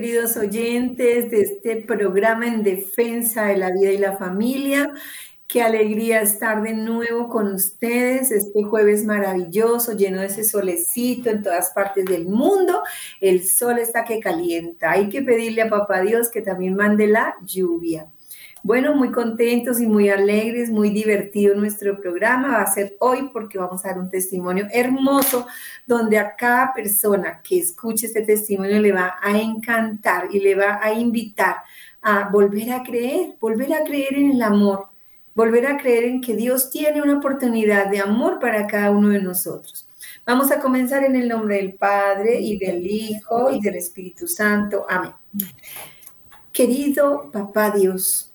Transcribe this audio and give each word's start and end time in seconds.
Queridos 0.00 0.38
oyentes 0.38 1.30
de 1.30 1.42
este 1.42 1.76
programa 1.76 2.46
en 2.46 2.62
defensa 2.62 3.44
de 3.44 3.58
la 3.58 3.70
vida 3.70 3.92
y 3.92 3.98
la 3.98 4.16
familia. 4.16 4.94
Qué 5.46 5.60
alegría 5.60 6.22
estar 6.22 6.62
de 6.62 6.72
nuevo 6.72 7.28
con 7.28 7.52
ustedes 7.52 8.30
este 8.30 8.62
jueves 8.62 9.04
maravilloso, 9.04 9.94
lleno 9.94 10.22
de 10.22 10.28
ese 10.28 10.44
solecito 10.44 11.28
en 11.28 11.42
todas 11.42 11.72
partes 11.72 12.06
del 12.06 12.24
mundo. 12.24 12.82
El 13.20 13.46
sol 13.46 13.78
está 13.78 14.06
que 14.06 14.20
calienta. 14.20 14.92
Hay 14.92 15.10
que 15.10 15.20
pedirle 15.20 15.60
a 15.60 15.68
Papá 15.68 16.00
Dios 16.00 16.30
que 16.30 16.40
también 16.40 16.76
mande 16.76 17.06
la 17.06 17.34
lluvia. 17.44 18.06
Bueno, 18.62 18.94
muy 18.94 19.10
contentos 19.10 19.80
y 19.80 19.86
muy 19.86 20.10
alegres, 20.10 20.68
muy 20.68 20.90
divertido 20.90 21.54
nuestro 21.54 21.98
programa. 21.98 22.58
Va 22.58 22.62
a 22.62 22.72
ser 22.72 22.94
hoy 23.00 23.30
porque 23.32 23.58
vamos 23.58 23.84
a 23.84 23.88
dar 23.88 23.98
un 23.98 24.10
testimonio 24.10 24.66
hermoso 24.70 25.46
donde 25.86 26.18
a 26.18 26.36
cada 26.36 26.74
persona 26.74 27.40
que 27.42 27.58
escuche 27.58 28.06
este 28.06 28.22
testimonio 28.22 28.78
le 28.80 28.92
va 28.92 29.14
a 29.22 29.38
encantar 29.38 30.28
y 30.30 30.40
le 30.40 30.54
va 30.54 30.78
a 30.82 30.92
invitar 30.92 31.56
a 32.02 32.28
volver 32.28 32.72
a 32.72 32.82
creer, 32.82 33.36
volver 33.40 33.72
a 33.72 33.82
creer 33.84 34.14
en 34.14 34.32
el 34.32 34.42
amor, 34.42 34.88
volver 35.34 35.66
a 35.66 35.78
creer 35.78 36.04
en 36.04 36.20
que 36.20 36.36
Dios 36.36 36.70
tiene 36.70 37.00
una 37.00 37.16
oportunidad 37.16 37.86
de 37.90 38.00
amor 38.00 38.38
para 38.40 38.66
cada 38.66 38.90
uno 38.90 39.08
de 39.08 39.22
nosotros. 39.22 39.88
Vamos 40.26 40.50
a 40.50 40.60
comenzar 40.60 41.02
en 41.02 41.16
el 41.16 41.28
nombre 41.28 41.56
del 41.56 41.74
Padre 41.74 42.38
y 42.40 42.58
del 42.58 42.86
Hijo 42.86 43.50
y 43.50 43.60
del 43.60 43.76
Espíritu 43.76 44.26
Santo. 44.26 44.84
Amén. 44.86 45.12
Querido 46.52 47.30
Papá 47.32 47.70
Dios, 47.70 48.29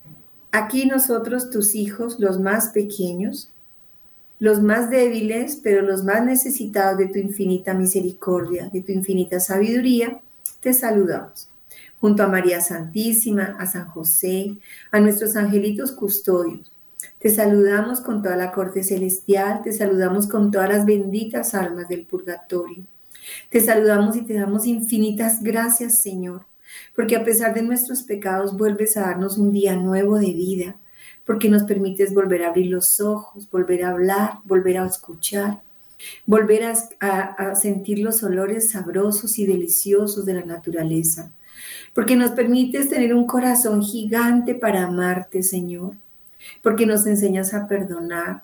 Aquí 0.57 0.85
nosotros, 0.85 1.49
tus 1.49 1.75
hijos, 1.75 2.17
los 2.17 2.39
más 2.39 2.69
pequeños, 2.69 3.51
los 4.39 4.61
más 4.61 4.89
débiles, 4.89 5.59
pero 5.61 5.81
los 5.81 6.05
más 6.05 6.23
necesitados 6.23 6.97
de 6.97 7.07
tu 7.07 7.19
infinita 7.19 7.73
misericordia, 7.73 8.69
de 8.71 8.81
tu 8.81 8.93
infinita 8.93 9.41
sabiduría, 9.41 10.21
te 10.61 10.71
saludamos. 10.71 11.49
Junto 11.99 12.23
a 12.23 12.29
María 12.29 12.61
Santísima, 12.61 13.57
a 13.59 13.65
San 13.65 13.87
José, 13.87 14.55
a 14.93 15.01
nuestros 15.01 15.35
angelitos 15.35 15.91
custodios, 15.91 16.71
te 17.19 17.29
saludamos 17.31 17.99
con 17.99 18.23
toda 18.23 18.37
la 18.37 18.53
corte 18.53 18.81
celestial, 18.85 19.59
te 19.61 19.73
saludamos 19.73 20.25
con 20.25 20.51
todas 20.51 20.69
las 20.69 20.85
benditas 20.85 21.53
almas 21.53 21.89
del 21.89 22.05
purgatorio. 22.05 22.85
Te 23.49 23.59
saludamos 23.59 24.15
y 24.15 24.21
te 24.21 24.35
damos 24.35 24.67
infinitas 24.67 25.43
gracias, 25.43 25.99
Señor, 25.99 26.45
porque 26.95 27.15
a 27.15 27.23
pesar 27.23 27.53
de 27.53 27.61
nuestros 27.61 28.03
pecados 28.03 28.55
vuelves 28.57 28.97
a 28.97 29.01
darnos 29.01 29.37
un 29.37 29.51
día 29.51 29.75
nuevo 29.75 30.17
de 30.17 30.33
vida, 30.33 30.75
porque 31.25 31.49
nos 31.49 31.63
permites 31.63 32.13
volver 32.13 32.43
a 32.43 32.49
abrir 32.49 32.67
los 32.67 33.01
ojos, 33.01 33.49
volver 33.49 33.83
a 33.83 33.89
hablar, 33.89 34.39
volver 34.45 34.77
a 34.77 34.85
escuchar, 34.85 35.61
volver 36.25 36.63
a, 36.99 37.55
sentir 37.55 37.99
los 37.99 38.23
olores 38.23 38.71
sabrosos 38.71 39.39
y 39.39 39.45
deliciosos 39.45 40.25
de 40.25 40.35
la 40.35 40.45
naturaleza, 40.45 41.31
porque 41.93 42.15
nos 42.15 42.31
permites 42.31 42.89
tener 42.89 43.13
un 43.13 43.25
corazón 43.25 43.81
gigante 43.81 44.53
para 44.55 44.83
amarte, 44.83 45.41
Señor, 45.41 45.93
porque 46.61 46.85
nos 46.85 47.07
enseñas 47.07 47.53
a 47.53 47.67
perdonar, 47.67 48.43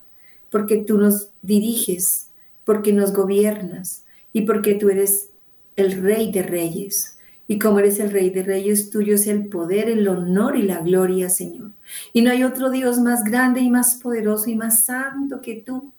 porque 0.50 0.78
tú 0.78 0.97
nos 0.97 1.30
diriges, 1.41 2.28
porque 2.64 2.94
nos 2.94 3.14
gobiernas 3.14 4.06
y 4.34 4.41
porque 4.41 4.75
tú 4.75 4.90
eres 4.90 5.30
el 5.75 6.02
rey 6.02 6.31
de 6.31 6.44
reyes. 6.44 7.11
Y 7.52 7.60
como 7.60 7.80
eres 7.80 8.00
el 8.00 8.12
Rey 8.12 8.30
de 8.30 8.44
Reyes, 8.44 8.92
tuyo 8.92 9.16
es 9.16 9.28
el 9.28 9.50
poder, 9.50 9.90
el 9.90 10.08
honor 10.08 10.56
y 10.56 10.62
la 10.62 10.80
gloria, 10.80 11.30
Señor. 11.30 11.72
Y 12.14 12.22
no 12.22 12.32
hay 12.32 12.46
otro 12.46 12.70
Dios 12.70 13.00
más 13.00 13.26
grande 13.26 13.60
y 13.60 13.70
más 13.70 13.96
poderoso 13.96 14.50
y 14.50 14.56
más 14.56 14.86
santo 14.86 15.42
que 15.42 15.56
tú. 15.56 15.92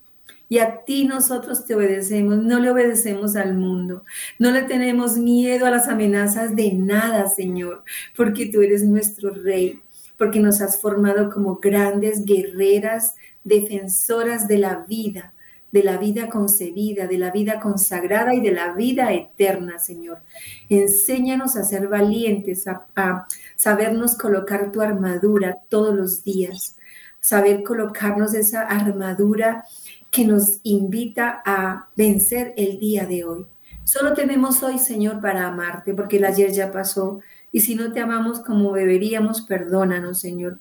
Y 0.49 0.61
a 0.61 0.83
ti 0.87 1.05
nosotros 1.05 1.67
te 1.67 1.75
obedecemos, 1.75 2.39
no 2.39 2.59
le 2.59 2.71
obedecemos 2.71 3.37
al 3.37 3.55
mundo, 3.55 4.03
no 4.39 4.51
le 4.51 4.63
tenemos 4.63 5.19
miedo 5.19 5.67
a 5.67 5.71
las 5.71 5.89
amenazas 5.89 6.57
de 6.57 6.73
nada, 6.73 7.29
Señor, 7.29 7.84
porque 8.17 8.47
tú 8.47 8.63
eres 8.63 8.83
nuestro 8.84 9.29
Rey, 9.29 9.79
porque 10.17 10.41
nos 10.41 10.63
has 10.63 10.81
formado 10.81 11.29
como 11.29 11.57
grandes 11.57 12.25
guerreras, 12.25 13.15
defensoras 13.45 14.49
de 14.49 14.57
la 14.57 14.87
vida, 14.89 15.34
de 15.72 15.83
la 15.83 15.97
vida 15.97 16.28
concebida, 16.28 17.06
de 17.06 17.19
la 17.19 17.31
vida 17.31 17.59
consagrada 17.59 18.34
y 18.34 18.41
de 18.41 18.53
la 18.53 18.75
vida 18.75 19.12
eterna, 19.12 19.78
Señor. 19.78 20.22
Enséñanos 20.69 21.56
a 21.56 21.65
ser 21.65 21.88
valientes, 21.88 22.69
a, 22.69 23.27
sabernos 23.56 24.15
colocar 24.16 24.71
tu 24.71 24.83
armadura 24.83 25.59
todos 25.71 25.94
los 25.94 26.22
días, 26.22 26.77
saber 27.21 27.62
colocarnos 27.62 28.34
esa 28.34 28.62
armadura 28.62 29.65
que 30.10 30.27
nos 30.27 30.60
invita 30.62 31.43
a 31.44 31.89
vencer 31.97 32.53
el 32.59 32.78
día 32.78 33.06
de 33.06 33.25
hoy. 33.25 33.47
Solo 33.84 34.12
tenemos 34.12 34.62
hoy, 34.62 34.78
Señor, 34.78 35.22
para 35.22 35.47
amarte, 35.47 35.94
porque 35.94 36.19
el 36.19 36.27
ayer 36.27 36.53
ya 36.53 36.71
pasó. 36.71 37.21
Y 37.50 37.60
si 37.60 37.75
no 37.75 37.93
te 37.93 38.00
amamos 38.00 38.41
como 38.41 38.75
deberíamos, 38.75 39.41
perdónanos, 39.43 40.21
Señor. 40.21 40.59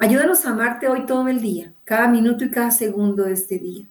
Ayúdanos 0.00 0.44
a 0.44 0.50
amarte 0.50 0.88
hoy 0.88 1.06
todo 1.06 1.28
el 1.28 1.40
día, 1.40 1.72
cada 1.84 2.08
minuto 2.08 2.44
y 2.44 2.50
cada 2.50 2.72
segundo 2.72 3.22
de 3.22 3.34
este 3.34 3.60
día 3.60 3.86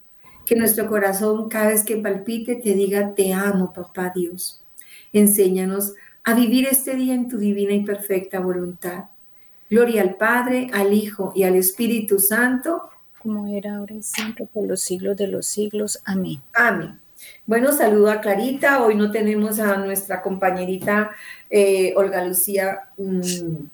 que 0.45 0.55
nuestro 0.55 0.87
corazón 0.87 1.49
cada 1.49 1.67
vez 1.67 1.83
que 1.83 1.97
palpite 1.97 2.55
te 2.55 2.73
diga, 2.73 3.13
te 3.13 3.33
amo, 3.33 3.73
papá 3.73 4.11
Dios. 4.13 4.61
Enséñanos 5.13 5.93
a 6.23 6.33
vivir 6.33 6.67
este 6.69 6.95
día 6.95 7.13
en 7.13 7.27
tu 7.27 7.37
divina 7.37 7.73
y 7.73 7.83
perfecta 7.83 8.39
voluntad. 8.39 9.05
Gloria 9.69 10.01
al 10.01 10.15
Padre, 10.15 10.67
al 10.73 10.93
Hijo 10.93 11.31
y 11.35 11.43
al 11.43 11.55
Espíritu 11.55 12.19
Santo. 12.19 12.89
Como 13.19 13.47
era 13.47 13.77
ahora 13.77 13.95
y 13.95 14.03
siempre, 14.03 14.45
por 14.45 14.67
los 14.67 14.81
siglos 14.81 15.15
de 15.15 15.27
los 15.27 15.45
siglos. 15.45 16.01
Amén. 16.05 16.41
Amén. 16.53 16.99
Bueno, 17.45 17.71
saludo 17.71 18.09
a 18.11 18.19
Clarita. 18.19 18.83
Hoy 18.83 18.95
no 18.95 19.11
tenemos 19.11 19.59
a 19.59 19.77
nuestra 19.77 20.21
compañerita 20.21 21.11
eh, 21.49 21.93
Olga 21.95 22.25
Lucía 22.25 22.89
mm, 22.97 23.65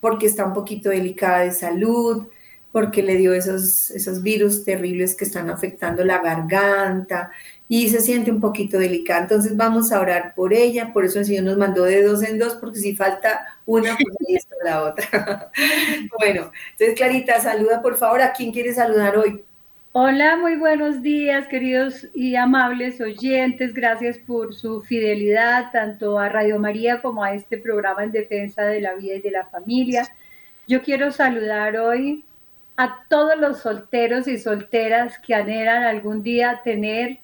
porque 0.00 0.26
está 0.26 0.44
un 0.44 0.54
poquito 0.54 0.90
delicada 0.90 1.40
de 1.40 1.52
salud 1.52 2.26
porque 2.74 3.04
le 3.04 3.14
dio 3.14 3.32
esos, 3.34 3.92
esos 3.92 4.20
virus 4.20 4.64
terribles 4.64 5.14
que 5.14 5.24
están 5.24 5.48
afectando 5.48 6.04
la 6.04 6.18
garganta 6.18 7.30
y 7.68 7.88
se 7.88 8.00
siente 8.00 8.32
un 8.32 8.40
poquito 8.40 8.80
delicada. 8.80 9.20
Entonces 9.20 9.56
vamos 9.56 9.92
a 9.92 10.00
orar 10.00 10.34
por 10.34 10.52
ella, 10.52 10.92
por 10.92 11.04
eso 11.04 11.20
el 11.20 11.24
Señor 11.24 11.44
nos 11.44 11.56
mandó 11.56 11.84
de 11.84 12.02
dos 12.02 12.24
en 12.24 12.36
dos, 12.36 12.56
porque 12.56 12.80
si 12.80 12.96
falta 12.96 13.46
una, 13.64 13.96
pues 13.96 14.16
ahí 14.28 14.34
está 14.34 14.56
la 14.64 14.82
otra. 14.82 15.52
bueno, 16.18 16.50
entonces 16.72 16.96
Clarita, 16.96 17.38
saluda 17.38 17.80
por 17.80 17.96
favor. 17.96 18.20
¿A 18.20 18.32
quién 18.32 18.50
quiere 18.50 18.74
saludar 18.74 19.16
hoy? 19.18 19.44
Hola, 19.92 20.36
muy 20.36 20.56
buenos 20.56 21.00
días, 21.00 21.46
queridos 21.46 22.08
y 22.12 22.34
amables 22.34 23.00
oyentes. 23.00 23.72
Gracias 23.72 24.18
por 24.18 24.52
su 24.52 24.82
fidelidad 24.82 25.70
tanto 25.70 26.18
a 26.18 26.28
Radio 26.28 26.58
María 26.58 27.00
como 27.00 27.22
a 27.22 27.34
este 27.34 27.56
programa 27.56 28.02
en 28.02 28.10
defensa 28.10 28.64
de 28.64 28.80
la 28.80 28.94
vida 28.94 29.14
y 29.14 29.20
de 29.20 29.30
la 29.30 29.46
familia. 29.46 30.08
Yo 30.66 30.82
quiero 30.82 31.12
saludar 31.12 31.76
hoy 31.76 32.24
a 32.76 33.04
todos 33.08 33.38
los 33.38 33.60
solteros 33.60 34.26
y 34.26 34.38
solteras 34.38 35.18
que 35.18 35.34
anhelan 35.34 35.84
algún 35.84 36.22
día 36.22 36.60
tener 36.64 37.18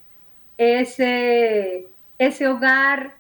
ese, 0.57 1.89
ese 2.19 2.49
hogar 2.49 3.15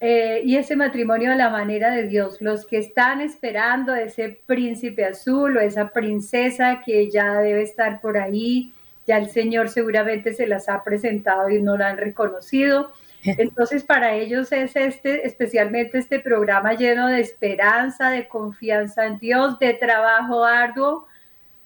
eh, 0.00 0.42
y 0.44 0.56
ese 0.56 0.76
matrimonio 0.76 1.32
a 1.32 1.36
la 1.36 1.48
manera 1.48 1.90
de 1.90 2.06
Dios, 2.06 2.40
los 2.40 2.66
que 2.66 2.78
están 2.78 3.20
esperando 3.20 3.94
ese 3.94 4.40
príncipe 4.46 5.04
azul 5.04 5.56
o 5.56 5.60
esa 5.60 5.90
princesa 5.90 6.82
que 6.84 7.10
ya 7.10 7.34
debe 7.34 7.62
estar 7.62 8.00
por 8.00 8.18
ahí, 8.18 8.72
ya 9.06 9.18
el 9.18 9.30
Señor 9.30 9.68
seguramente 9.68 10.34
se 10.34 10.46
las 10.46 10.68
ha 10.68 10.82
presentado 10.82 11.48
y 11.48 11.62
no 11.62 11.76
la 11.76 11.88
han 11.88 11.96
reconocido. 11.96 12.92
Entonces, 13.24 13.84
para 13.84 14.14
ellos 14.14 14.52
es 14.52 14.76
este, 14.76 15.26
especialmente 15.26 15.98
este 15.98 16.18
programa 16.18 16.74
lleno 16.74 17.08
de 17.08 17.20
esperanza, 17.20 18.10
de 18.10 18.28
confianza 18.28 19.06
en 19.06 19.18
Dios, 19.18 19.58
de 19.58 19.74
trabajo 19.74 20.44
arduo, 20.44 21.06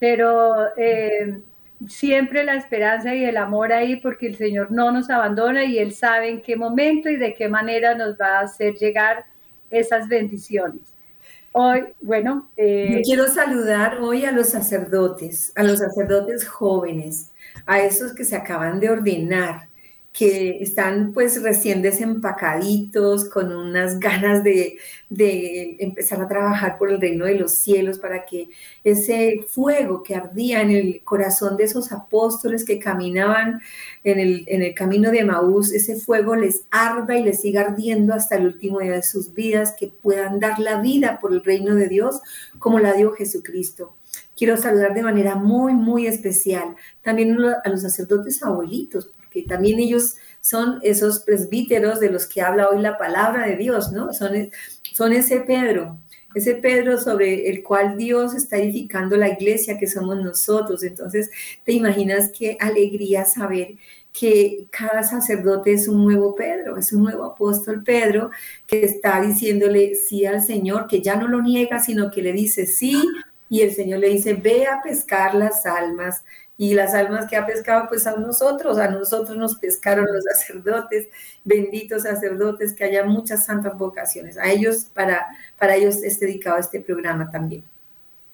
pero 0.01 0.75
eh, 0.77 1.41
siempre 1.87 2.43
la 2.43 2.55
esperanza 2.55 3.13
y 3.13 3.23
el 3.23 3.37
amor 3.37 3.71
ahí 3.71 3.97
porque 3.97 4.25
el 4.25 4.35
Señor 4.35 4.71
no 4.71 4.91
nos 4.91 5.11
abandona 5.11 5.63
y 5.63 5.77
Él 5.77 5.93
sabe 5.93 6.27
en 6.27 6.41
qué 6.41 6.55
momento 6.55 7.07
y 7.07 7.17
de 7.17 7.35
qué 7.35 7.47
manera 7.47 7.93
nos 7.93 8.19
va 8.19 8.39
a 8.39 8.41
hacer 8.41 8.73
llegar 8.73 9.25
esas 9.69 10.07
bendiciones. 10.07 10.81
Hoy, 11.51 11.83
bueno. 12.01 12.49
Eh, 12.57 13.03
quiero 13.05 13.27
saludar 13.27 13.99
hoy 14.01 14.25
a 14.25 14.31
los 14.31 14.49
sacerdotes, 14.49 15.53
a 15.55 15.61
los 15.61 15.77
sacerdotes 15.77 16.47
jóvenes, 16.47 17.31
a 17.67 17.81
esos 17.81 18.15
que 18.15 18.25
se 18.25 18.35
acaban 18.35 18.79
de 18.79 18.89
ordenar, 18.89 19.67
que 20.13 20.61
están 20.61 21.13
pues 21.13 21.41
recién 21.41 21.81
desempacaditos, 21.81 23.29
con 23.29 23.53
unas 23.53 23.99
ganas 23.99 24.43
de, 24.43 24.77
empezar 25.79 26.21
a 26.21 26.27
trabajar 26.27 26.77
por 26.77 26.91
el 26.91 26.99
reino 26.99 27.25
de 27.25 27.35
los 27.35 27.53
cielos 27.53 27.97
para 27.99 28.25
que 28.25 28.49
ese 28.83 29.45
fuego 29.47 30.03
que 30.03 30.15
ardía 30.15 30.61
en 30.61 30.71
el 30.71 31.01
corazón 31.03 31.57
de 31.57 31.63
esos 31.65 31.91
apóstoles 31.91 32.65
que 32.65 32.79
caminaban 32.79 33.61
en 34.03 34.19
el, 34.19 34.43
en 34.47 34.63
el 34.63 34.73
camino 34.73 35.11
de 35.11 35.23
Maús, 35.23 35.71
ese 35.71 35.95
fuego 35.95 36.35
les 36.35 36.63
arda 36.71 37.17
y 37.17 37.23
les 37.23 37.41
siga 37.41 37.61
ardiendo 37.61 38.13
hasta 38.13 38.35
el 38.35 38.47
último 38.47 38.79
día 38.79 38.93
de 38.93 39.03
sus 39.03 39.33
vidas, 39.33 39.75
que 39.77 39.87
puedan 39.87 40.39
dar 40.39 40.59
la 40.59 40.81
vida 40.81 41.19
por 41.19 41.31
el 41.33 41.43
reino 41.43 41.75
de 41.75 41.87
Dios 41.87 42.21
como 42.59 42.79
la 42.79 42.93
dio 42.93 43.11
Jesucristo. 43.13 43.95
Quiero 44.35 44.57
saludar 44.57 44.93
de 44.93 45.03
manera 45.03 45.35
muy, 45.35 45.73
muy 45.73 46.07
especial 46.07 46.75
también 47.01 47.37
a 47.63 47.69
los 47.69 47.81
sacerdotes 47.81 48.41
abuelitos, 48.43 49.11
que 49.31 49.43
también 49.43 49.79
ellos 49.79 50.17
son 50.41 50.79
esos 50.83 51.19
presbíteros 51.19 51.99
de 51.99 52.11
los 52.11 52.27
que 52.27 52.41
habla 52.41 52.69
hoy 52.69 52.81
la 52.81 52.97
palabra 52.97 53.47
de 53.47 53.55
Dios, 53.55 53.91
¿no? 53.91 54.13
Son, 54.13 54.51
son 54.93 55.13
ese 55.13 55.39
Pedro, 55.39 55.97
ese 56.35 56.55
Pedro 56.55 56.99
sobre 56.99 57.49
el 57.49 57.63
cual 57.63 57.97
Dios 57.97 58.35
está 58.35 58.57
edificando 58.57 59.15
la 59.15 59.29
iglesia 59.29 59.77
que 59.77 59.87
somos 59.87 60.17
nosotros. 60.21 60.83
Entonces, 60.83 61.31
te 61.63 61.71
imaginas 61.71 62.31
qué 62.37 62.57
alegría 62.59 63.25
saber 63.25 63.75
que 64.13 64.67
cada 64.69 65.03
sacerdote 65.03 65.73
es 65.73 65.87
un 65.87 66.03
nuevo 66.03 66.35
Pedro, 66.35 66.77
es 66.77 66.91
un 66.91 67.03
nuevo 67.03 67.23
apóstol 67.23 67.81
Pedro 67.83 68.29
que 68.67 68.83
está 68.83 69.21
diciéndole 69.21 69.95
sí 69.95 70.25
al 70.25 70.41
Señor, 70.41 70.87
que 70.87 71.01
ya 71.01 71.15
no 71.15 71.29
lo 71.29 71.41
niega, 71.41 71.79
sino 71.79 72.11
que 72.11 72.21
le 72.21 72.33
dice 72.33 72.65
sí, 72.65 73.01
y 73.51 73.61
el 73.61 73.73
Señor 73.73 73.99
le 73.99 74.09
dice, 74.09 74.33
ve 74.33 74.65
a 74.65 74.81
pescar 74.81 75.35
las 75.35 75.65
almas. 75.65 76.23
Y 76.61 76.75
las 76.75 76.93
almas 76.93 77.25
que 77.27 77.35
ha 77.35 77.47
pescado, 77.47 77.87
pues 77.89 78.05
a 78.05 78.15
nosotros, 78.17 78.77
a 78.77 78.87
nosotros 78.87 79.35
nos 79.35 79.55
pescaron 79.55 80.05
los 80.05 80.23
sacerdotes, 80.25 81.07
benditos 81.43 82.03
sacerdotes, 82.03 82.73
que 82.73 82.83
haya 82.83 83.03
muchas 83.03 83.47
santas 83.47 83.75
vocaciones. 83.75 84.37
A 84.37 84.47
ellos, 84.47 84.85
para, 84.93 85.25
para 85.57 85.75
ellos 85.75 86.03
es 86.03 86.19
dedicado 86.19 86.59
este 86.59 86.79
programa 86.79 87.31
también. 87.31 87.63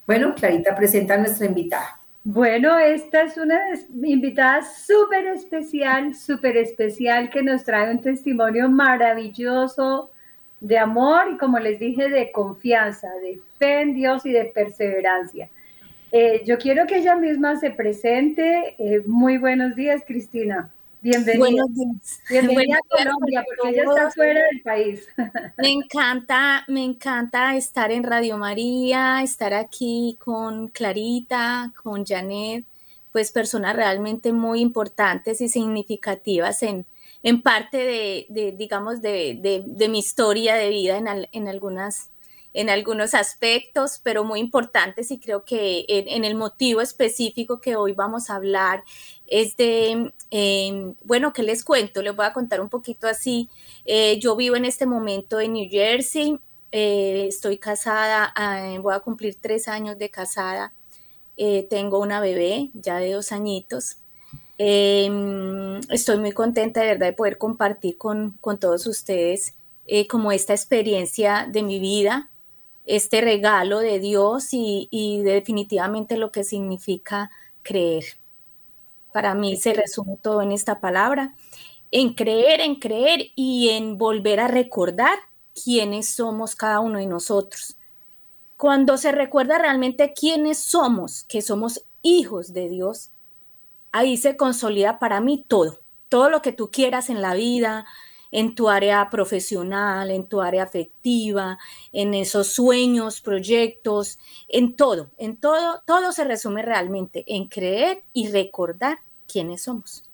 Bueno, 0.05 0.35
Clarita, 0.35 0.75
presenta 0.75 1.13
a 1.13 1.19
nuestra 1.19 1.45
invitada. 1.45 2.01
Bueno, 2.25 2.77
esta 2.77 3.21
es 3.21 3.37
una 3.37 3.61
invitada 4.03 4.61
súper 4.61 5.27
especial, 5.27 6.13
súper 6.13 6.57
especial 6.57 7.29
que 7.29 7.41
nos 7.41 7.63
trae 7.63 7.89
un 7.89 8.01
testimonio 8.01 8.67
maravilloso 8.67 10.11
de 10.59 10.77
amor 10.77 11.29
y 11.33 11.37
como 11.37 11.59
les 11.59 11.79
dije, 11.79 12.09
de 12.09 12.33
confianza, 12.33 13.07
de 13.21 13.39
fe 13.57 13.83
en 13.83 13.93
Dios 13.93 14.25
y 14.25 14.33
de 14.33 14.51
perseverancia. 14.53 15.47
Eh, 16.11 16.43
yo 16.45 16.57
quiero 16.57 16.87
que 16.87 16.97
ella 16.97 17.15
misma 17.15 17.59
se 17.59 17.71
presente. 17.71 18.75
Eh, 18.79 19.03
muy 19.05 19.37
buenos 19.37 19.75
días, 19.75 20.03
Cristina. 20.05 20.71
Bienvenida. 21.01 21.37
Buenos 21.37 21.75
días. 21.75 22.19
Bienvenida 22.29 22.77
a 22.77 23.03
Colombia, 23.03 23.45
porque 23.45 23.73
ella 23.73 23.83
está 23.83 24.11
fuera 24.11 24.41
del 24.51 24.61
país. 24.61 25.07
Me 25.57 25.69
encanta, 25.69 26.63
me 26.67 26.83
encanta 26.83 27.55
estar 27.55 27.91
en 27.91 28.03
Radio 28.03 28.37
María, 28.37 29.21
estar 29.21 29.53
aquí 29.53 30.17
con 30.19 30.69
Clarita, 30.69 31.71
con 31.83 32.05
Janet, 32.05 32.65
pues 33.11 33.31
personas 33.31 33.75
realmente 33.75 34.33
muy 34.33 34.61
importantes 34.61 35.41
y 35.41 35.49
significativas 35.49 36.63
en, 36.63 36.85
en 37.23 37.41
parte 37.41 37.77
de, 37.77 38.55
digamos, 38.57 39.01
de, 39.01 39.87
mi 39.89 39.99
historia 39.99 40.55
de 40.55 40.69
vida 40.69 40.97
en, 40.97 41.27
en 41.31 41.47
algunas 41.47 42.09
en 42.57 42.71
algunos 42.71 43.13
aspectos, 43.13 43.99
pero 44.01 44.23
muy 44.23 44.39
importantes 44.39 45.11
y 45.11 45.19
creo 45.19 45.45
que 45.45 45.85
en, 45.87 46.25
el 46.25 46.33
motivo 46.33 46.81
específico 46.81 47.61
que 47.61 47.75
hoy 47.75 47.93
vamos 47.93 48.31
a 48.31 48.35
hablar 48.35 48.83
es 49.27 49.55
de, 49.57 50.11
em, 50.31 50.95
bueno, 51.03 51.33
¿qué 51.33 51.43
les 51.43 51.63
cuento? 51.63 52.01
Les 52.01 52.15
voy 52.15 52.25
a 52.25 52.33
contar 52.33 52.59
un 52.59 52.69
poquito 52.69 53.07
así. 53.07 53.47
Eh, 53.85 54.17
yo 54.19 54.35
vivo 54.35 54.55
en 54.55 54.65
este 54.65 54.87
momento 54.87 55.39
en 55.39 55.53
New 55.53 55.69
Jersey, 55.69 56.39
eh, 56.71 57.27
estoy 57.29 57.59
casada, 57.59 58.33
ah, 58.35 58.75
voy 58.81 58.95
a 58.95 59.01
cumplir 59.01 59.37
tres 59.39 59.67
años 59.67 59.99
de 59.99 60.09
casada, 60.09 60.73
eh, 61.37 61.67
tengo 61.69 61.99
una 61.99 62.19
bebé 62.21 62.71
ya 62.73 62.97
de 62.97 63.11
dos 63.11 63.31
añitos. 63.31 63.97
Em, 64.57 65.79
estoy 65.91 66.17
muy 66.17 66.31
contenta 66.31 66.81
de 66.81 66.87
verdad 66.87 67.05
de 67.05 67.13
poder 67.13 67.37
compartir 67.37 67.99
con, 67.99 68.31
con 68.41 68.59
todos 68.59 68.87
ustedes 68.87 69.53
como 70.09 70.33
esta 70.33 70.53
experiencia 70.53 71.47
de 71.49 71.63
mi 71.63 71.79
vida, 71.79 72.29
este 72.87 73.19
regalo 73.21 73.79
de 73.79 73.99
Dios 73.99 74.47
y, 74.51 75.21
definitivamente 75.23 76.17
lo 76.17 76.31
que 76.31 76.43
significa 76.43 77.29
creer. 77.61 78.05
Para 79.11 79.35
mí 79.35 79.57
se 79.57 79.73
resume 79.73 80.17
todo 80.17 80.41
en 80.41 80.51
esta 80.51 80.79
palabra, 80.79 81.35
en 81.91 82.13
creer, 82.13 82.61
en 82.61 82.75
creer 82.75 83.27
y 83.35 83.69
en 83.69 83.97
volver 83.97 84.39
a 84.39 84.47
recordar 84.47 85.17
quiénes 85.53 86.07
somos 86.09 86.55
cada 86.55 86.79
uno 86.79 86.99
de 86.99 87.07
nosotros. 87.07 87.75
Cuando 88.55 88.97
se 88.97 89.11
recuerda 89.11 89.57
realmente 89.57 90.13
quiénes 90.13 90.57
somos, 90.57 91.23
que 91.25 91.41
somos 91.41 91.83
hijos 92.01 92.53
de 92.53 92.69
Dios, 92.69 93.09
ahí 93.91 94.17
se 94.17 94.37
consolida 94.37 94.99
para 94.99 95.19
mí 95.19 95.43
todo, 95.47 95.79
todo 96.09 96.29
lo 96.29 96.41
que 96.41 96.53
tú 96.53 96.71
quieras 96.71 97.09
en 97.09 97.21
la 97.21 97.33
vida, 97.33 97.85
en 98.31 98.55
tu 98.55 98.69
área 98.69 99.09
profesional, 99.09 100.11
en 100.11 100.27
tu 100.27 100.41
área 100.41 100.63
afectiva, 100.63 101.57
en 101.91 102.13
esos 102.13 102.47
sueños, 102.47 103.21
proyectos, 103.21 104.19
en 104.47 104.75
todo, 104.75 105.11
en 105.17 105.37
todo, 105.37 105.81
todo 105.85 106.11
se 106.11 106.23
resume 106.23 106.61
realmente 106.61 107.23
en 107.27 107.47
creer 107.47 108.01
y 108.13 108.29
recordar 108.29 108.99
quiénes 109.27 109.63
somos. 109.63 110.06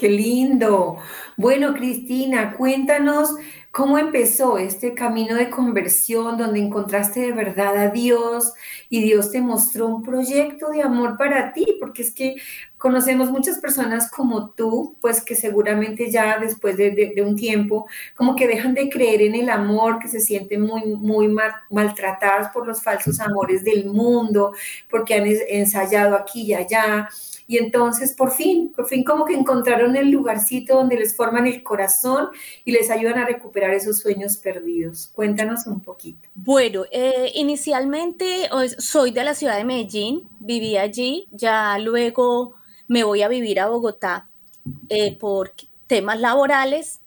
Qué 0.00 0.08
lindo. 0.08 0.96
Bueno, 1.36 1.74
Cristina, 1.74 2.54
cuéntanos 2.56 3.34
cómo 3.70 3.98
empezó 3.98 4.56
este 4.56 4.94
camino 4.94 5.36
de 5.36 5.50
conversión 5.50 6.38
donde 6.38 6.58
encontraste 6.58 7.20
de 7.20 7.32
verdad 7.32 7.76
a 7.76 7.90
Dios 7.90 8.54
y 8.88 9.02
Dios 9.02 9.30
te 9.30 9.42
mostró 9.42 9.88
un 9.88 10.02
proyecto 10.02 10.70
de 10.70 10.80
amor 10.80 11.18
para 11.18 11.52
ti, 11.52 11.76
porque 11.78 12.00
es 12.00 12.14
que 12.14 12.36
conocemos 12.78 13.30
muchas 13.30 13.58
personas 13.58 14.10
como 14.10 14.48
tú, 14.52 14.96
pues 15.02 15.20
que 15.20 15.36
seguramente 15.36 16.10
ya 16.10 16.38
después 16.38 16.78
de, 16.78 17.12
un 17.22 17.36
tiempo 17.36 17.86
como 18.16 18.34
que 18.36 18.48
dejan 18.48 18.72
de 18.72 18.88
creer 18.88 19.20
en 19.20 19.34
el 19.34 19.50
amor, 19.50 19.98
que 19.98 20.08
se 20.08 20.20
sienten 20.20 20.62
muy, 20.62 20.86
muy 20.96 21.28
maltratadas 21.68 22.50
por 22.54 22.66
los 22.66 22.82
falsos 22.82 23.20
amores 23.20 23.64
del 23.64 23.84
mundo, 23.84 24.52
porque 24.88 25.12
han 25.12 25.26
ensayado 25.26 26.16
aquí 26.16 26.40
y 26.40 26.54
allá 26.54 27.10
y 27.50 27.58
entonces, 27.58 28.14
por 28.14 28.30
fin, 28.30 28.70
por 28.70 28.86
fin 28.86 29.02
como 29.02 29.24
que 29.24 29.34
encontraron 29.34 29.96
el 29.96 30.08
lugarcito 30.08 30.76
donde 30.76 30.96
les 30.96 31.16
forman 31.16 31.48
el 31.48 31.64
corazón 31.64 32.28
y 32.64 32.70
les 32.70 32.92
ayudan 32.92 33.18
a 33.18 33.26
recuperar 33.26 33.74
esos 33.74 33.98
sueños 33.98 34.36
perdidos. 34.36 35.10
Cuéntanos 35.12 35.66
un 35.66 35.80
poquito. 35.80 36.28
Bueno, 36.36 36.84
eh, 36.92 37.32
inicialmente 37.34 38.48
soy 38.78 39.10
de 39.10 39.24
la 39.24 39.34
ciudad 39.34 39.56
de 39.56 39.64
Medellín, 39.64 40.28
viví 40.38 40.76
allí, 40.76 41.26
ya 41.32 41.76
luego 41.80 42.54
me 42.86 43.02
voy 43.02 43.22
a 43.22 43.28
vivir 43.28 43.58
a 43.58 43.66
Bogotá 43.66 44.28
eh, 44.88 45.18
por 45.18 45.52
temas 45.88 46.20
laborales 46.20 46.99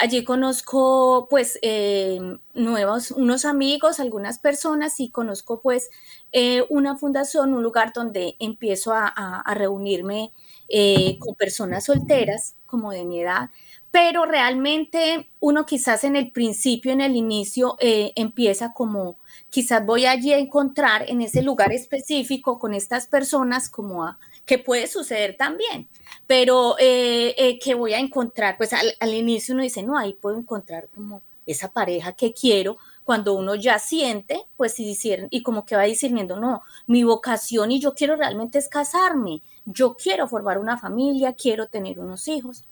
Allí 0.00 0.24
conozco 0.24 1.26
pues 1.28 1.58
eh, 1.60 2.18
nuevos, 2.54 3.10
unos 3.10 3.44
amigos, 3.44 4.00
algunas 4.00 4.38
personas 4.38 4.98
y 4.98 5.10
conozco 5.10 5.60
pues 5.60 5.90
eh, 6.32 6.64
una 6.70 6.96
fundación, 6.96 7.52
un 7.52 7.62
lugar 7.62 7.92
donde 7.92 8.34
empiezo 8.38 8.94
a, 8.94 9.44
reunirme 9.54 10.32
eh, 10.70 11.18
con 11.18 11.34
personas 11.34 11.84
solteras 11.84 12.54
como 12.64 12.92
de 12.92 13.04
mi 13.04 13.20
edad, 13.20 13.50
pero 13.90 14.24
realmente 14.24 15.28
uno 15.38 15.66
quizás 15.66 16.02
en 16.04 16.16
el 16.16 16.32
principio, 16.32 16.92
en 16.92 17.02
el 17.02 17.14
inicio, 17.14 17.76
empieza 17.80 18.72
como 18.72 19.18
quizás 19.50 19.84
voy 19.84 20.06
allí 20.06 20.32
a 20.32 20.38
encontrar 20.38 21.10
en 21.10 21.20
ese 21.20 21.42
lugar 21.42 21.74
específico 21.74 22.58
con 22.58 22.72
estas 22.72 23.06
personas 23.06 23.68
como 23.68 24.04
a, 24.04 24.18
que 24.46 24.58
puede 24.58 24.86
suceder 24.86 25.36
también, 25.36 25.88
pero 26.26 26.76
eh, 26.78 27.34
eh, 27.38 27.58
que 27.58 27.74
voy 27.74 27.94
a 27.94 27.98
encontrar, 27.98 28.56
pues 28.56 28.72
al, 28.72 29.14
inicio 29.14 29.54
uno 29.54 29.62
dice, 29.62 29.82
no, 29.82 29.96
ahí 29.96 30.12
puedo 30.14 30.38
encontrar 30.38 30.88
como 30.94 31.22
esa 31.46 31.72
pareja 31.72 32.12
que 32.12 32.32
quiero, 32.32 32.76
cuando 33.04 33.34
uno 33.34 33.54
ya 33.54 33.78
siente, 33.78 34.44
pues 34.56 34.78
y, 34.78 34.96
y 35.30 35.42
como 35.42 35.64
que 35.64 35.76
va 35.76 35.82
diciendo, 35.82 36.38
no, 36.38 36.62
mi 36.86 37.02
vocación 37.02 37.72
y 37.72 37.80
yo 37.80 37.94
quiero 37.94 38.16
realmente 38.16 38.58
es 38.58 38.68
casarme, 38.68 39.42
yo 39.64 39.96
quiero 39.96 40.28
formar 40.28 40.58
una 40.58 40.78
familia, 40.78 41.32
quiero 41.32 41.66
tener 41.66 41.98
unos 41.98 42.28
hijos, 42.28 42.64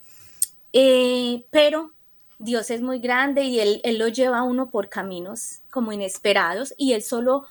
eh, 0.71 1.45
pero 1.49 1.91
Dios 2.37 2.69
es 2.69 2.81
muy 2.81 2.99
grande 2.99 3.43
y 3.43 3.59
él, 3.59 3.81
él, 3.83 3.97
lo 3.97 4.07
lleva 4.07 4.39
a 4.39 4.43
uno 4.43 4.69
por 4.69 4.87
caminos 4.89 5.59
como 5.71 5.91
inesperados 5.91 6.73
y 6.77 6.93
Él 6.93 7.03
solo, 7.03 7.45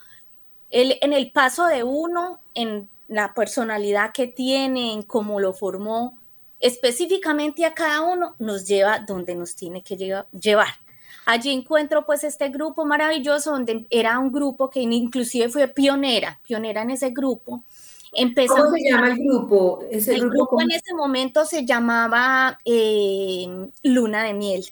él, 0.70 0.96
en 1.02 1.12
el 1.12 1.30
paso 1.30 1.66
de 1.66 1.84
uno, 1.84 2.40
en 2.54 2.88
la 3.08 3.34
personalidad 3.34 4.12
que 4.12 4.26
tiene, 4.26 4.92
en 4.92 5.02
cómo 5.02 5.40
lo 5.40 5.52
formó, 5.52 6.18
específicamente 6.60 7.64
a 7.64 7.74
cada 7.74 8.02
uno, 8.02 8.34
nos 8.38 8.66
lleva 8.66 9.00
donde 9.00 9.34
nos 9.34 9.56
tiene 9.56 9.82
que 9.82 9.96
llevar. 9.96 10.74
Allí 11.26 11.52
encuentro 11.52 12.06
pues 12.06 12.24
este 12.24 12.48
grupo 12.48 12.84
maravilloso 12.86 13.50
donde 13.50 13.86
era 13.90 14.18
un 14.18 14.32
grupo 14.32 14.70
que 14.70 14.80
inclusive 14.80 15.48
fue 15.48 15.68
pionera, 15.68 16.40
pionera 16.42 16.82
en 16.82 16.90
ese 16.90 17.10
grupo. 17.10 17.64
¿Cómo 18.48 18.70
se 18.70 18.90
llama 18.90 19.08
el 19.08 19.18
grupo? 19.18 19.80
el 19.90 20.30
grupo, 20.30 20.60
en 20.62 20.70
ese 20.70 20.94
momento 20.94 21.44
se 21.44 21.66
llamaba 21.66 22.58
eh, 22.64 23.46
Luna 23.82 24.22
de 24.22 24.34
Miel. 24.34 24.64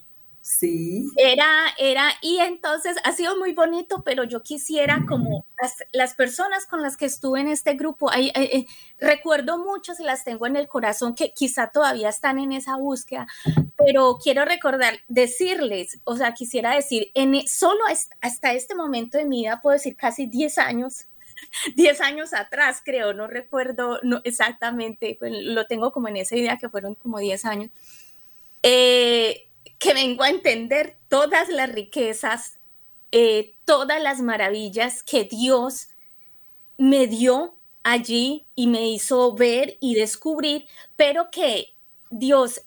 Sí. 0.47 1.11
Era, 1.17 1.75
era, 1.76 2.15
y 2.23 2.38
entonces 2.38 2.97
ha 3.03 3.11
sido 3.11 3.37
muy 3.37 3.53
bonito, 3.53 4.05
pero 4.05 4.23
yo 4.23 4.45
quisiera 4.45 5.05
como 5.09 5.45
las, 5.93 6.15
personas 6.15 6.67
con 6.67 6.83
las 6.83 6.97
que 6.97 7.07
estuve 7.07 7.41
en 7.41 7.49
este 7.49 7.75
grupo, 7.75 8.12
eh, 8.12 8.65
recuerdo 9.00 9.59
muchas 9.59 9.99
y 9.99 10.05
las 10.05 10.23
tengo 10.23 10.47
en 10.47 10.55
el 10.55 10.69
corazón 10.69 11.17
que 11.17 11.33
quizá 11.33 11.73
todavía 11.73 12.11
están 12.11 12.38
en 12.38 12.53
esa 12.53 12.76
búsqueda, 12.76 13.26
pero 13.76 14.19
quiero 14.23 14.45
recordar, 14.45 15.00
decirles, 15.09 15.99
o 16.05 16.17
sea, 16.17 16.33
quisiera 16.33 16.76
decir, 16.76 17.11
en, 17.15 17.35
e, 17.35 17.49
solo 17.49 17.81
hasta 18.21 18.53
este 18.53 18.76
momento 18.76 19.19
de 19.19 19.25
mi 19.25 19.43
vida, 19.43 19.61
puedo 19.61 19.73
decir 19.73 19.97
casi 19.97 20.26
10 20.26 20.59
años, 20.59 21.07
10 21.75 22.00
años 22.03 22.33
atrás, 22.33 22.83
creo, 22.85 23.15
no 23.15 23.26
recuerdo 23.26 23.99
exactamente, 24.23 25.17
pues, 25.19 25.33
lo 25.35 25.67
tengo 25.67 25.91
como 25.91 26.07
en 26.07 26.19
esa 26.19 26.37
idea 26.37 26.57
que 26.57 26.69
fueron 26.69 26.95
como 26.95 27.19
10 27.19 27.45
años 27.47 27.71
eh, 28.69 29.46
que 29.78 29.95
vengo 29.95 30.23
a 30.23 30.30
entender 30.30 30.99
todas 31.09 31.49
las 31.49 31.71
riquezas, 31.71 32.59
eh, 33.12 33.54
todas 33.64 34.02
las 34.02 34.21
maravillas 34.21 35.02
que 35.02 35.25
Dios 35.25 35.88
me 36.78 37.06
dio 37.06 37.56
allí 37.83 38.47
y 38.54 38.66
me 38.66 38.88
hizo 38.88 39.35
ver 39.35 39.76
y 39.80 39.95
descubrir, 39.95 40.66
pero 40.97 41.30
que 41.30 41.76
Dios, 42.11 42.62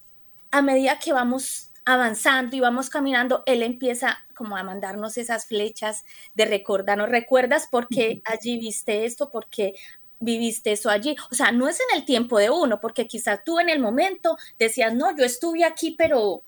a 0.51 0.61
medida 0.61 0.99
que 0.99 1.13
vamos 1.13 1.71
avanzando 1.85 2.55
y 2.55 2.59
vamos 2.59 2.89
caminando, 2.89 3.43
Él 3.45 3.63
empieza 3.63 4.19
como 4.35 4.55
a 4.55 4.63
mandarnos 4.63 5.17
esas 5.17 5.47
flechas 5.47 6.05
de 6.35 6.45
recordarnos, 6.45 7.09
recuerdas 7.09 7.67
por 7.67 7.87
qué 7.89 8.21
allí 8.25 8.57
viste 8.57 9.05
esto, 9.05 9.29
por 9.31 9.47
qué 9.49 9.73
viviste 10.19 10.71
eso 10.71 10.89
allí. 10.89 11.15
O 11.31 11.35
sea, 11.35 11.51
no 11.51 11.67
es 11.67 11.79
en 11.79 11.97
el 11.97 12.05
tiempo 12.05 12.37
de 12.37 12.49
uno, 12.49 12.79
porque 12.79 13.07
quizás 13.07 13.43
tú 13.43 13.59
en 13.59 13.69
el 13.69 13.79
momento 13.79 14.37
decías, 14.57 14.93
no, 14.93 15.15
yo 15.17 15.25
estuve 15.25 15.63
aquí, 15.63 15.91
pero 15.91 16.43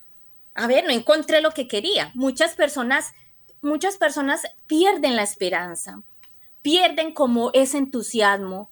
a 0.62 0.68
ver, 0.68 0.84
no 0.86 0.92
encontré 0.92 1.42
lo 1.42 1.52
que 1.52 1.68
quería. 1.68 2.12
Muchas 2.14 2.54
personas, 2.54 3.14
muchas 3.62 3.98
personas 3.98 4.44
pierden 4.68 5.16
la 5.16 5.24
esperanza, 5.24 6.04
pierden 6.62 7.14
como 7.14 7.50
ese 7.54 7.80
entusiasmo, 7.80 8.70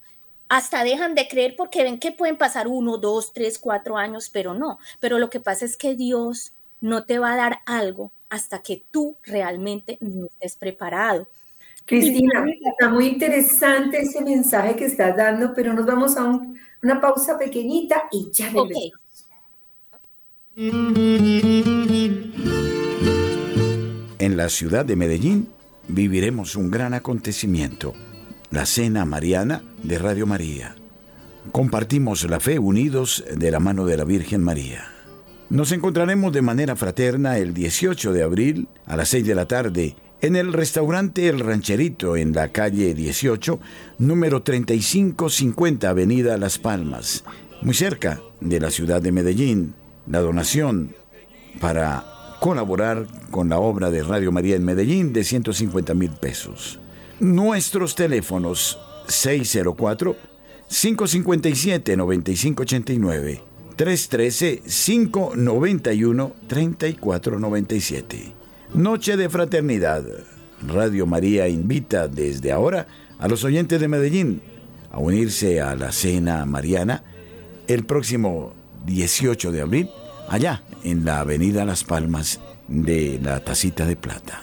hasta 0.48 0.84
dejan 0.84 1.16
de 1.16 1.26
creer 1.26 1.54
porque 1.56 1.82
ven 1.82 1.98
que 1.98 2.12
pueden 2.12 2.36
pasar 2.36 2.68
uno, 2.68 2.96
dos, 2.96 3.32
tres, 3.32 3.58
cuatro 3.58 3.96
años, 3.96 4.30
pero 4.32 4.54
no. 4.54 4.78
Pero 5.00 5.18
lo 5.18 5.30
que 5.30 5.40
pasa 5.40 5.64
es 5.64 5.76
que 5.76 5.96
Dios 5.96 6.52
no 6.80 7.04
te 7.04 7.18
va 7.18 7.32
a 7.32 7.36
dar 7.36 7.60
algo 7.66 8.12
hasta 8.28 8.62
que 8.62 8.84
tú 8.92 9.16
realmente 9.24 9.98
no 10.00 10.26
estés 10.26 10.56
preparado. 10.56 11.28
Cristina, 11.86 12.44
está 12.70 12.88
muy 12.88 13.08
interesante 13.08 14.00
ese 14.00 14.22
mensaje 14.22 14.76
que 14.76 14.84
estás 14.84 15.16
dando, 15.16 15.52
pero 15.54 15.72
nos 15.72 15.86
vamos 15.86 16.16
a 16.16 16.40
una 16.82 17.00
pausa 17.00 17.36
pequeñita 17.36 18.04
y 18.12 18.30
ya 18.30 18.46
regresamos. 18.46 18.99
En 20.62 20.76
la 24.36 24.50
ciudad 24.50 24.84
de 24.84 24.94
Medellín 24.94 25.48
viviremos 25.88 26.54
un 26.54 26.70
gran 26.70 26.92
acontecimiento, 26.92 27.94
la 28.50 28.66
Cena 28.66 29.06
Mariana 29.06 29.62
de 29.82 29.96
Radio 29.96 30.26
María. 30.26 30.76
Compartimos 31.50 32.28
la 32.28 32.40
fe 32.40 32.58
unidos 32.58 33.24
de 33.34 33.50
la 33.50 33.58
mano 33.58 33.86
de 33.86 33.96
la 33.96 34.04
Virgen 34.04 34.42
María. 34.42 34.84
Nos 35.48 35.72
encontraremos 35.72 36.30
de 36.30 36.42
manera 36.42 36.76
fraterna 36.76 37.38
el 37.38 37.54
18 37.54 38.12
de 38.12 38.22
abril 38.22 38.68
a 38.84 38.96
las 38.96 39.08
6 39.08 39.28
de 39.28 39.34
la 39.34 39.48
tarde 39.48 39.96
en 40.20 40.36
el 40.36 40.52
restaurante 40.52 41.28
El 41.28 41.40
Rancherito 41.40 42.18
en 42.18 42.34
la 42.34 42.48
calle 42.48 42.92
18, 42.92 43.58
número 43.96 44.42
3550 44.42 45.88
Avenida 45.88 46.36
Las 46.36 46.58
Palmas, 46.58 47.24
muy 47.62 47.72
cerca 47.72 48.20
de 48.42 48.60
la 48.60 48.70
ciudad 48.70 49.00
de 49.00 49.10
Medellín. 49.10 49.79
La 50.10 50.20
donación 50.20 50.94
para 51.60 52.04
colaborar 52.40 53.06
con 53.30 53.48
la 53.48 53.60
obra 53.60 53.92
de 53.92 54.02
Radio 54.02 54.32
María 54.32 54.56
en 54.56 54.64
Medellín 54.64 55.12
de 55.12 55.22
150 55.22 55.94
mil 55.94 56.10
pesos. 56.10 56.80
Nuestros 57.20 57.94
teléfonos 57.94 58.76
604 59.06 60.16
557 60.68 61.96
9589 61.96 63.42
313 63.76 64.62
591 64.66 66.32
3497 66.48 68.32
Noche 68.74 69.16
de 69.16 69.28
Fraternidad. 69.28 70.04
Radio 70.66 71.06
María 71.06 71.46
invita 71.46 72.08
desde 72.08 72.50
ahora 72.50 72.88
a 73.20 73.28
los 73.28 73.44
oyentes 73.44 73.80
de 73.80 73.86
Medellín 73.86 74.42
a 74.90 74.98
unirse 74.98 75.60
a 75.60 75.76
la 75.76 75.92
cena 75.92 76.44
mariana 76.46 77.04
el 77.68 77.84
próximo 77.84 78.54
18 78.86 79.52
de 79.52 79.60
abril, 79.60 79.90
allá 80.30 80.62
en 80.82 81.04
la 81.04 81.20
Avenida 81.20 81.64
Las 81.66 81.84
Palmas 81.84 82.40
de 82.68 83.20
la 83.22 83.40
Tacita 83.40 83.84
de 83.84 83.96
Plata. 83.96 84.40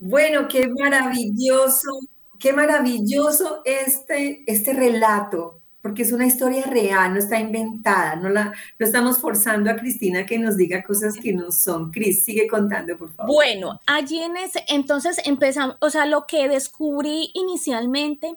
Bueno, 0.00 0.48
qué 0.48 0.68
maravilloso 0.68 1.90
qué 2.38 2.52
maravilloso 2.52 3.62
este, 3.64 4.44
este 4.46 4.72
relato, 4.72 5.55
porque 5.86 6.02
es 6.02 6.10
una 6.10 6.26
historia 6.26 6.64
real, 6.64 7.12
no 7.12 7.20
está 7.20 7.38
inventada, 7.38 8.16
no, 8.16 8.28
la, 8.28 8.52
no 8.78 8.86
estamos 8.86 9.20
forzando 9.20 9.70
a 9.70 9.76
Cristina 9.76 10.26
que 10.26 10.36
nos 10.36 10.56
diga 10.56 10.82
cosas 10.82 11.14
que 11.14 11.32
no 11.32 11.52
son. 11.52 11.92
Cris, 11.92 12.24
sigue 12.24 12.48
contando, 12.48 12.96
por 12.98 13.12
favor. 13.12 13.32
Bueno, 13.32 13.80
allí 13.86 14.18
en 14.18 14.36
ese, 14.36 14.64
entonces 14.66 15.20
empezamos, 15.24 15.76
o 15.80 15.88
sea, 15.88 16.04
lo 16.04 16.26
que 16.26 16.48
descubrí 16.48 17.30
inicialmente 17.34 18.34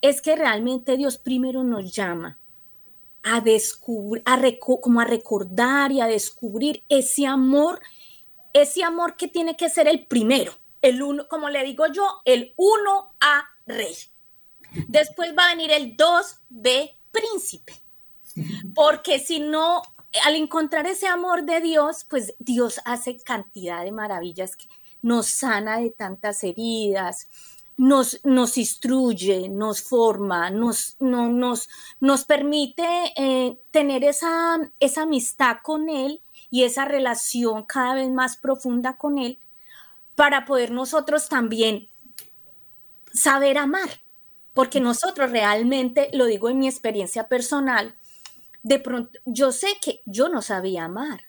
es 0.00 0.22
que 0.22 0.36
realmente 0.36 0.96
Dios 0.96 1.18
primero 1.18 1.64
nos 1.64 1.92
llama 1.92 2.38
a 3.24 3.40
descubrir, 3.40 4.22
a 4.24 4.40
como 4.80 5.00
a 5.00 5.04
recordar 5.04 5.90
y 5.90 6.00
a 6.00 6.06
descubrir 6.06 6.84
ese 6.88 7.26
amor, 7.26 7.80
ese 8.52 8.84
amor 8.84 9.16
que 9.16 9.26
tiene 9.26 9.56
que 9.56 9.68
ser 9.68 9.88
el 9.88 10.06
primero 10.06 10.52
el 10.86 11.02
uno, 11.02 11.26
como 11.28 11.50
le 11.50 11.64
digo 11.64 11.86
yo, 11.88 12.22
el 12.24 12.54
1A 12.56 13.44
rey. 13.66 13.94
Después 14.88 15.34
va 15.36 15.46
a 15.46 15.54
venir 15.54 15.70
el 15.70 15.96
2B 15.96 16.92
príncipe. 17.10 17.74
Porque 18.74 19.18
si 19.18 19.40
no, 19.40 19.82
al 20.24 20.36
encontrar 20.36 20.86
ese 20.86 21.06
amor 21.06 21.44
de 21.44 21.60
Dios, 21.60 22.04
pues 22.08 22.34
Dios 22.38 22.80
hace 22.84 23.16
cantidad 23.18 23.82
de 23.82 23.92
maravillas 23.92 24.56
que 24.56 24.68
nos 25.02 25.26
sana 25.26 25.78
de 25.78 25.90
tantas 25.90 26.42
heridas, 26.44 27.28
nos, 27.76 28.24
nos 28.24 28.56
instruye, 28.58 29.48
nos 29.48 29.82
forma, 29.82 30.50
nos, 30.50 30.96
no, 30.98 31.28
nos, 31.28 31.68
nos 32.00 32.24
permite 32.24 33.12
eh, 33.16 33.58
tener 33.70 34.04
esa, 34.04 34.58
esa 34.80 35.02
amistad 35.02 35.58
con 35.62 35.88
Él 35.88 36.20
y 36.50 36.64
esa 36.64 36.84
relación 36.84 37.64
cada 37.64 37.94
vez 37.94 38.10
más 38.10 38.36
profunda 38.36 38.96
con 38.96 39.18
Él 39.18 39.38
para 40.14 40.44
poder 40.46 40.70
nosotros 40.70 41.28
también 41.28 41.88
saber 43.12 43.58
amar, 43.58 44.00
porque 44.56 44.80
nosotros 44.80 45.30
realmente, 45.30 46.08
lo 46.14 46.24
digo 46.24 46.48
en 46.48 46.58
mi 46.58 46.66
experiencia 46.66 47.28
personal, 47.28 47.94
de 48.62 48.78
pronto 48.78 49.18
yo 49.26 49.52
sé 49.52 49.68
que 49.82 50.00
yo 50.06 50.30
no 50.30 50.40
sabía 50.40 50.86
amar. 50.86 51.20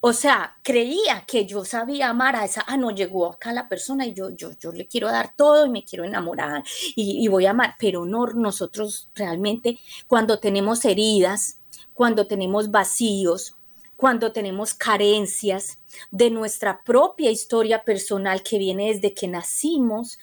O 0.00 0.12
sea, 0.12 0.56
creía 0.64 1.24
que 1.28 1.46
yo 1.46 1.64
sabía 1.64 2.08
amar 2.08 2.34
a 2.34 2.44
esa, 2.44 2.64
ah, 2.66 2.76
no, 2.76 2.90
llegó 2.90 3.26
acá 3.26 3.52
la 3.52 3.68
persona 3.68 4.04
y 4.04 4.14
yo, 4.14 4.30
yo, 4.30 4.50
yo 4.58 4.72
le 4.72 4.88
quiero 4.88 5.06
dar 5.06 5.36
todo 5.36 5.64
y 5.64 5.70
me 5.70 5.84
quiero 5.84 6.02
enamorar 6.02 6.64
y, 6.96 7.24
y 7.24 7.28
voy 7.28 7.46
a 7.46 7.50
amar, 7.50 7.76
pero 7.78 8.04
no, 8.04 8.26
nosotros 8.26 9.10
realmente 9.14 9.78
cuando 10.08 10.40
tenemos 10.40 10.84
heridas, 10.84 11.60
cuando 11.94 12.26
tenemos 12.26 12.72
vacíos, 12.72 13.54
cuando 13.94 14.32
tenemos 14.32 14.74
carencias 14.74 15.78
de 16.10 16.30
nuestra 16.30 16.82
propia 16.82 17.30
historia 17.30 17.84
personal 17.84 18.42
que 18.42 18.58
viene 18.58 18.92
desde 18.92 19.14
que 19.14 19.28
nacimos, 19.28 20.18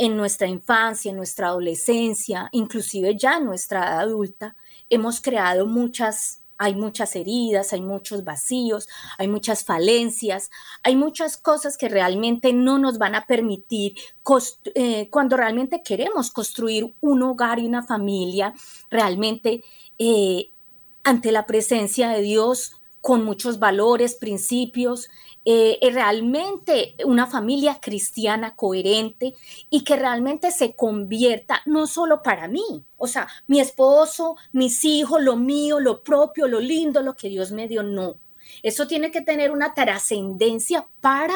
en 0.00 0.16
nuestra 0.16 0.46
infancia, 0.46 1.10
en 1.10 1.18
nuestra 1.18 1.48
adolescencia, 1.48 2.48
inclusive 2.52 3.18
ya 3.18 3.36
en 3.36 3.44
nuestra 3.44 3.80
edad 3.80 4.00
adulta, 4.00 4.56
hemos 4.88 5.20
creado 5.20 5.66
muchas, 5.66 6.40
hay 6.56 6.74
muchas 6.74 7.14
heridas, 7.16 7.74
hay 7.74 7.82
muchos 7.82 8.24
vacíos, 8.24 8.88
hay 9.18 9.28
muchas 9.28 9.62
falencias, 9.62 10.50
hay 10.82 10.96
muchas 10.96 11.36
cosas 11.36 11.76
que 11.76 11.90
realmente 11.90 12.54
no 12.54 12.78
nos 12.78 12.96
van 12.96 13.14
a 13.14 13.26
permitir, 13.26 13.94
eh, 14.74 15.10
cuando 15.10 15.36
realmente 15.36 15.82
queremos 15.82 16.30
construir 16.30 16.94
un 17.02 17.22
hogar 17.22 17.58
y 17.58 17.66
una 17.66 17.82
familia, 17.82 18.54
realmente 18.88 19.62
eh, 19.98 20.50
ante 21.04 21.30
la 21.30 21.44
presencia 21.44 22.08
de 22.08 22.22
Dios, 22.22 22.79
con 23.00 23.24
muchos 23.24 23.58
valores, 23.58 24.14
principios, 24.14 25.08
eh, 25.44 25.78
realmente 25.92 26.96
una 27.04 27.26
familia 27.26 27.78
cristiana 27.80 28.54
coherente 28.54 29.34
y 29.70 29.84
que 29.84 29.96
realmente 29.96 30.50
se 30.50 30.74
convierta 30.74 31.62
no 31.64 31.86
solo 31.86 32.22
para 32.22 32.46
mí, 32.46 32.84
o 32.98 33.06
sea, 33.06 33.26
mi 33.46 33.58
esposo, 33.58 34.36
mis 34.52 34.84
hijos, 34.84 35.22
lo 35.22 35.36
mío, 35.36 35.80
lo 35.80 36.02
propio, 36.02 36.46
lo 36.46 36.60
lindo, 36.60 37.00
lo 37.02 37.16
que 37.16 37.30
Dios 37.30 37.52
me 37.52 37.68
dio, 37.68 37.82
no. 37.82 38.16
Eso 38.62 38.86
tiene 38.86 39.10
que 39.10 39.22
tener 39.22 39.50
una 39.50 39.72
trascendencia 39.72 40.86
para 41.00 41.34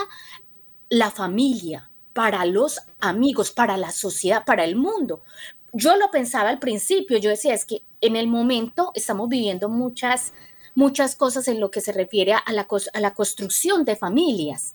la 0.91 1.11
familia, 1.11 1.91
para 2.13 2.45
los 2.45 2.81
amigos, 3.01 3.51
para 3.51 3.79
la 3.79 3.91
sociedad, 3.91 4.45
para 4.45 4.65
el 4.65 4.77
mundo. 4.77 5.23
Yo 5.73 5.97
lo 5.97 6.11
pensaba 6.11 6.51
al 6.51 6.59
principio, 6.59 7.19
yo 7.19 7.31
decía, 7.31 7.55
es 7.55 7.65
que 7.65 7.83
en 8.01 8.17
el 8.17 8.27
momento 8.27 8.93
estamos 8.95 9.29
viviendo 9.29 9.69
muchas 9.69 10.35
muchas 10.75 11.17
cosas 11.17 11.49
en 11.49 11.61
lo 11.61 11.71
que 11.71 11.81
se 11.81 11.93
refiere 11.93 12.35
a 12.35 12.53
la, 12.53 12.67
a 12.93 13.01
la 13.01 13.15
construcción 13.15 13.85
de 13.85 13.97
familias. 13.97 14.75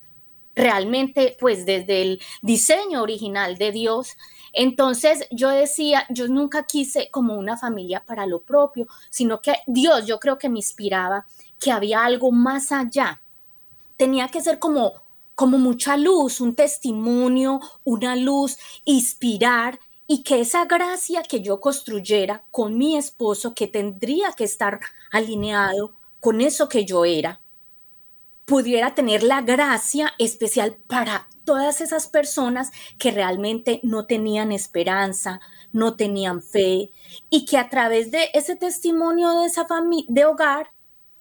Realmente, 0.55 1.37
pues 1.39 1.65
desde 1.65 2.01
el 2.01 2.21
diseño 2.41 3.01
original 3.01 3.57
de 3.57 3.71
Dios, 3.71 4.17
entonces 4.51 5.27
yo 5.31 5.49
decía, 5.49 6.05
yo 6.09 6.27
nunca 6.27 6.63
quise 6.63 7.09
como 7.11 7.35
una 7.35 7.57
familia 7.57 8.03
para 8.05 8.25
lo 8.25 8.41
propio, 8.41 8.87
sino 9.09 9.41
que 9.41 9.55
Dios 9.67 10.05
yo 10.05 10.19
creo 10.19 10.37
que 10.37 10.49
me 10.49 10.59
inspiraba 10.59 11.25
que 11.59 11.71
había 11.71 12.03
algo 12.03 12.31
más 12.31 12.71
allá. 12.71 13.21
Tenía 13.95 14.27
que 14.27 14.41
ser 14.41 14.59
como 14.59 14.93
como 15.39 15.57
mucha 15.57 15.95
luz, 15.95 16.41
un 16.41 16.53
testimonio, 16.53 17.61
una 17.85 18.17
luz, 18.17 18.57
inspirar 18.83 19.79
y 20.11 20.23
que 20.23 20.41
esa 20.41 20.65
gracia 20.65 21.21
que 21.21 21.41
yo 21.43 21.61
construyera 21.61 22.43
con 22.49 22.79
mi 22.79 22.97
esposo, 22.97 23.53
que 23.53 23.67
tendría 23.67 24.31
que 24.31 24.43
estar 24.43 24.79
alineado 25.11 25.93
con 26.19 26.41
eso 26.41 26.67
que 26.67 26.83
yo 26.83 27.05
era, 27.05 27.41
pudiera 28.45 28.95
tener 28.95 29.21
la 29.21 29.41
gracia 29.41 30.11
especial 30.17 30.77
para 30.87 31.27
todas 31.45 31.79
esas 31.79 32.07
personas 32.07 32.71
que 32.97 33.11
realmente 33.11 33.81
no 33.83 34.07
tenían 34.07 34.51
esperanza, 34.51 35.41
no 35.73 35.95
tenían 35.95 36.41
fe 36.41 36.89
y 37.29 37.45
que 37.45 37.59
a 37.59 37.69
través 37.69 38.09
de 38.09 38.29
ese 38.33 38.55
testimonio 38.55 39.39
de 39.39 39.45
esa 39.45 39.67
familia 39.67 40.07
de 40.09 40.25
hogar 40.25 40.71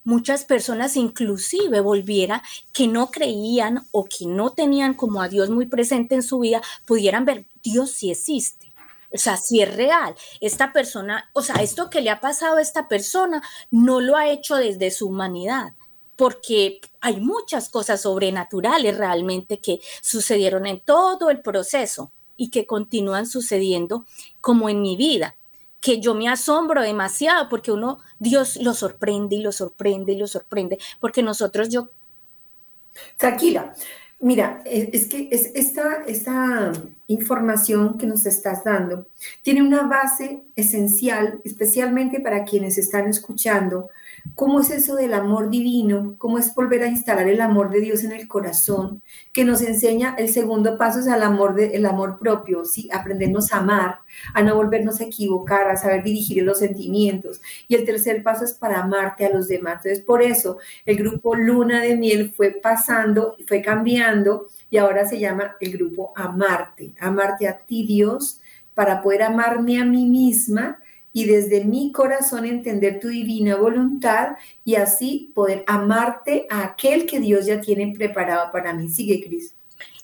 muchas 0.02 0.46
personas 0.46 0.96
inclusive 0.96 1.82
volviera 1.82 2.42
que 2.72 2.88
no 2.88 3.10
creían 3.10 3.84
o 3.90 4.06
que 4.06 4.24
no 4.24 4.54
tenían 4.54 4.94
como 4.94 5.20
a 5.20 5.28
Dios 5.28 5.50
muy 5.50 5.66
presente 5.66 6.14
en 6.14 6.22
su 6.22 6.38
vida, 6.38 6.62
pudieran 6.86 7.26
ver, 7.26 7.44
Dios 7.62 7.90
sí 7.90 8.10
existe. 8.10 8.67
O 9.12 9.18
sea, 9.18 9.36
si 9.36 9.62
es 9.62 9.74
real. 9.74 10.14
Esta 10.40 10.72
persona, 10.72 11.30
o 11.32 11.42
sea, 11.42 11.56
esto 11.56 11.90
que 11.90 12.00
le 12.00 12.10
ha 12.10 12.20
pasado 12.20 12.56
a 12.56 12.62
esta 12.62 12.88
persona 12.88 13.42
no 13.70 14.00
lo 14.00 14.16
ha 14.16 14.28
hecho 14.28 14.56
desde 14.56 14.90
su 14.90 15.08
humanidad, 15.08 15.74
porque 16.16 16.80
hay 17.00 17.20
muchas 17.20 17.68
cosas 17.68 18.02
sobrenaturales 18.02 18.96
realmente 18.96 19.60
que 19.60 19.80
sucedieron 20.02 20.66
en 20.66 20.80
todo 20.80 21.30
el 21.30 21.40
proceso 21.40 22.12
y 22.36 22.50
que 22.50 22.66
continúan 22.66 23.26
sucediendo 23.26 24.04
como 24.40 24.68
en 24.68 24.82
mi 24.82 24.96
vida 24.96 25.36
que 25.80 26.00
yo 26.00 26.14
me 26.14 26.28
asombro 26.28 26.82
demasiado 26.82 27.48
porque 27.48 27.72
uno, 27.72 27.98
Dios 28.18 28.56
lo 28.56 28.74
sorprende 28.74 29.36
y 29.36 29.42
lo 29.42 29.52
sorprende 29.52 30.12
y 30.12 30.16
lo 30.16 30.26
sorprende, 30.26 30.78
porque 31.00 31.22
nosotros 31.22 31.68
yo... 31.68 31.88
Tranquila, 33.16 33.74
mira, 34.20 34.62
es, 34.64 35.06
que 35.06 35.28
es 35.30 35.50
esta, 35.54 36.04
esta 36.06 36.72
información 37.06 37.98
que 37.98 38.06
nos 38.06 38.26
estás 38.26 38.64
dando 38.64 39.06
tiene 39.42 39.62
una 39.62 39.82
base 39.82 40.42
esencial, 40.56 41.40
especialmente 41.44 42.20
para 42.20 42.44
quienes 42.44 42.78
están 42.78 43.08
escuchando, 43.08 43.88
¿Cómo 44.34 44.60
es 44.60 44.70
eso 44.70 44.94
del 44.96 45.14
amor 45.14 45.50
divino? 45.50 46.14
¿Cómo 46.18 46.38
es 46.38 46.54
volver 46.54 46.82
a 46.82 46.88
instalar 46.88 47.28
el 47.28 47.40
amor 47.40 47.70
de 47.70 47.80
Dios 47.80 48.04
en 48.04 48.12
el 48.12 48.26
corazón? 48.28 49.02
Que 49.32 49.44
nos 49.44 49.62
enseña, 49.62 50.14
el 50.18 50.28
segundo 50.28 50.78
paso 50.78 51.00
es 51.00 51.06
el 51.06 51.22
amor, 51.22 51.54
de, 51.54 51.76
el 51.76 51.86
amor 51.86 52.18
propio, 52.18 52.64
¿sí? 52.64 52.88
aprendernos 52.92 53.52
a 53.52 53.58
amar, 53.58 54.00
a 54.34 54.42
no 54.42 54.54
volvernos 54.54 55.00
a 55.00 55.04
equivocar, 55.04 55.68
a 55.68 55.76
saber 55.76 56.02
dirigir 56.02 56.42
los 56.42 56.58
sentimientos. 56.58 57.40
Y 57.68 57.74
el 57.74 57.84
tercer 57.84 58.22
paso 58.22 58.44
es 58.44 58.52
para 58.52 58.80
amarte 58.80 59.26
a 59.26 59.32
los 59.32 59.48
demás. 59.48 59.84
Entonces, 59.84 60.04
por 60.04 60.22
eso 60.22 60.58
el 60.86 60.96
grupo 60.96 61.34
Luna 61.34 61.82
de 61.82 61.96
Miel 61.96 62.32
fue 62.32 62.50
pasando, 62.50 63.36
fue 63.46 63.62
cambiando 63.62 64.46
y 64.70 64.78
ahora 64.78 65.06
se 65.06 65.18
llama 65.18 65.56
el 65.60 65.72
grupo 65.72 66.12
Amarte, 66.16 66.92
amarte 67.00 67.48
a 67.48 67.58
ti 67.58 67.86
Dios, 67.86 68.40
para 68.74 69.02
poder 69.02 69.22
amarme 69.22 69.80
a 69.80 69.84
mí 69.84 70.06
misma 70.06 70.78
y 71.18 71.24
desde 71.24 71.64
mi 71.64 71.90
corazón 71.90 72.44
entender 72.44 73.00
tu 73.00 73.08
divina 73.08 73.56
voluntad 73.56 74.36
y 74.64 74.76
así 74.76 75.32
poder 75.34 75.64
amarte 75.66 76.46
a 76.48 76.62
aquel 76.62 77.06
que 77.06 77.18
Dios 77.18 77.44
ya 77.44 77.60
tiene 77.60 77.92
preparado 77.92 78.52
para 78.52 78.72
mí. 78.72 78.88
Sigue, 78.88 79.20
Cris. 79.26 79.52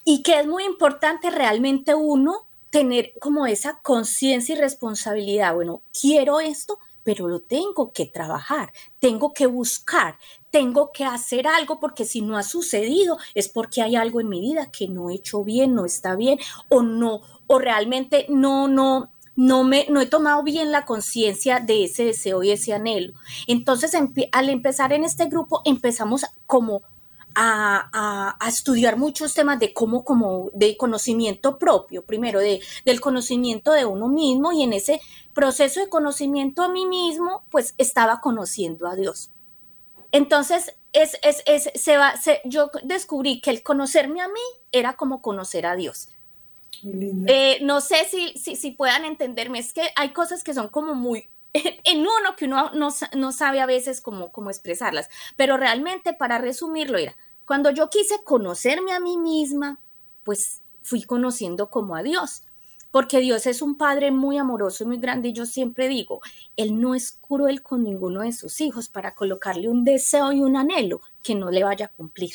Y 0.05 0.25
que 0.25 0.41
es 0.41 0.47
muy 0.49 0.65
importante 0.65 1.31
realmente 1.31 1.95
uno 1.95 2.49
tener 2.71 3.13
como 3.21 3.47
esa 3.47 3.79
conciencia 3.81 4.57
y 4.57 4.59
responsabilidad. 4.59 5.55
Bueno, 5.55 5.83
quiero 5.93 6.41
esto, 6.41 6.81
pero 7.05 7.29
lo 7.29 7.39
tengo 7.39 7.93
que 7.93 8.07
trabajar, 8.07 8.73
tengo 8.99 9.33
que 9.33 9.47
buscar, 9.47 10.19
tengo 10.51 10.91
que 10.91 11.05
hacer 11.05 11.47
algo 11.47 11.79
porque 11.79 12.05
si 12.05 12.23
no 12.23 12.37
ha 12.37 12.43
sucedido 12.43 13.19
es 13.37 13.49
porque 13.49 13.83
hay 13.83 13.95
algo 13.95 14.21
en 14.21 14.31
mi 14.31 14.41
vida 14.41 14.73
que 14.73 14.89
no 14.89 15.11
he 15.11 15.15
hecho 15.15 15.45
bien, 15.45 15.77
no 15.77 15.85
está 15.85 16.17
bien 16.17 16.41
o 16.69 16.83
no, 16.83 17.21
o 17.47 17.59
realmente 17.61 18.27
no, 18.29 18.67
no, 18.67 19.13
no, 19.37 19.65
me, 19.65 19.87
no 19.89 20.01
he 20.01 20.07
tomado 20.07 20.43
bien 20.43 20.71
la 20.71 20.85
conciencia 20.85 21.61
de 21.61 21.85
ese 21.85 22.05
deseo 22.05 22.43
y 22.43 22.51
ese 22.51 22.73
anhelo. 22.73 23.15
Entonces, 23.47 23.93
al 24.33 24.49
empezar 24.49 24.93
en 24.93 25.05
este 25.05 25.27
grupo, 25.27 25.63
empezamos 25.65 26.25
como 26.47 26.83
a, 27.35 28.37
estudiar 28.47 28.97
muchos 28.97 29.35
temas 29.35 29.59
de 29.59 29.73
cómo, 29.73 30.05
como 30.05 30.51
de 30.55 30.77
conocimiento 30.77 31.59
propio, 31.59 32.05
primero 32.05 32.41
de, 32.41 32.61
del 32.85 33.01
conocimiento 33.01 33.73
de 33.73 33.85
uno 33.85 34.09
mismo 34.09 34.53
y 34.53 34.63
en 34.63 34.73
ese 34.73 35.01
proceso 35.35 35.81
de 35.81 35.89
conocimiento 35.89 36.63
a 36.63 36.69
mí 36.69 36.87
mismo, 36.87 37.45
pues 37.51 37.75
estaba 37.79 38.21
conociendo 38.21 38.87
a 38.87 38.95
Dios. 38.95 39.31
Entonces, 40.13 40.75
es, 40.93 41.19
es, 41.23 41.71
se 41.75 41.97
va, 41.97 42.15
yo 42.45 42.71
descubrí 42.85 43.41
que 43.41 43.51
el 43.51 43.65
conocerme 43.65 44.21
a 44.21 44.29
mí 44.29 44.41
era 44.71 44.97
como 44.97 45.21
conocer 45.21 45.67
a 45.67 45.75
Dios. 45.75 46.09
Eh, 47.27 47.59
no 47.63 47.81
sé 47.81 48.05
si, 48.11 48.37
si, 48.39 48.57
si, 48.57 48.71
puedan 48.73 49.05
entenderme, 49.05 49.59
es 49.59 49.73
que 49.73 49.83
hay 49.97 50.13
cosas 50.13 50.43
que 50.43 50.55
son 50.55 50.69
como 50.69 50.95
muy 50.95 51.29
en 51.53 52.01
uno 52.01 52.37
que 52.37 52.47
uno 52.47 52.71
no, 52.75 52.89
no 53.17 53.33
sabe 53.33 53.61
a 53.61 53.67
veces 53.67 54.01
cómo, 54.01 54.33
cómo 54.33 54.51
expresarlas, 54.51 55.09
pero 55.37 55.57
realmente 55.57 56.13
para 56.13 56.39
resumirlo 56.39 56.99
era, 56.99 57.17
cuando 57.45 57.71
yo 57.71 57.91
quise 57.91 58.25
conocerme 58.25 58.93
a 58.93 59.01
mí 59.01 59.19
misma, 59.19 59.81
pues 60.25 60.63
fui 60.83 61.03
conociendo 61.03 61.71
como 61.71 61.95
a 61.95 62.03
Dios, 62.03 62.43
porque 62.91 63.21
Dios 63.21 63.47
es 63.47 63.61
un 63.61 63.77
Padre 63.77 64.13
muy 64.13 64.39
amoroso 64.39 64.85
y 64.85 64.87
muy 64.87 64.99
grande. 64.99 65.31
Y 65.31 65.33
yo 65.33 65.47
siempre 65.47 65.89
digo, 65.89 66.21
Él 66.57 66.81
no 66.81 66.95
es 66.95 67.11
cruel 67.11 67.61
con 67.61 67.83
ninguno 67.83 68.21
de 68.21 68.33
sus 68.33 68.61
hijos 68.61 68.89
para 68.89 69.17
colocarle 69.17 69.69
un 69.69 69.85
deseo 69.85 70.31
y 70.33 70.41
un 70.41 70.57
anhelo 70.57 71.01
que 71.23 71.35
no 71.35 71.51
le 71.51 71.65
vaya 71.65 71.87
a 71.87 71.89
cumplir. 71.89 72.35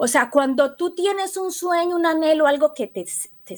O 0.00 0.06
sea, 0.06 0.30
cuando 0.30 0.76
tú 0.76 0.94
tienes 0.94 1.36
un 1.36 1.50
sueño, 1.50 1.96
un 1.96 2.06
anhelo, 2.06 2.46
algo 2.46 2.72
que 2.72 2.86
te, 2.86 3.04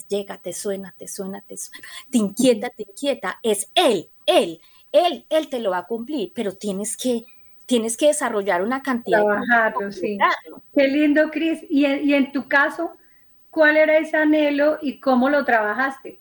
llega, 0.08 0.38
te 0.38 0.54
suena, 0.54 0.94
te 0.96 1.06
suena, 1.06 1.42
te 1.42 1.58
suena, 1.58 1.86
te 2.10 2.16
inquieta, 2.16 2.70
te 2.70 2.84
inquieta, 2.84 3.38
es 3.42 3.70
Él, 3.74 4.08
Él, 4.24 4.58
Él, 4.90 5.26
Él 5.28 5.48
te 5.50 5.60
lo 5.60 5.72
va 5.72 5.78
a 5.78 5.86
cumplir, 5.86 6.32
pero 6.34 6.56
tienes 6.56 6.96
que, 6.96 7.26
tienes 7.66 7.98
que 7.98 8.06
desarrollar 8.06 8.62
una 8.62 8.82
cantidad. 8.82 9.22
Trabajarlo, 9.22 9.92
sí. 9.92 10.16
Qué 10.74 10.88
lindo, 10.88 11.30
Cris. 11.30 11.62
Y, 11.68 11.84
y 11.84 12.14
en 12.14 12.32
tu 12.32 12.48
caso, 12.48 12.92
¿cuál 13.50 13.76
era 13.76 13.98
ese 13.98 14.16
anhelo 14.16 14.78
y 14.80 14.98
cómo 14.98 15.28
lo 15.28 15.44
trabajaste? 15.44 16.19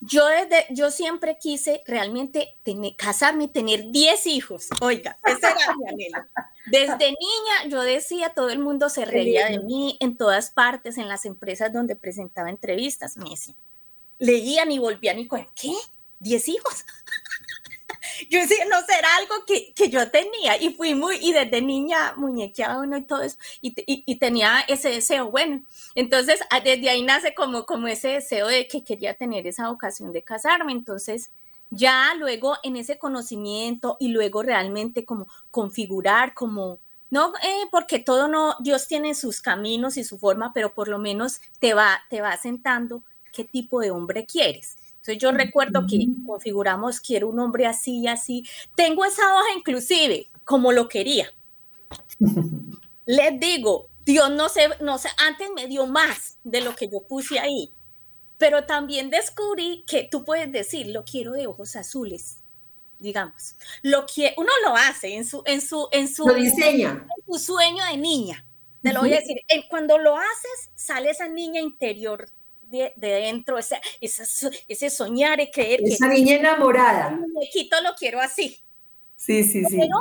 Yo, 0.00 0.26
desde, 0.26 0.66
yo 0.70 0.90
siempre 0.90 1.38
quise 1.38 1.82
realmente 1.86 2.56
tener, 2.62 2.94
casarme 2.96 3.48
tener 3.48 3.90
10 3.90 4.26
hijos. 4.26 4.68
Oiga, 4.80 5.18
ese 5.24 5.46
era 5.46 5.74
mi 5.76 5.88
anhelo. 5.88 6.18
Desde 6.66 7.08
niña 7.08 7.68
yo 7.68 7.82
decía, 7.82 8.30
todo 8.30 8.50
el 8.50 8.58
mundo 8.58 8.88
se 8.90 9.04
reía 9.04 9.46
de 9.48 9.58
mí 9.58 9.96
en 10.00 10.16
todas 10.16 10.50
partes, 10.50 10.98
en 10.98 11.08
las 11.08 11.24
empresas 11.24 11.72
donde 11.72 11.96
presentaba 11.96 12.50
entrevistas. 12.50 13.16
Me 13.16 13.30
decían, 13.30 13.56
leían 14.18 14.70
y 14.70 14.78
volvían 14.78 15.18
y 15.18 15.26
con 15.26 15.46
¿qué? 15.54 15.72
¿10 16.20 16.48
hijos? 16.48 16.84
Yo 18.28 18.40
decía, 18.40 18.64
no 18.66 18.80
será 18.82 19.08
algo 19.16 19.44
que, 19.46 19.72
que, 19.74 19.88
yo 19.88 20.10
tenía. 20.10 20.60
Y 20.60 20.70
fui 20.74 20.94
muy, 20.94 21.16
y 21.20 21.32
desde 21.32 21.60
niña 21.60 22.14
muñequeaba 22.16 22.80
uno 22.80 22.96
y 22.96 23.02
todo 23.02 23.22
eso, 23.22 23.38
y, 23.60 23.74
y, 23.86 24.16
tenía 24.16 24.60
ese 24.68 24.90
deseo, 24.90 25.30
bueno, 25.30 25.62
entonces 25.94 26.40
ah, 26.50 26.60
desde 26.60 26.90
ahí 26.90 27.02
nace 27.02 27.34
como, 27.34 27.66
como 27.66 27.88
ese 27.88 28.08
deseo 28.08 28.48
de 28.48 28.66
que 28.66 28.82
quería 28.82 29.14
tener 29.14 29.46
esa 29.46 29.70
ocasión 29.70 30.12
de 30.12 30.22
casarme, 30.22 30.72
entonces 30.72 31.30
ya 31.70 32.14
luego 32.14 32.56
en 32.62 32.76
ese 32.76 32.98
conocimiento 32.98 33.96
y 34.00 34.08
luego 34.08 34.42
realmente 34.42 35.04
como 35.04 35.26
configurar, 35.50 36.34
como, 36.34 36.78
no, 37.10 37.32
eh, 37.42 37.66
porque 37.70 37.98
todo 37.98 38.28
no, 38.28 38.56
Dios 38.60 38.88
tiene 38.88 39.14
sus 39.14 39.40
caminos 39.40 39.96
y 39.96 40.04
su 40.04 40.18
forma, 40.18 40.52
pero 40.52 40.74
por 40.74 40.88
lo 40.88 40.98
menos 40.98 41.40
te 41.58 41.74
va, 41.74 42.00
te 42.10 42.20
va 42.20 42.36
sentando 42.36 43.02
qué 43.32 43.44
tipo 43.44 43.80
de 43.80 43.90
hombre 43.90 44.26
quieres 44.26 44.76
entonces 45.08 45.22
yo 45.22 45.32
recuerdo 45.32 45.86
que 45.88 46.06
configuramos, 46.26 47.00
quiero 47.00 47.28
un 47.28 47.38
hombre 47.40 47.66
así 47.66 48.00
y 48.00 48.08
así. 48.08 48.44
Tengo 48.74 49.06
esa 49.06 49.22
hoja 49.34 49.54
inclusive, 49.56 50.28
como 50.44 50.70
lo 50.70 50.86
quería. 50.86 51.32
Les 53.06 53.40
digo, 53.40 53.88
Dios 54.04 54.30
no 54.30 54.50
sé, 54.50 54.68
no 54.80 54.98
sé, 54.98 55.08
antes 55.16 55.48
me 55.54 55.66
dio 55.66 55.86
más 55.86 56.36
de 56.44 56.60
lo 56.60 56.74
que 56.74 56.88
yo 56.88 57.00
puse 57.00 57.38
ahí. 57.38 57.72
Pero 58.36 58.64
también 58.64 59.08
descubrí 59.08 59.82
que 59.86 60.06
tú 60.10 60.24
puedes 60.24 60.52
decir, 60.52 60.88
lo 60.88 61.04
quiero 61.04 61.32
de 61.32 61.46
ojos 61.46 61.74
azules, 61.74 62.40
digamos. 62.98 63.56
Lo 63.80 64.04
que 64.04 64.34
uno 64.36 64.52
lo 64.62 64.76
hace 64.76 65.14
en 65.14 65.24
su 65.24 65.42
en 65.46 65.62
su 65.62 65.88
en 65.90 66.06
su 66.06 66.24
diseña. 66.34 67.06
En 67.16 67.34
su 67.34 67.38
sueño 67.38 67.82
de 67.86 67.96
niña. 67.96 68.44
Te 68.82 68.92
lo 68.92 69.00
voy 69.00 69.14
a 69.14 69.20
decir, 69.20 69.40
cuando 69.70 69.98
lo 69.98 70.16
haces 70.16 70.70
sale 70.74 71.10
esa 71.10 71.28
niña 71.28 71.60
interior 71.60 72.30
de, 72.70 72.92
dentro, 72.96 73.58
ese, 73.58 73.80
ese 74.00 74.90
soñar 74.90 75.40
y 75.40 75.50
creer. 75.50 75.80
Esa 75.84 76.08
niña 76.08 76.36
enamorada. 76.36 77.10
muñequito 77.10 77.80
lo 77.82 77.94
quiero 77.94 78.20
así. 78.20 78.58
Sí, 79.16 79.44
sí, 79.44 79.64
sí. 79.64 79.76
Pero 79.76 79.96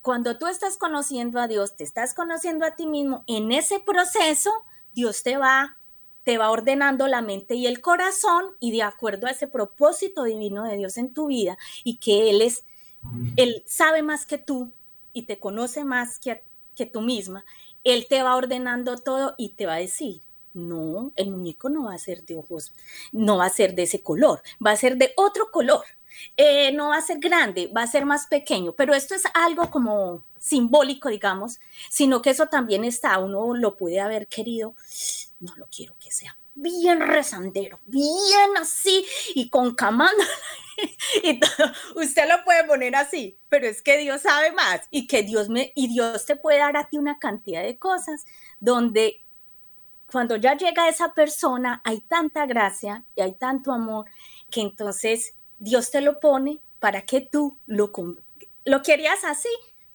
cuando 0.00 0.38
tú 0.38 0.46
estás 0.46 0.76
conociendo 0.76 1.40
a 1.40 1.48
Dios, 1.48 1.76
te 1.76 1.84
estás 1.84 2.14
conociendo 2.14 2.64
a 2.64 2.74
ti 2.74 2.86
mismo, 2.86 3.24
en 3.26 3.52
ese 3.52 3.80
proceso, 3.80 4.50
Dios 4.94 5.22
te 5.22 5.36
va, 5.36 5.78
te 6.24 6.38
va 6.38 6.50
ordenando 6.50 7.06
la 7.08 7.22
mente 7.22 7.54
y 7.54 7.66
el 7.66 7.80
corazón 7.80 8.44
y 8.60 8.72
de 8.72 8.82
acuerdo 8.82 9.26
a 9.26 9.30
ese 9.30 9.46
propósito 9.46 10.24
divino 10.24 10.64
de 10.64 10.76
Dios 10.76 10.96
en 10.96 11.12
tu 11.12 11.26
vida 11.26 11.58
y 11.84 11.98
que 11.98 12.30
Él 12.30 12.42
es, 12.42 12.64
Él 13.36 13.62
sabe 13.66 14.02
más 14.02 14.26
que 14.26 14.38
tú 14.38 14.72
y 15.12 15.22
te 15.22 15.38
conoce 15.38 15.84
más 15.84 16.18
que, 16.18 16.42
que 16.74 16.86
tú 16.86 17.00
misma, 17.00 17.44
él 17.84 18.06
te 18.08 18.22
va 18.22 18.36
ordenando 18.36 18.96
todo 18.96 19.34
y 19.36 19.50
te 19.50 19.66
va 19.66 19.74
a 19.74 19.78
decir, 19.78 20.22
no, 20.54 21.12
el 21.16 21.30
muñeco 21.30 21.68
no 21.68 21.84
va 21.84 21.94
a 21.94 21.98
ser 21.98 22.24
de 22.24 22.36
ojos, 22.36 22.74
no 23.12 23.38
va 23.38 23.46
a 23.46 23.50
ser 23.50 23.74
de 23.74 23.84
ese 23.84 24.02
color, 24.02 24.42
va 24.64 24.72
a 24.72 24.76
ser 24.76 24.96
de 24.96 25.12
otro 25.16 25.50
color. 25.50 25.84
Eh, 26.36 26.72
no 26.72 26.88
va 26.88 26.98
a 26.98 27.02
ser 27.02 27.18
grande, 27.18 27.68
va 27.74 27.82
a 27.82 27.86
ser 27.86 28.04
más 28.04 28.26
pequeño, 28.26 28.74
pero 28.74 28.94
esto 28.94 29.14
es 29.14 29.22
algo 29.32 29.70
como 29.70 30.24
simbólico, 30.38 31.08
digamos, 31.08 31.58
sino 31.90 32.20
que 32.20 32.30
eso 32.30 32.46
también 32.48 32.84
está, 32.84 33.18
uno 33.18 33.54
lo 33.54 33.76
puede 33.78 33.98
haber 33.98 34.28
querido, 34.28 34.74
no 35.40 35.56
lo 35.56 35.66
quiero 35.68 35.96
que 35.98 36.10
sea 36.10 36.36
bien 36.54 37.00
rezandero, 37.00 37.80
bien 37.86 38.56
así 38.60 39.04
y 39.34 39.48
con 39.48 39.74
camanda. 39.74 40.24
y 41.22 41.40
Usted 41.94 42.28
lo 42.28 42.44
puede 42.44 42.64
poner 42.64 42.94
así, 42.96 43.38
pero 43.48 43.66
es 43.66 43.82
que 43.82 43.98
Dios 43.98 44.22
sabe 44.22 44.52
más 44.52 44.82
y 44.90 45.06
que 45.06 45.22
Dios 45.22 45.48
me 45.48 45.72
y 45.74 45.88
Dios 45.88 46.26
te 46.26 46.36
puede 46.36 46.58
dar 46.58 46.76
a 46.76 46.88
ti 46.88 46.98
una 46.98 47.18
cantidad 47.18 47.62
de 47.62 47.78
cosas 47.78 48.24
donde 48.60 49.21
cuando 50.12 50.36
ya 50.36 50.56
llega 50.56 50.88
esa 50.88 51.14
persona 51.14 51.80
hay 51.84 52.02
tanta 52.02 52.46
gracia 52.46 53.04
y 53.16 53.22
hay 53.22 53.34
tanto 53.34 53.72
amor 53.72 54.06
que 54.50 54.60
entonces 54.60 55.34
Dios 55.58 55.90
te 55.90 56.02
lo 56.02 56.20
pone 56.20 56.60
para 56.78 57.02
que 57.02 57.22
tú 57.22 57.56
lo 57.66 57.90
lo 58.64 58.82
querías 58.82 59.24
así 59.24 59.48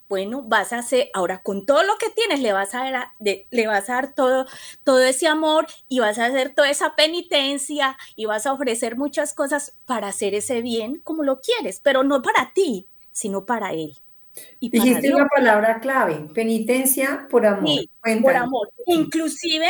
bueno, 0.09 0.41
vas 0.41 0.71
a 0.71 0.79
hacer, 0.79 1.09
ahora 1.13 1.41
con 1.41 1.65
todo 1.65 1.83
lo 1.83 1.97
que 1.97 2.09
tienes, 2.09 2.39
le 2.39 2.53
vas 2.53 2.73
a 2.73 2.89
dar, 2.89 3.07
le 3.19 3.67
vas 3.67 3.89
a 3.89 3.95
dar 3.95 4.13
todo, 4.13 4.45
todo 4.83 5.01
ese 5.01 5.27
amor 5.27 5.67
y 5.89 5.99
vas 5.99 6.17
a 6.17 6.27
hacer 6.27 6.55
toda 6.55 6.69
esa 6.69 6.95
penitencia 6.95 7.97
y 8.15 8.25
vas 8.25 8.45
a 8.45 8.53
ofrecer 8.53 8.95
muchas 8.95 9.33
cosas 9.33 9.75
para 9.85 10.07
hacer 10.07 10.33
ese 10.33 10.61
bien 10.61 11.01
como 11.03 11.23
lo 11.23 11.41
quieres, 11.41 11.81
pero 11.83 12.03
no 12.03 12.21
para 12.21 12.53
ti, 12.53 12.87
sino 13.11 13.45
para 13.45 13.73
él. 13.73 13.97
Y 14.59 14.69
Dijiste 14.69 15.13
una 15.13 15.27
palabra 15.27 15.79
clave, 15.79 16.27
penitencia 16.33 17.27
por 17.29 17.45
amor. 17.45 17.67
Sí, 17.67 17.89
por 18.21 18.35
amor. 18.35 18.69
Inclusive 18.85 19.67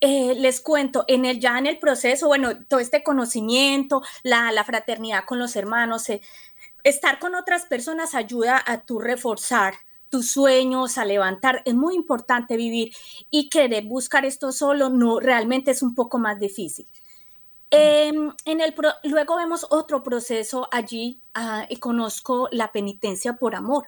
eh, 0.00 0.34
les 0.34 0.60
cuento, 0.60 1.04
en 1.08 1.24
el, 1.24 1.40
ya 1.40 1.58
en 1.58 1.66
el 1.66 1.78
proceso, 1.78 2.26
bueno, 2.26 2.64
todo 2.66 2.80
este 2.80 3.02
conocimiento, 3.02 4.02
la, 4.22 4.50
la 4.52 4.64
fraternidad 4.64 5.24
con 5.24 5.38
los 5.38 5.56
hermanos, 5.56 6.08
eh, 6.08 6.20
estar 6.84 7.18
con 7.18 7.34
otras 7.34 7.66
personas 7.66 8.14
ayuda 8.14 8.62
a 8.66 8.82
tu 8.84 8.98
reforzar 8.98 9.74
tus 10.08 10.30
sueños, 10.30 10.98
a 10.98 11.04
levantar. 11.04 11.62
Es 11.64 11.74
muy 11.74 11.94
importante 11.94 12.56
vivir 12.56 12.92
y 13.30 13.48
querer 13.48 13.84
buscar 13.84 14.24
esto 14.24 14.52
solo 14.52 14.90
no 14.90 15.20
realmente 15.20 15.70
es 15.70 15.82
un 15.82 15.94
poco 15.94 16.18
más 16.18 16.38
difícil. 16.38 16.86
Em, 17.70 18.32
en 18.44 18.60
el 18.60 18.74
luego 19.04 19.36
vemos 19.36 19.64
otro 19.70 20.02
proceso 20.02 20.68
allí 20.72 21.22
ah, 21.34 21.66
y 21.68 21.76
conozco 21.76 22.48
la 22.50 22.72
penitencia 22.72 23.34
por 23.34 23.54
amor. 23.54 23.86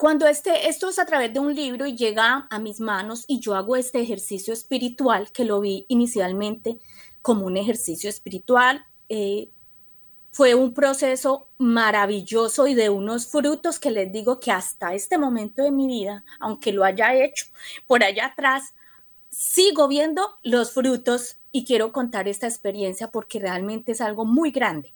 Cuando 0.00 0.26
este, 0.26 0.70
esto 0.70 0.88
es 0.88 0.98
a 0.98 1.04
través 1.04 1.30
de 1.34 1.40
un 1.40 1.54
libro 1.54 1.84
y 1.84 1.94
llega 1.94 2.48
a 2.48 2.58
mis 2.58 2.80
manos 2.80 3.26
y 3.28 3.38
yo 3.38 3.54
hago 3.54 3.76
este 3.76 4.00
ejercicio 4.00 4.54
espiritual 4.54 5.30
que 5.30 5.44
lo 5.44 5.60
vi 5.60 5.84
inicialmente 5.88 6.78
como 7.20 7.44
un 7.44 7.58
ejercicio 7.58 8.08
espiritual, 8.08 8.86
eh, 9.10 9.50
fue 10.30 10.54
un 10.54 10.72
proceso 10.72 11.48
maravilloso 11.58 12.66
y 12.66 12.72
de 12.72 12.88
unos 12.88 13.26
frutos 13.26 13.78
que 13.78 13.90
les 13.90 14.10
digo 14.10 14.40
que 14.40 14.50
hasta 14.50 14.94
este 14.94 15.18
momento 15.18 15.62
de 15.62 15.70
mi 15.70 15.86
vida, 15.86 16.24
aunque 16.38 16.72
lo 16.72 16.84
haya 16.84 17.14
hecho 17.14 17.48
por 17.86 18.02
allá 18.02 18.28
atrás, 18.28 18.72
sigo 19.28 19.86
viendo 19.86 20.30
los 20.42 20.72
frutos 20.72 21.36
y 21.52 21.66
quiero 21.66 21.92
contar 21.92 22.26
esta 22.26 22.46
experiencia 22.46 23.10
porque 23.10 23.38
realmente 23.38 23.92
es 23.92 24.00
algo 24.00 24.24
muy 24.24 24.50
grande. 24.50 24.94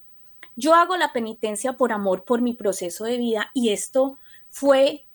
Yo 0.56 0.72
hago 0.72 0.96
la 0.96 1.12
penitencia 1.12 1.74
por 1.74 1.92
amor 1.92 2.24
por 2.24 2.40
mi 2.40 2.54
proceso 2.54 3.04
de 3.04 3.18
vida 3.18 3.50
y 3.52 3.68
esto 3.68 4.16
fue 4.54 5.08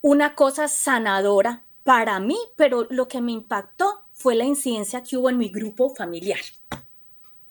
una 0.00 0.34
cosa 0.34 0.68
sanadora 0.68 1.66
para 1.84 2.18
mí, 2.18 2.38
pero 2.56 2.86
lo 2.88 3.08
que 3.08 3.20
me 3.20 3.32
impactó 3.32 4.06
fue 4.14 4.34
la 4.34 4.44
incidencia 4.44 5.02
que 5.02 5.18
hubo 5.18 5.28
en 5.28 5.36
mi 5.36 5.50
grupo 5.50 5.94
familiar. 5.94 6.40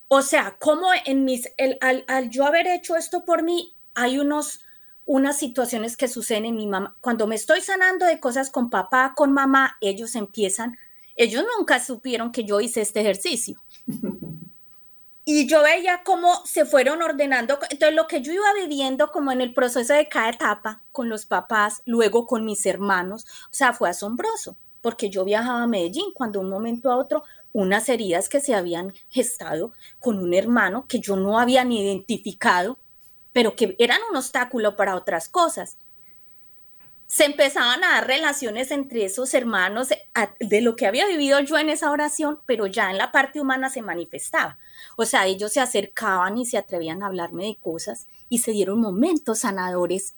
O 0.08 0.24
sea, 0.24 0.58
como 0.60 0.88
en 1.06 1.24
mis, 1.24 1.48
al, 1.82 2.04
al, 2.08 2.32
yo 2.32 2.46
haber 2.46 2.66
hecho 2.66 2.96
esto 2.96 3.26
por 3.26 3.44
mí, 3.44 3.76
hay 3.94 4.18
unos, 4.18 4.62
unas 5.06 5.38
situaciones 5.38 5.96
que 5.96 6.08
suceden 6.08 6.46
en 6.46 6.56
mi 6.56 6.66
mamá. 6.66 6.98
Cuando 7.00 7.28
me 7.28 7.36
estoy 7.36 7.62
sanando 7.62 8.08
de 8.08 8.20
cosas 8.20 8.50
con 8.50 8.72
papá, 8.72 9.14
con 9.16 9.32
mamá, 9.32 9.78
ellos 9.82 10.16
empiezan, 10.16 10.80
ellos 11.16 11.46
nunca 11.60 11.80
supieron 11.80 12.32
que 12.32 12.44
yo 12.44 12.60
hice 12.60 12.82
este 12.82 13.02
ejercicio. 13.02 13.62
Y 15.32 15.46
yo 15.46 15.62
veía 15.62 16.02
cómo 16.04 16.44
se 16.44 16.66
fueron 16.66 17.04
ordenando. 17.04 17.60
Entonces, 17.70 17.96
lo 17.96 18.08
que 18.08 18.24
yo 18.24 18.34
iba 18.34 18.52
viviendo 18.56 19.12
como 19.12 19.32
en 19.32 19.42
el 19.42 19.54
proceso 19.54 19.94
de 19.94 20.10
cada 20.10 20.32
etapa, 20.32 20.82
con 20.92 21.08
los 21.08 21.28
papás, 21.28 21.84
luego 21.86 22.26
con 22.26 22.46
mis 22.46 22.66
hermanos, 22.66 23.28
o 23.44 23.54
sea, 23.54 23.74
fue 23.74 23.92
asombroso, 23.92 24.58
porque 24.82 25.12
yo 25.12 25.24
viajaba 25.26 25.62
a 25.62 25.68
Medellín 25.68 26.14
cuando 26.16 26.40
un 26.40 26.50
momento 26.50 26.92
a 26.92 26.98
otro 26.98 27.22
unas 27.54 27.90
heridas 27.90 28.28
que 28.28 28.40
se 28.40 28.56
habían 28.56 28.92
gestado 29.10 29.72
con 30.00 30.18
un 30.18 30.34
hermano 30.34 30.88
que 30.88 31.00
yo 31.00 31.16
no 31.16 31.38
había 31.38 31.64
ni 31.64 31.80
identificado, 31.80 32.80
pero 33.32 33.56
que 33.56 33.76
eran 33.78 34.00
un 34.10 34.18
obstáculo 34.18 34.76
para 34.76 34.96
otras 34.96 35.30
cosas. 35.30 35.78
Se 37.06 37.26
empezaban 37.26 37.84
a 37.84 37.90
dar 37.90 38.08
relaciones 38.08 38.72
entre 38.72 39.06
esos 39.06 39.36
hermanos 39.36 39.90
de 40.40 40.62
lo 40.62 40.76
que 40.76 40.88
había 40.88 41.06
vivido 41.06 41.40
yo 41.42 41.60
en 41.60 41.70
esa 41.70 41.92
oración, 41.92 42.40
pero 42.48 42.66
ya 42.66 42.90
en 42.90 42.98
la 42.98 43.12
parte 43.12 43.40
humana 43.40 43.70
se 43.70 43.84
manifestaba. 43.84 44.58
O 45.02 45.06
sea, 45.06 45.28
ellos 45.28 45.54
se 45.54 45.62
acercaban 45.62 46.38
y 46.38 46.46
se 46.46 46.58
atrevían 46.58 47.04
a 47.04 47.08
hablarme 47.08 47.46
de 47.46 47.56
cosas 47.56 48.08
y 48.28 48.40
se 48.40 48.52
dieron 48.52 48.82
momentos 48.82 49.40
sanadores 49.40 50.16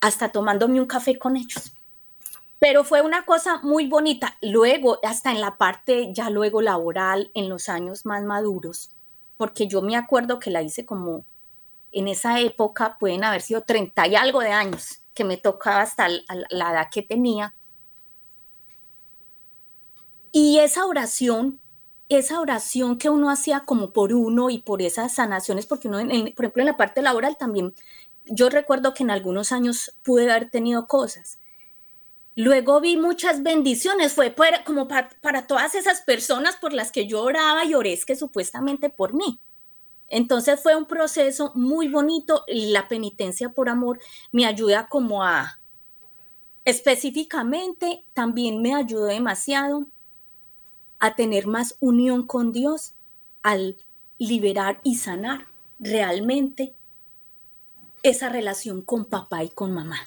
hasta 0.00 0.30
tomándome 0.30 0.80
un 0.80 0.86
café 0.86 1.18
con 1.18 1.36
ellos 1.36 1.72
pero 2.62 2.84
fue 2.84 3.02
una 3.02 3.24
cosa 3.24 3.58
muy 3.64 3.88
bonita. 3.88 4.36
Luego, 4.40 5.00
hasta 5.02 5.32
en 5.32 5.40
la 5.40 5.58
parte 5.58 6.12
ya 6.12 6.30
luego 6.30 6.62
laboral, 6.62 7.32
en 7.34 7.48
los 7.48 7.68
años 7.68 8.06
más 8.06 8.22
maduros, 8.22 8.92
porque 9.36 9.66
yo 9.66 9.82
me 9.82 9.96
acuerdo 9.96 10.38
que 10.38 10.52
la 10.52 10.62
hice 10.62 10.86
como 10.86 11.24
en 11.90 12.06
esa 12.06 12.38
época, 12.38 12.98
pueden 13.00 13.24
haber 13.24 13.42
sido 13.42 13.62
30 13.62 14.06
y 14.06 14.14
algo 14.14 14.38
de 14.38 14.52
años, 14.52 15.00
que 15.12 15.24
me 15.24 15.38
tocaba 15.38 15.80
hasta 15.80 16.06
la 16.08 16.70
edad 16.70 16.86
que 16.92 17.02
tenía. 17.02 17.52
Y 20.30 20.60
esa 20.60 20.86
oración, 20.86 21.58
esa 22.18 22.40
oración 22.40 22.98
que 22.98 23.10
uno 23.10 23.30
hacía 23.30 23.60
como 23.60 23.92
por 23.92 24.12
uno 24.12 24.50
y 24.50 24.58
por 24.58 24.82
esas 24.82 25.14
sanaciones, 25.14 25.66
porque 25.66 25.88
uno, 25.88 25.98
por 26.34 26.44
ejemplo, 26.44 26.62
en 26.62 26.66
la 26.66 26.76
parte 26.76 27.02
laboral 27.02 27.36
también, 27.38 27.74
yo 28.26 28.48
recuerdo 28.50 28.94
que 28.94 29.02
en 29.02 29.10
algunos 29.10 29.52
años 29.52 29.96
pude 30.02 30.30
haber 30.30 30.50
tenido 30.50 30.86
cosas, 30.86 31.38
Luego 32.34 32.80
vi 32.80 32.96
muchas 32.96 33.42
bendiciones, 33.42 34.14
fue 34.14 34.34
como 34.64 34.88
para, 34.88 35.46
todas 35.46 35.74
esas 35.74 36.00
personas 36.00 36.56
por 36.56 36.72
las 36.72 36.90
que 36.90 37.06
yo 37.06 37.22
oraba 37.22 37.64
y 37.64 37.74
oré, 37.74 37.92
es 37.92 38.06
que 38.06 38.16
supuestamente 38.16 38.88
por 38.88 39.12
mí. 39.12 39.38
Entonces 40.08 40.60
fue 40.62 40.74
un 40.74 40.86
proceso 40.86 41.52
muy 41.54 41.88
bonito 41.88 42.44
la 42.48 42.88
penitencia 42.88 43.50
por 43.50 43.68
amor 43.68 43.98
me 44.30 44.46
ayuda 44.46 44.88
como 44.88 45.22
a, 45.22 45.60
específicamente, 46.64 48.04
también 48.14 48.62
me 48.62 48.74
ayudó 48.74 49.04
demasiado 49.04 49.86
a 51.02 51.16
tener 51.16 51.48
más 51.48 51.74
unión 51.80 52.24
con 52.28 52.52
Dios 52.52 52.94
al 53.42 53.76
liberar 54.18 54.80
y 54.84 54.94
sanar 54.94 55.48
realmente 55.80 56.76
esa 58.04 58.28
relación 58.28 58.82
con 58.82 59.06
papá 59.06 59.42
y 59.42 59.48
con 59.48 59.72
mamá. 59.72 59.98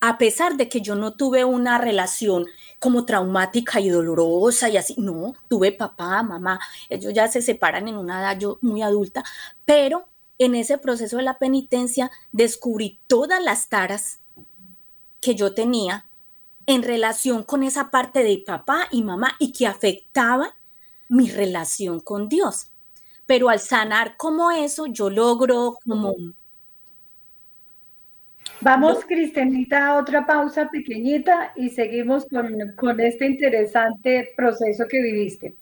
A 0.00 0.16
pesar 0.16 0.56
de 0.56 0.70
que 0.70 0.80
yo 0.80 0.94
no 0.94 1.16
tuve 1.16 1.44
una 1.44 1.76
relación 1.76 2.46
como 2.78 3.04
traumática 3.04 3.78
y 3.78 3.90
dolorosa 3.90 4.70
y 4.70 4.78
así, 4.78 4.94
no, 4.96 5.34
tuve 5.48 5.70
papá, 5.70 6.22
mamá, 6.22 6.58
ellos 6.88 7.12
ya 7.12 7.28
se 7.28 7.42
separan 7.42 7.86
en 7.88 7.98
una 7.98 8.20
edad 8.20 8.38
yo 8.38 8.56
muy 8.62 8.80
adulta, 8.80 9.22
pero 9.66 10.08
en 10.38 10.54
ese 10.54 10.78
proceso 10.78 11.18
de 11.18 11.24
la 11.24 11.36
penitencia 11.36 12.10
descubrí 12.32 12.98
todas 13.06 13.44
las 13.44 13.68
taras 13.68 14.20
que 15.20 15.34
yo 15.34 15.52
tenía 15.52 16.06
en 16.66 16.82
relación 16.82 17.42
con 17.42 17.62
esa 17.62 17.90
parte 17.90 18.22
de 18.22 18.42
papá 18.46 18.86
y 18.90 19.02
mamá 19.02 19.34
y 19.38 19.52
que 19.52 19.66
afectaba 19.66 20.54
mi 21.08 21.28
relación 21.30 22.00
con 22.00 22.28
Dios. 22.28 22.70
Pero 23.26 23.48
al 23.48 23.60
sanar 23.60 24.16
como 24.16 24.50
eso, 24.50 24.86
yo 24.86 25.10
logro 25.10 25.76
como 25.84 26.14
Vamos, 28.60 29.04
Cristianita, 29.04 29.88
a 29.88 29.96
otra 29.98 30.24
pausa 30.24 30.70
pequeñita 30.70 31.52
y 31.56 31.70
seguimos 31.70 32.26
con, 32.26 32.72
con 32.76 33.00
este 33.00 33.26
interesante 33.26 34.32
proceso 34.36 34.84
que 34.88 35.02
viviste. 35.02 35.56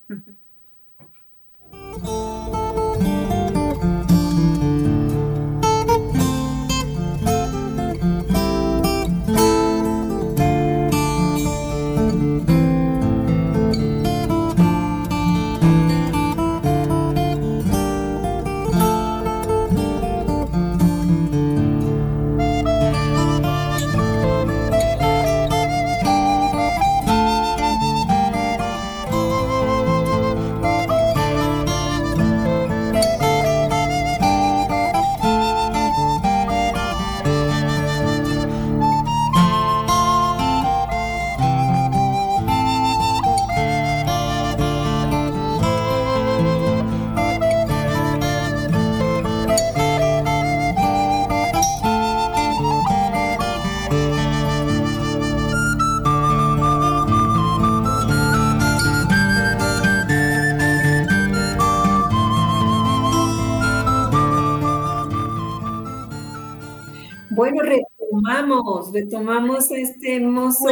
Retomamos, 68.60 68.92
retomamos 68.92 69.70
este 69.70 70.16
hermoso 70.16 70.66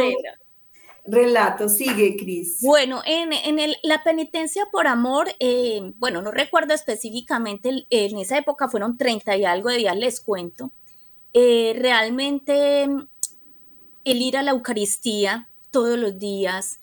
relato. 1.05 1.69
Sigue, 1.69 2.15
Cris. 2.17 2.59
Bueno, 2.61 3.01
en, 3.05 3.29
la 3.83 4.03
penitencia 4.03 4.65
por 4.71 4.87
amor, 4.87 5.29
eh, 5.39 5.93
bueno, 5.97 6.21
no 6.21 6.31
recuerdo 6.31 6.73
específicamente, 6.73 7.85
en 7.89 8.17
esa 8.17 8.37
época 8.37 8.69
fueron 8.69 8.97
30 8.97 9.37
y 9.37 9.45
algo 9.45 9.69
de 9.69 9.77
días, 9.77 9.97
les 9.97 10.21
cuento. 10.21 10.71
Eh, 11.33 11.75
realmente 11.77 12.87
el 14.03 14.21
ir 14.21 14.37
a 14.37 14.43
la 14.43 14.51
Eucaristía 14.51 15.49
todos 15.71 15.97
los 15.99 16.17
días, 16.17 16.79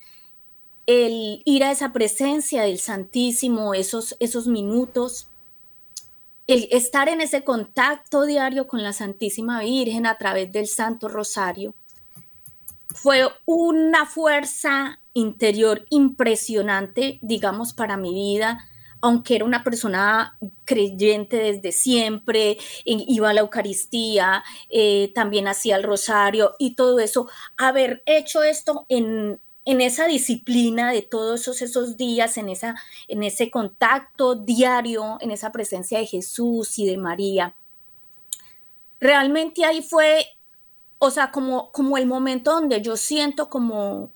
el 0.87 1.43
ir 1.45 1.65
a 1.65 1.73
esa 1.73 1.93
presencia 1.93 2.63
del 2.63 2.79
Santísimo, 2.79 3.75
esos, 3.75 4.17
esos 4.21 4.47
minutos, 4.47 5.29
el 6.47 6.69
estar 6.71 7.09
en 7.09 7.21
ese 7.21 7.45
contacto 7.45 8.25
diario 8.25 8.67
con 8.67 8.83
la 8.83 8.93
Santísima 8.93 9.61
Virgen 9.61 10.07
a 10.07 10.19
través 10.19 10.53
del 10.53 10.67
Santo 10.67 11.09
Rosario, 11.09 11.75
fue 12.95 13.29
una 13.45 14.07
fuerza 14.07 15.01
interior 15.13 15.85
impresionante, 15.91 17.19
digamos, 17.23 17.73
para 17.73 17.97
mi 17.97 18.15
vida, 18.15 18.69
aunque 19.01 19.37
era 19.37 19.45
una 19.45 19.63
persona 19.63 20.39
creyente 20.65 21.37
desde 21.37 21.73
siempre, 21.73 22.59
iba 22.85 23.31
a 23.31 23.35
la 23.35 23.41
Eucaristía, 23.41 24.43
eh, 24.71 25.13
también 25.15 25.49
hacía 25.49 25.77
el 25.77 25.83
rosario 25.83 26.55
y 26.59 26.75
todo 26.75 26.99
eso, 26.99 27.29
haber 27.57 28.03
hecho 28.07 28.43
esto 28.43 28.87
en, 28.89 29.41
en 29.67 29.81
esa 29.81 30.07
disciplina 30.07 30.93
de 30.93 31.03
todos 31.03 31.41
esos, 31.43 31.61
esos 31.61 31.97
días, 31.97 32.39
en, 32.39 32.49
esa, 32.49 32.77
en 33.09 33.25
ese 33.25 33.51
contacto 33.51 34.37
diario, 34.37 35.19
en 35.21 35.33
esa 35.33 35.51
presencia 35.51 35.99
de 35.99 36.07
Jesús 36.07 36.79
y 36.79 36.87
de 36.87 36.97
María. 36.97 37.57
Realmente 39.01 39.65
ahí 39.65 39.83
fue, 39.83 40.25
o 40.99 41.11
sea, 41.11 41.33
como, 41.33 41.73
como 41.73 41.99
el 41.99 42.07
momento 42.07 42.53
donde 42.53 42.81
yo 42.81 42.97
siento 42.97 43.51
como 43.51 44.11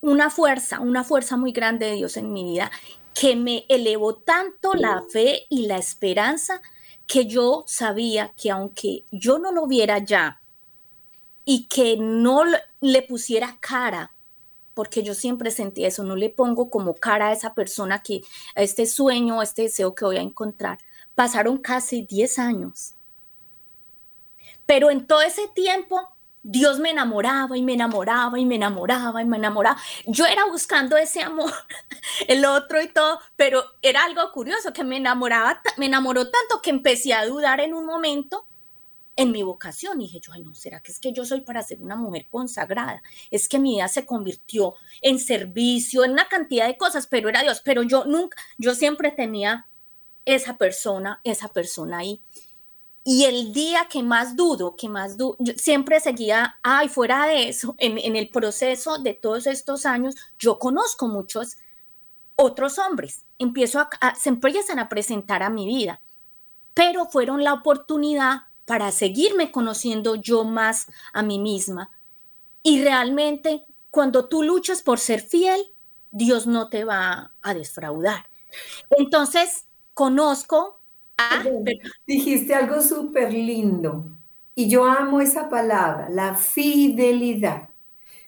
una 0.00 0.30
fuerza, 0.30 0.78
una 0.78 1.02
fuerza 1.02 1.36
muy 1.36 1.50
grande 1.50 1.86
de 1.86 1.96
Dios 1.96 2.16
en 2.16 2.32
mi 2.32 2.44
vida, 2.44 2.70
que 3.14 3.34
me 3.34 3.66
elevó 3.68 4.14
tanto 4.14 4.74
la 4.74 5.02
fe 5.10 5.44
y 5.50 5.66
la 5.66 5.76
esperanza 5.76 6.62
que 7.08 7.26
yo 7.26 7.64
sabía 7.66 8.32
que 8.40 8.52
aunque 8.52 9.04
yo 9.10 9.40
no 9.40 9.50
lo 9.50 9.66
viera 9.66 9.98
ya 9.98 10.40
y 11.44 11.64
que 11.64 11.96
no 11.96 12.44
le 12.80 13.02
pusiera 13.02 13.58
cara 13.60 14.12
porque 14.74 15.02
yo 15.02 15.14
siempre 15.14 15.50
sentí 15.50 15.84
eso, 15.84 16.02
no 16.04 16.16
le 16.16 16.30
pongo 16.30 16.70
como 16.70 16.94
cara 16.94 17.28
a 17.28 17.32
esa 17.32 17.54
persona 17.54 18.02
que, 18.02 18.22
a 18.54 18.62
este 18.62 18.86
sueño, 18.86 19.40
a 19.40 19.44
este 19.44 19.62
deseo 19.62 19.94
que 19.94 20.04
voy 20.04 20.16
a 20.16 20.22
encontrar. 20.22 20.78
Pasaron 21.14 21.58
casi 21.58 22.02
10 22.02 22.38
años. 22.38 22.94
Pero 24.66 24.90
en 24.90 25.06
todo 25.06 25.22
ese 25.22 25.48
tiempo, 25.48 26.08
Dios 26.42 26.80
me 26.80 26.90
enamoraba 26.90 27.56
y 27.56 27.62
me 27.62 27.74
enamoraba 27.74 28.38
y 28.38 28.44
me 28.44 28.56
enamoraba 28.56 29.22
y 29.22 29.24
me 29.24 29.36
enamoraba. 29.36 29.80
Yo 30.06 30.26
era 30.26 30.44
buscando 30.46 30.96
ese 30.96 31.22
amor, 31.22 31.52
el 32.28 32.44
otro 32.44 32.82
y 32.82 32.88
todo, 32.88 33.20
pero 33.36 33.62
era 33.80 34.02
algo 34.04 34.32
curioso 34.32 34.72
que 34.72 34.82
me 34.82 34.96
enamoraba, 34.96 35.60
me 35.76 35.86
enamoró 35.86 36.30
tanto 36.30 36.60
que 36.62 36.70
empecé 36.70 37.14
a 37.14 37.26
dudar 37.26 37.60
en 37.60 37.74
un 37.74 37.86
momento 37.86 38.46
en 39.22 39.32
mi 39.32 39.42
vocación. 39.42 40.00
Y 40.00 40.04
dije 40.04 40.20
yo, 40.20 40.32
ay, 40.32 40.42
no, 40.42 40.54
¿será 40.54 40.80
que 40.80 40.92
es 40.92 40.98
que 40.98 41.12
yo 41.12 41.24
soy 41.24 41.40
para 41.40 41.62
ser 41.62 41.82
una 41.82 41.96
mujer 41.96 42.26
consagrada? 42.30 43.02
Es 43.30 43.48
que 43.48 43.58
mi 43.58 43.76
vida 43.76 43.88
se 43.88 44.06
convirtió 44.06 44.74
en 45.00 45.18
servicio, 45.18 46.04
en 46.04 46.12
una 46.12 46.28
cantidad 46.28 46.66
de 46.66 46.76
cosas, 46.76 47.06
pero 47.06 47.28
era 47.28 47.42
Dios. 47.42 47.62
Pero 47.64 47.82
yo 47.82 48.04
nunca, 48.04 48.36
yo 48.58 48.74
siempre 48.74 49.10
tenía 49.10 49.66
esa 50.24 50.56
persona, 50.56 51.20
esa 51.24 51.48
persona 51.48 51.98
ahí. 51.98 52.22
Y 53.04 53.24
el 53.24 53.52
día 53.52 53.88
que 53.90 54.02
más 54.02 54.36
dudo, 54.36 54.76
que 54.76 54.88
más 54.88 55.16
dudo, 55.16 55.36
siempre 55.56 55.98
seguía, 55.98 56.58
ay, 56.62 56.88
fuera 56.88 57.26
de 57.26 57.48
eso, 57.48 57.74
en, 57.78 57.98
en 57.98 58.14
el 58.14 58.28
proceso 58.28 58.98
de 58.98 59.14
todos 59.14 59.48
estos 59.48 59.86
años, 59.86 60.14
yo 60.38 60.58
conozco 60.60 61.08
muchos 61.08 61.56
otros 62.36 62.78
hombres, 62.78 63.24
empiezo 63.38 63.80
a, 63.80 63.90
a, 64.00 64.14
se 64.14 64.28
empiezan 64.28 64.78
a 64.78 64.88
presentar 64.88 65.42
a 65.42 65.50
mi 65.50 65.66
vida, 65.66 66.00
pero 66.74 67.06
fueron 67.06 67.42
la 67.42 67.54
oportunidad 67.54 68.51
para 68.72 68.90
seguirme 68.90 69.52
conociendo 69.52 70.14
yo 70.14 70.44
más 70.44 70.86
a 71.12 71.22
mí 71.22 71.38
misma. 71.38 71.90
Y 72.62 72.82
realmente, 72.82 73.66
cuando 73.90 74.30
tú 74.30 74.42
luchas 74.42 74.80
por 74.80 74.98
ser 74.98 75.20
fiel, 75.20 75.60
Dios 76.10 76.46
no 76.46 76.70
te 76.70 76.84
va 76.84 77.34
a 77.42 77.52
defraudar. 77.52 78.30
Entonces, 78.96 79.66
conozco 79.92 80.80
a... 81.18 81.44
Dijiste 82.06 82.54
algo 82.54 82.80
súper 82.80 83.34
lindo 83.34 84.06
y 84.54 84.70
yo 84.70 84.86
amo 84.86 85.20
esa 85.20 85.50
palabra, 85.50 86.08
la 86.08 86.34
fidelidad. 86.34 87.68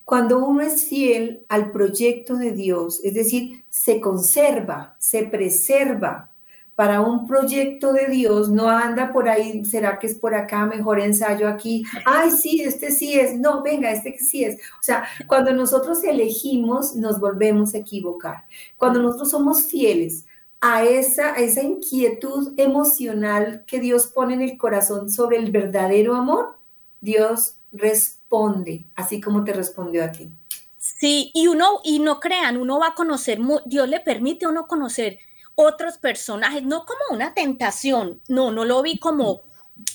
Cuando 0.05 0.45
uno 0.45 0.61
es 0.61 0.85
fiel 0.85 1.47
al 1.49 1.73
proyecto 1.73 2.37
de 2.37 2.53
Dios, 2.53 3.01
es 3.03 3.15
decir, 3.15 3.65
se 3.71 3.99
conserva, 3.99 4.95
se 4.99 5.25
preserva, 5.25 6.34
para 6.75 7.01
un 7.01 7.27
proyecto 7.27 7.93
de 7.93 8.09
Dios 8.09 8.49
no 8.49 8.69
anda 8.69 9.13
por 9.13 9.29
ahí, 9.29 9.65
será 9.65 9.99
que 9.99 10.09
es 10.09 10.15
por 10.15 10.35
acá, 10.35 10.67
mejor 10.67 11.01
ensayo 11.01 11.49
aquí, 11.49 11.85
ay, 12.05 12.31
sí, 12.31 12.63
este 12.63 12.91
sí 12.91 13.19
es, 13.19 13.39
no, 13.39 13.63
venga, 13.63 13.91
este 13.91 14.19
sí 14.19 14.45
es. 14.45 14.57
O 14.57 14.83
sea, 14.83 15.05
cuando 15.27 15.53
nosotros 15.53 16.03
elegimos, 16.03 16.97
nos 16.97 17.21
volvemos 17.21 17.75
a 17.75 17.79
equivocar. 17.79 18.47
Cuando 18.77 19.01
nosotros 19.01 19.31
somos 19.31 19.63
fieles 19.63 20.27
a 20.61 20.83
esa, 20.83 21.35
a 21.35 21.39
esa 21.39 21.63
inquietud 21.63 22.55
emocional 22.57 23.65
que 23.67 23.79
Dios 23.81 24.07
pone 24.07 24.35
en 24.35 24.43
el 24.43 24.59
corazón 24.59 25.11
sobre 25.11 25.37
el 25.37 25.53
verdadero 25.53 26.17
amor, 26.17 26.59
Dios 27.01 27.57
responde, 27.71 28.87
así 28.95 29.21
como 29.21 29.45
te 29.45 29.53
respondió 29.53 30.05
a 30.05 30.11
ti. 30.11 30.33
Sí, 30.79 31.31
y 31.35 31.47
uno, 31.47 31.81
y 31.85 31.99
no 31.99 32.19
crean, 32.19 32.57
uno 32.57 32.79
va 32.79 32.89
a 32.89 32.95
conocer, 32.95 33.39
Dios 33.65 33.89
le 33.89 34.01
permite 34.01 34.47
a 34.47 34.49
uno 34.49 34.67
conocer 34.67 35.19
otros 35.55 35.99
personajes, 35.99 36.63
no 36.63 36.85
como 36.85 37.01
una 37.11 37.35
tentación, 37.35 38.21
no, 38.29 38.51
no 38.51 38.65
lo 38.65 38.83
vi 38.83 38.99
como, 38.99 39.43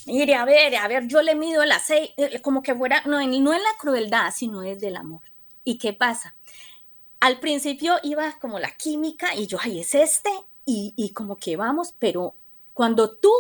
mire, 0.05 0.35
a 0.35 0.45
ver, 0.45 0.75
a 0.75 0.87
ver, 0.87 1.07
yo 1.07 1.21
le 1.21 1.35
mido 1.35 1.63
el 1.63 1.71
aceite, 1.71 2.13
eh, 2.17 2.41
como 2.41 2.63
que 2.63 2.75
fuera, 2.75 3.01
no, 3.05 3.17
no 3.19 3.53
en 3.53 3.63
la 3.63 3.77
crueldad, 3.79 4.31
sino 4.35 4.61
desde 4.61 4.87
el 4.87 4.95
amor. 4.95 5.21
¿Y 5.63 5.77
qué 5.77 5.93
pasa? 5.93 6.35
Al 7.19 7.39
principio 7.39 7.95
iba 8.03 8.37
como 8.39 8.59
la 8.59 8.71
química 8.77 9.35
y 9.35 9.47
yo, 9.47 9.57
ay, 9.61 9.81
es 9.81 9.95
este, 9.95 10.31
y, 10.65 10.93
y 10.95 11.13
como 11.13 11.37
que 11.37 11.57
vamos, 11.57 11.93
pero 11.99 12.35
cuando 12.73 13.17
tú 13.17 13.31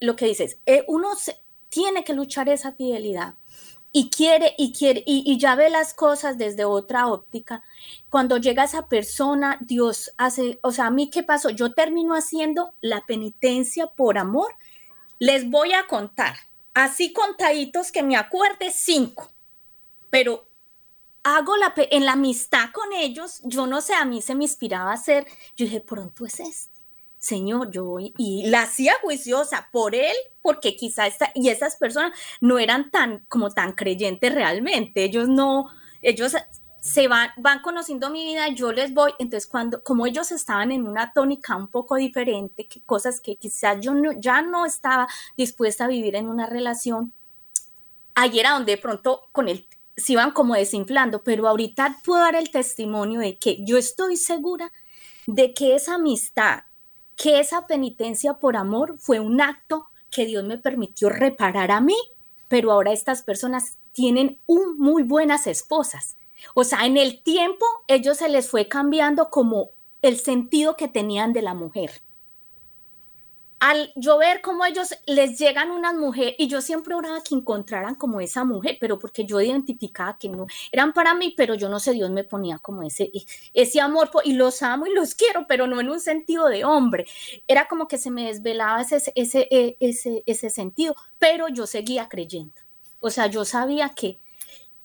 lo 0.00 0.16
que 0.16 0.26
dices, 0.26 0.58
eh, 0.66 0.84
uno 0.88 1.14
se, 1.14 1.42
tiene 1.68 2.04
que 2.04 2.12
luchar 2.12 2.48
esa 2.48 2.72
fidelidad 2.72 3.34
y 3.92 4.08
quiere 4.08 4.54
y 4.56 4.72
quiere 4.72 5.02
y, 5.06 5.38
ya 5.38 5.54
ve 5.54 5.68
las 5.68 5.92
cosas 5.94 6.38
desde 6.38 6.64
otra 6.64 7.08
óptica. 7.08 7.62
Cuando 8.08 8.38
llega 8.38 8.64
esa 8.64 8.88
persona, 8.88 9.58
Dios 9.60 10.12
hace, 10.16 10.58
o 10.62 10.72
sea, 10.72 10.86
a 10.86 10.90
mí 10.90 11.10
qué 11.10 11.22
pasó, 11.22 11.50
yo 11.50 11.74
termino 11.74 12.14
haciendo 12.14 12.72
la 12.80 13.04
penitencia 13.06 13.86
por 13.86 14.18
amor. 14.18 14.56
Les 15.18 15.48
voy 15.48 15.72
a 15.72 15.86
contar, 15.86 16.34
así 16.74 17.12
contaditos 17.12 17.92
que 17.92 18.02
me 18.02 18.16
acuerde 18.16 18.70
cinco, 18.72 19.30
pero 20.10 20.48
hago 21.22 21.56
la 21.56 21.72
en 21.76 22.06
la 22.06 22.12
amistad 22.12 22.70
con 22.72 22.92
ellos, 22.92 23.40
yo 23.44 23.66
no 23.66 23.80
sé, 23.80 23.94
a 23.94 24.04
mí 24.04 24.22
se 24.22 24.34
me 24.34 24.44
inspiraba 24.44 24.90
a 24.90 24.94
hacer, 24.94 25.26
yo 25.54 25.66
dije, 25.66 25.80
pronto 25.80 26.26
es 26.26 26.40
este 26.40 26.71
Señor, 27.22 27.70
yo 27.70 27.84
voy 27.84 28.12
y 28.18 28.48
la 28.48 28.62
hacía 28.62 28.94
juiciosa 29.00 29.68
por 29.70 29.94
él, 29.94 30.16
porque 30.42 30.74
quizá 30.74 31.06
esta, 31.06 31.30
y 31.36 31.50
esas 31.50 31.76
personas 31.76 32.18
no 32.40 32.58
eran 32.58 32.90
tan 32.90 33.24
como 33.28 33.52
tan 33.52 33.74
creyentes 33.74 34.34
realmente, 34.34 35.04
ellos 35.04 35.28
no, 35.28 35.68
ellos 36.02 36.34
se 36.80 37.06
van, 37.06 37.30
van 37.36 37.62
conociendo 37.62 38.10
mi 38.10 38.24
vida, 38.24 38.48
yo 38.48 38.72
les 38.72 38.92
voy, 38.92 39.12
entonces 39.20 39.48
cuando, 39.48 39.84
como 39.84 40.04
ellos 40.06 40.32
estaban 40.32 40.72
en 40.72 40.84
una 40.84 41.12
tónica 41.12 41.54
un 41.54 41.68
poco 41.68 41.94
diferente, 41.94 42.66
que 42.66 42.80
cosas 42.80 43.20
que 43.20 43.36
quizás 43.36 43.78
yo 43.80 43.94
no, 43.94 44.10
ya 44.18 44.42
no 44.42 44.66
estaba 44.66 45.06
dispuesta 45.36 45.84
a 45.84 45.88
vivir 45.88 46.16
en 46.16 46.26
una 46.26 46.46
relación, 46.48 47.12
ahí 48.16 48.40
era 48.40 48.50
donde 48.54 48.72
de 48.72 48.82
pronto 48.82 49.28
con 49.30 49.48
él 49.48 49.68
se 49.96 50.14
iban 50.14 50.32
como 50.32 50.56
desinflando, 50.56 51.22
pero 51.22 51.46
ahorita 51.46 52.00
puedo 52.04 52.20
dar 52.20 52.34
el 52.34 52.50
testimonio 52.50 53.20
de 53.20 53.38
que 53.38 53.64
yo 53.64 53.78
estoy 53.78 54.16
segura 54.16 54.72
de 55.28 55.54
que 55.54 55.76
esa 55.76 55.94
amistad 55.94 56.64
que 57.16 57.40
esa 57.40 57.66
penitencia 57.66 58.34
por 58.34 58.56
amor 58.56 58.98
fue 58.98 59.20
un 59.20 59.40
acto 59.40 59.86
que 60.10 60.26
Dios 60.26 60.44
me 60.44 60.58
permitió 60.58 61.08
reparar 61.08 61.70
a 61.70 61.80
mí, 61.80 61.96
pero 62.48 62.72
ahora 62.72 62.92
estas 62.92 63.22
personas 63.22 63.76
tienen 63.92 64.38
un, 64.46 64.78
muy 64.78 65.02
buenas 65.02 65.46
esposas. 65.46 66.16
O 66.54 66.64
sea, 66.64 66.86
en 66.86 66.96
el 66.96 67.22
tiempo 67.22 67.64
ellos 67.86 68.18
se 68.18 68.28
les 68.28 68.48
fue 68.48 68.68
cambiando 68.68 69.30
como 69.30 69.70
el 70.02 70.18
sentido 70.18 70.76
que 70.76 70.88
tenían 70.88 71.32
de 71.32 71.42
la 71.42 71.54
mujer 71.54 72.02
al 73.62 73.92
yo 73.94 74.18
ver 74.18 74.42
cómo 74.42 74.64
ellos 74.64 74.92
les 75.06 75.38
llegan 75.38 75.70
unas 75.70 75.94
mujeres, 75.94 76.34
y 76.36 76.48
yo 76.48 76.60
siempre 76.60 76.96
oraba 76.96 77.22
que 77.22 77.36
encontraran 77.36 77.94
como 77.94 78.20
esa 78.20 78.42
mujer, 78.42 78.76
pero 78.80 78.98
porque 78.98 79.24
yo 79.24 79.40
identificaba 79.40 80.18
que 80.18 80.28
no 80.28 80.48
eran 80.72 80.92
para 80.92 81.14
mí, 81.14 81.32
pero 81.36 81.54
yo 81.54 81.68
no 81.68 81.78
sé, 81.78 81.92
Dios 81.92 82.10
me 82.10 82.24
ponía 82.24 82.58
como 82.58 82.82
ese, 82.82 83.12
ese 83.54 83.80
amor, 83.80 84.10
y 84.24 84.32
los 84.32 84.64
amo 84.64 84.88
y 84.88 84.92
los 84.92 85.14
quiero, 85.14 85.46
pero 85.46 85.68
no 85.68 85.80
en 85.80 85.90
un 85.90 86.00
sentido 86.00 86.48
de 86.48 86.64
hombre. 86.64 87.06
Era 87.46 87.68
como 87.68 87.86
que 87.86 87.98
se 87.98 88.10
me 88.10 88.26
desvelaba 88.26 88.80
ese, 88.80 89.12
ese, 89.14 89.46
e, 89.48 89.76
ese, 89.78 90.24
ese 90.26 90.50
sentido, 90.50 90.96
pero 91.20 91.46
yo 91.46 91.68
seguía 91.68 92.08
creyendo. 92.08 92.56
O 92.98 93.10
sea, 93.10 93.28
yo 93.28 93.44
sabía 93.44 93.90
que 93.90 94.18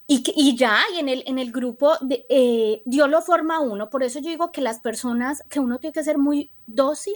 y, 0.06 0.56
ya, 0.56 0.78
y 0.96 1.00
en 1.00 1.10
el, 1.10 1.24
en 1.26 1.40
el 1.40 1.52
grupo, 1.52 1.98
de, 2.02 2.28
eh, 2.30 2.84
Dios 2.86 3.10
lo 3.10 3.24
forma 3.24 3.60
uno, 3.60 3.90
por 3.90 4.04
eso 4.04 4.20
yo 4.20 4.30
digo 4.30 4.52
que 4.52 4.62
las 4.62 4.80
personas, 4.80 5.44
que 5.50 5.60
uno 5.60 5.80
tiene 5.80 5.94
que 5.94 6.04
ser 6.04 6.20
muy 6.20 6.52
dócil, 6.68 7.16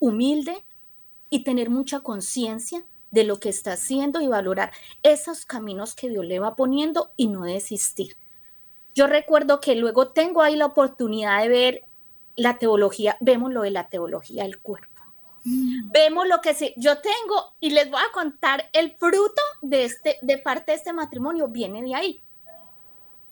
humilde 0.00 0.64
y 1.30 1.44
tener 1.44 1.70
mucha 1.70 2.00
conciencia 2.00 2.84
de 3.10 3.24
lo 3.24 3.40
que 3.40 3.48
está 3.48 3.72
haciendo 3.72 4.20
y 4.20 4.28
valorar 4.28 4.72
esos 5.02 5.46
caminos 5.46 5.94
que 5.94 6.08
Dios 6.08 6.24
le 6.24 6.38
va 6.38 6.56
poniendo 6.56 7.12
y 7.16 7.28
no 7.28 7.44
desistir. 7.44 8.16
Yo 8.94 9.06
recuerdo 9.06 9.60
que 9.60 9.76
luego 9.76 10.08
tengo 10.08 10.42
ahí 10.42 10.56
la 10.56 10.66
oportunidad 10.66 11.40
de 11.42 11.48
ver 11.48 11.84
la 12.36 12.58
teología, 12.58 13.16
vemos 13.20 13.52
lo 13.52 13.62
de 13.62 13.70
la 13.70 13.88
teología 13.88 14.42
del 14.42 14.58
cuerpo. 14.58 15.02
Mm. 15.44 15.90
Vemos 15.90 16.26
lo 16.28 16.40
que 16.40 16.54
se, 16.54 16.74
yo 16.76 16.98
tengo 16.98 17.54
y 17.60 17.70
les 17.70 17.90
voy 17.90 18.00
a 18.00 18.12
contar 18.12 18.68
el 18.72 18.92
fruto 18.96 19.40
de 19.62 19.84
este 19.84 20.18
de 20.22 20.38
parte 20.38 20.72
de 20.72 20.78
este 20.78 20.92
matrimonio 20.92 21.48
viene 21.48 21.82
de 21.82 21.94
ahí. 21.94 22.22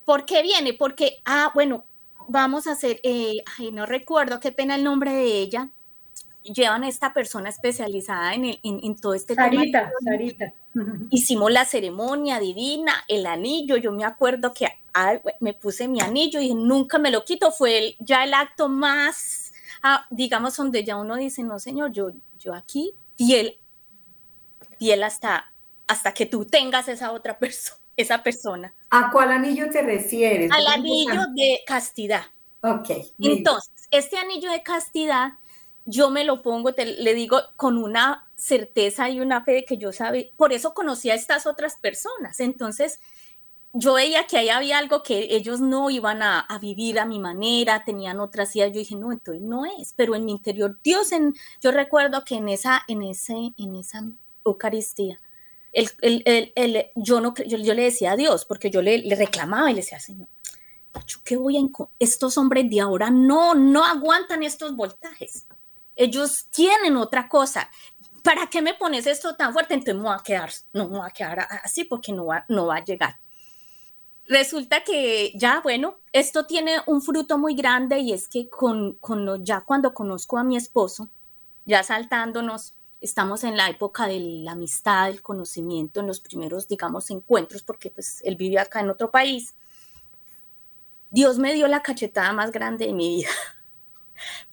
¿Por 0.04 0.24
qué 0.24 0.42
viene? 0.42 0.72
Porque 0.72 1.20
ah, 1.24 1.50
bueno, 1.54 1.84
vamos 2.28 2.66
a 2.66 2.72
hacer 2.72 3.00
eh, 3.02 3.42
ay, 3.58 3.72
no 3.72 3.84
recuerdo 3.84 4.40
qué 4.40 4.52
pena 4.52 4.74
el 4.74 4.84
nombre 4.84 5.12
de 5.12 5.24
ella. 5.24 5.68
Llevan 6.42 6.84
a 6.84 6.88
esta 6.88 7.12
persona 7.12 7.48
especializada 7.48 8.34
en, 8.34 8.44
el, 8.46 8.60
en, 8.62 8.96
todo 8.96 9.14
este 9.14 9.34
Sarita, 9.34 9.92
Sarita. 10.02 10.52
Hicimos 11.10 11.52
la 11.52 11.64
ceremonia 11.64 12.40
divina, 12.40 13.04
el 13.08 13.26
anillo. 13.26 13.76
Yo 13.76 13.92
me 13.92 14.04
acuerdo 14.04 14.52
que 14.54 14.68
me 15.40 15.52
puse 15.52 15.88
mi 15.88 16.00
anillo 16.00 16.40
y 16.40 16.54
nunca 16.54 16.98
me 16.98 17.10
lo 17.10 17.24
quito. 17.24 17.52
Fue 17.52 17.78
el, 17.78 17.96
ya 18.00 18.24
el 18.24 18.34
acto 18.34 18.68
más 18.68 19.48
Ah, 19.82 20.06
digamos, 20.10 20.56
donde 20.56 20.84
ya 20.84 20.96
uno 20.96 21.16
dice, 21.16 21.42
no, 21.42 21.58
señor, 21.58 21.92
yo, 21.92 22.10
yo 22.38 22.54
aquí, 22.54 22.94
fiel, 23.16 23.58
fiel 24.78 25.02
hasta, 25.02 25.52
hasta 25.86 26.12
que 26.14 26.26
tú 26.26 26.44
tengas 26.44 26.88
esa 26.88 27.12
otra 27.12 27.38
persona, 27.38 27.80
esa 27.96 28.22
persona. 28.22 28.74
¿A 28.90 29.10
cuál 29.10 29.30
anillo 29.30 29.68
te 29.70 29.82
refieres? 29.82 30.50
Al 30.50 30.66
anillo 30.66 31.26
de 31.34 31.60
castidad. 31.66 32.22
Ok. 32.62 32.90
Entonces, 33.20 33.88
este 33.90 34.18
anillo 34.18 34.50
de 34.50 34.62
castidad, 34.62 35.34
yo 35.90 36.10
me 36.10 36.22
lo 36.24 36.42
pongo, 36.42 36.74
te, 36.74 36.84
le 36.84 37.14
digo, 37.14 37.40
con 37.56 37.78
una 37.78 38.28
certeza 38.36 39.08
y 39.08 39.20
una 39.20 39.42
fe 39.42 39.52
de 39.52 39.64
que 39.64 39.78
yo 39.78 39.90
sabía, 39.90 40.26
por 40.36 40.52
eso 40.52 40.74
conocí 40.74 41.08
a 41.08 41.14
estas 41.14 41.46
otras 41.46 41.76
personas. 41.76 42.40
Entonces, 42.40 43.00
yo 43.72 43.94
veía 43.94 44.26
que 44.26 44.36
ahí 44.36 44.50
había 44.50 44.76
algo 44.76 45.02
que 45.02 45.28
ellos 45.30 45.60
no 45.60 45.88
iban 45.88 46.20
a, 46.20 46.46
vivir 46.60 46.98
a 46.98 47.06
mi 47.06 47.18
manera, 47.18 47.84
tenían 47.86 48.20
otras 48.20 48.54
ideas. 48.54 48.70
Yo 48.70 48.80
dije, 48.80 48.96
no, 48.96 49.12
entonces 49.12 49.42
no 49.42 49.64
es. 49.64 49.94
Pero 49.96 50.14
en 50.14 50.26
mi 50.26 50.32
interior, 50.32 50.78
Dios, 50.84 51.10
en, 51.12 51.34
yo 51.62 51.70
recuerdo 51.70 52.22
que 52.22 52.34
en 52.34 52.50
esa, 52.50 52.82
en 52.86 53.02
ese, 53.02 53.54
en 53.56 53.74
esa 53.74 54.04
Eucaristía, 54.44 55.18
el, 55.72 55.88
el, 56.02 56.52
el, 56.54 56.86
yo, 56.96 57.22
no, 57.22 57.32
yo, 57.34 57.56
yo, 57.56 57.72
le 57.72 57.84
decía 57.84 58.12
a 58.12 58.16
Dios, 58.16 58.44
porque 58.44 58.70
yo 58.70 58.82
le, 58.82 58.98
le 58.98 59.14
reclamaba 59.14 59.70
y 59.70 59.74
le 59.74 59.80
decía, 59.80 60.00
Señor, 60.00 60.28
¿yo 61.06 61.18
qué 61.24 61.38
voy 61.38 61.56
a 61.56 61.60
Estos 61.98 62.36
hombres 62.36 62.68
de 62.68 62.80
ahora 62.80 63.08
no, 63.08 63.54
no 63.54 63.86
aguantan 63.86 64.42
estos 64.42 64.76
voltajes. 64.76 65.46
Ellos 65.98 66.46
tienen 66.50 66.96
otra 66.96 67.28
cosa. 67.28 67.70
¿Para 68.22 68.46
qué 68.46 68.62
me 68.62 68.72
pones 68.72 69.06
esto 69.06 69.36
tan 69.36 69.52
fuerte? 69.52 69.74
Entonces 69.74 69.96
me 69.96 70.02
voy 70.02 70.16
a 70.18 70.22
quedar, 70.22 70.50
no 70.72 70.88
me 70.88 70.98
voy 70.98 71.06
a 71.06 71.12
quedar 71.12 71.40
así 71.62 71.84
porque 71.84 72.12
no 72.12 72.26
va, 72.26 72.46
no 72.48 72.66
va 72.66 72.76
a 72.76 72.84
llegar 72.84 73.18
resulta 74.28 74.84
que 74.84 75.32
ya, 75.34 75.60
bueno, 75.60 75.98
esto 76.12 76.46
tiene 76.46 76.76
un 76.86 77.02
fruto 77.02 77.38
muy 77.38 77.54
grande 77.54 77.98
y 77.98 78.12
es 78.12 78.28
que 78.28 78.48
con, 78.48 78.94
con 78.96 79.44
ya 79.44 79.62
cuando 79.62 79.94
conozco 79.94 80.38
a 80.38 80.44
mi 80.44 80.56
esposo, 80.56 81.08
ya 81.64 81.82
saltándonos, 81.82 82.74
estamos 83.00 83.44
en 83.44 83.56
la 83.56 83.68
época 83.68 84.06
de 84.06 84.20
la 84.20 84.52
amistad, 84.52 85.08
el 85.08 85.22
conocimiento, 85.22 86.00
en 86.00 86.06
los 86.06 86.20
primeros, 86.20 86.68
digamos, 86.68 87.10
encuentros, 87.10 87.62
porque 87.62 87.90
pues 87.90 88.20
él 88.24 88.36
vive 88.36 88.58
acá 88.58 88.80
en 88.80 88.90
otro 88.90 89.10
país. 89.10 89.54
Dios 91.10 91.38
me 91.38 91.54
dio 91.54 91.68
la 91.68 91.82
cachetada 91.82 92.32
más 92.32 92.52
grande 92.52 92.86
de 92.86 92.92
mi 92.92 93.16
vida, 93.16 93.30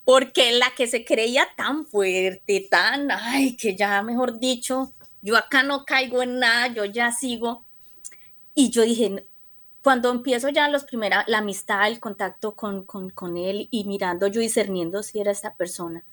porque 0.06 0.52
la 0.54 0.72
que 0.76 0.86
se 0.86 1.04
creía 1.04 1.48
tan 1.58 1.86
fuerte, 1.88 2.68
tan, 2.70 3.10
ay, 3.12 3.58
que 3.58 3.76
ya, 3.76 4.02
mejor 4.04 4.40
dicho, 4.40 4.94
yo 5.22 5.36
acá 5.36 5.64
no 5.64 5.84
caigo 5.84 6.22
en 6.22 6.40
nada, 6.40 6.68
yo 6.68 6.86
ya 6.86 7.12
sigo. 7.12 7.66
Y 8.54 8.70
yo 8.70 8.84
dije, 8.84 9.28
cuando 9.82 10.12
empiezo 10.12 10.50
ya 10.50 10.70
los 10.70 10.84
primera, 10.84 11.26
la 11.28 11.40
amistad, 11.40 11.88
el 11.88 12.00
contacto 12.00 12.56
con, 12.56 12.86
con, 12.86 13.10
con, 13.10 13.36
él 13.36 13.68
y 13.72 13.86
mirando 13.86 14.28
yo 14.28 14.42
discerniendo 14.42 15.02
si 15.02 15.20
era 15.20 15.32
esta 15.32 15.56
persona. 15.56 16.06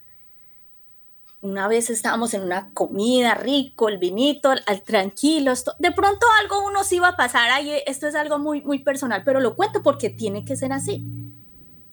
Una 1.42 1.68
vez 1.68 1.90
estábamos 1.90 2.32
en 2.32 2.42
una 2.42 2.70
comida 2.72 3.34
rico, 3.34 3.90
el 3.90 3.98
vinito, 3.98 4.50
al, 4.50 4.82
tranquilo, 4.82 5.52
de 5.78 5.92
pronto 5.92 6.26
algo 6.40 6.64
uno 6.64 6.82
sí 6.82 6.96
iba 6.96 7.08
a 7.08 7.16
pasar, 7.16 7.50
ahí 7.50 7.82
esto 7.84 8.06
es 8.06 8.14
algo 8.14 8.38
muy, 8.38 8.62
muy 8.62 8.78
personal, 8.78 9.22
pero 9.24 9.40
lo 9.40 9.54
cuento 9.54 9.82
porque 9.82 10.08
tiene 10.08 10.44
que 10.44 10.56
ser 10.56 10.72
así. 10.72 11.04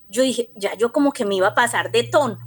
Yo 0.09 0.23
dije, 0.23 0.49
ya 0.55 0.75
yo 0.75 0.91
como 0.91 1.13
que 1.13 1.25
me 1.25 1.35
iba 1.35 1.47
a 1.47 1.55
pasar 1.55 1.91
de 1.91 2.03
tono. 2.03 2.37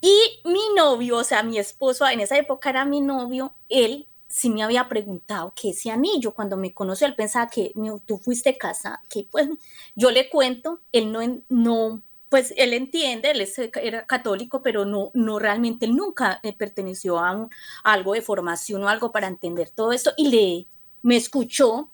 Y 0.00 0.40
mi 0.44 0.60
novio, 0.76 1.18
o 1.18 1.24
sea, 1.24 1.42
mi 1.42 1.58
esposo, 1.58 2.06
en 2.06 2.20
esa 2.20 2.36
época 2.36 2.70
era 2.70 2.84
mi 2.84 3.00
novio, 3.00 3.54
él 3.68 4.06
sí 4.28 4.50
me 4.50 4.62
había 4.62 4.88
preguntado 4.88 5.52
que 5.54 5.70
ese 5.70 5.90
anillo, 5.90 6.34
cuando 6.34 6.56
me 6.56 6.72
conoció, 6.72 7.06
él 7.06 7.14
pensaba 7.14 7.48
que 7.48 7.72
tú 8.06 8.18
fuiste 8.18 8.56
casa, 8.56 9.02
que 9.08 9.28
pues 9.30 9.48
yo 9.94 10.10
le 10.10 10.30
cuento, 10.30 10.80
él 10.90 11.12
no, 11.12 11.20
no 11.48 12.02
pues 12.30 12.54
él 12.56 12.72
entiende, 12.72 13.30
él 13.30 13.46
era 13.82 14.06
católico, 14.06 14.62
pero 14.62 14.86
no, 14.86 15.10
no 15.12 15.38
realmente, 15.38 15.84
él 15.84 15.94
nunca 15.94 16.40
eh, 16.42 16.54
perteneció 16.54 17.18
a, 17.18 17.46
algo 17.84 18.14
de 18.14 18.22
formación 18.22 18.82
o 18.82 18.88
algo 18.88 19.12
para 19.12 19.28
entender 19.28 19.68
todo 19.68 19.92
esto 19.92 20.12
y 20.16 20.28
le, 20.28 20.66
me 21.02 21.16
escuchó 21.16 21.90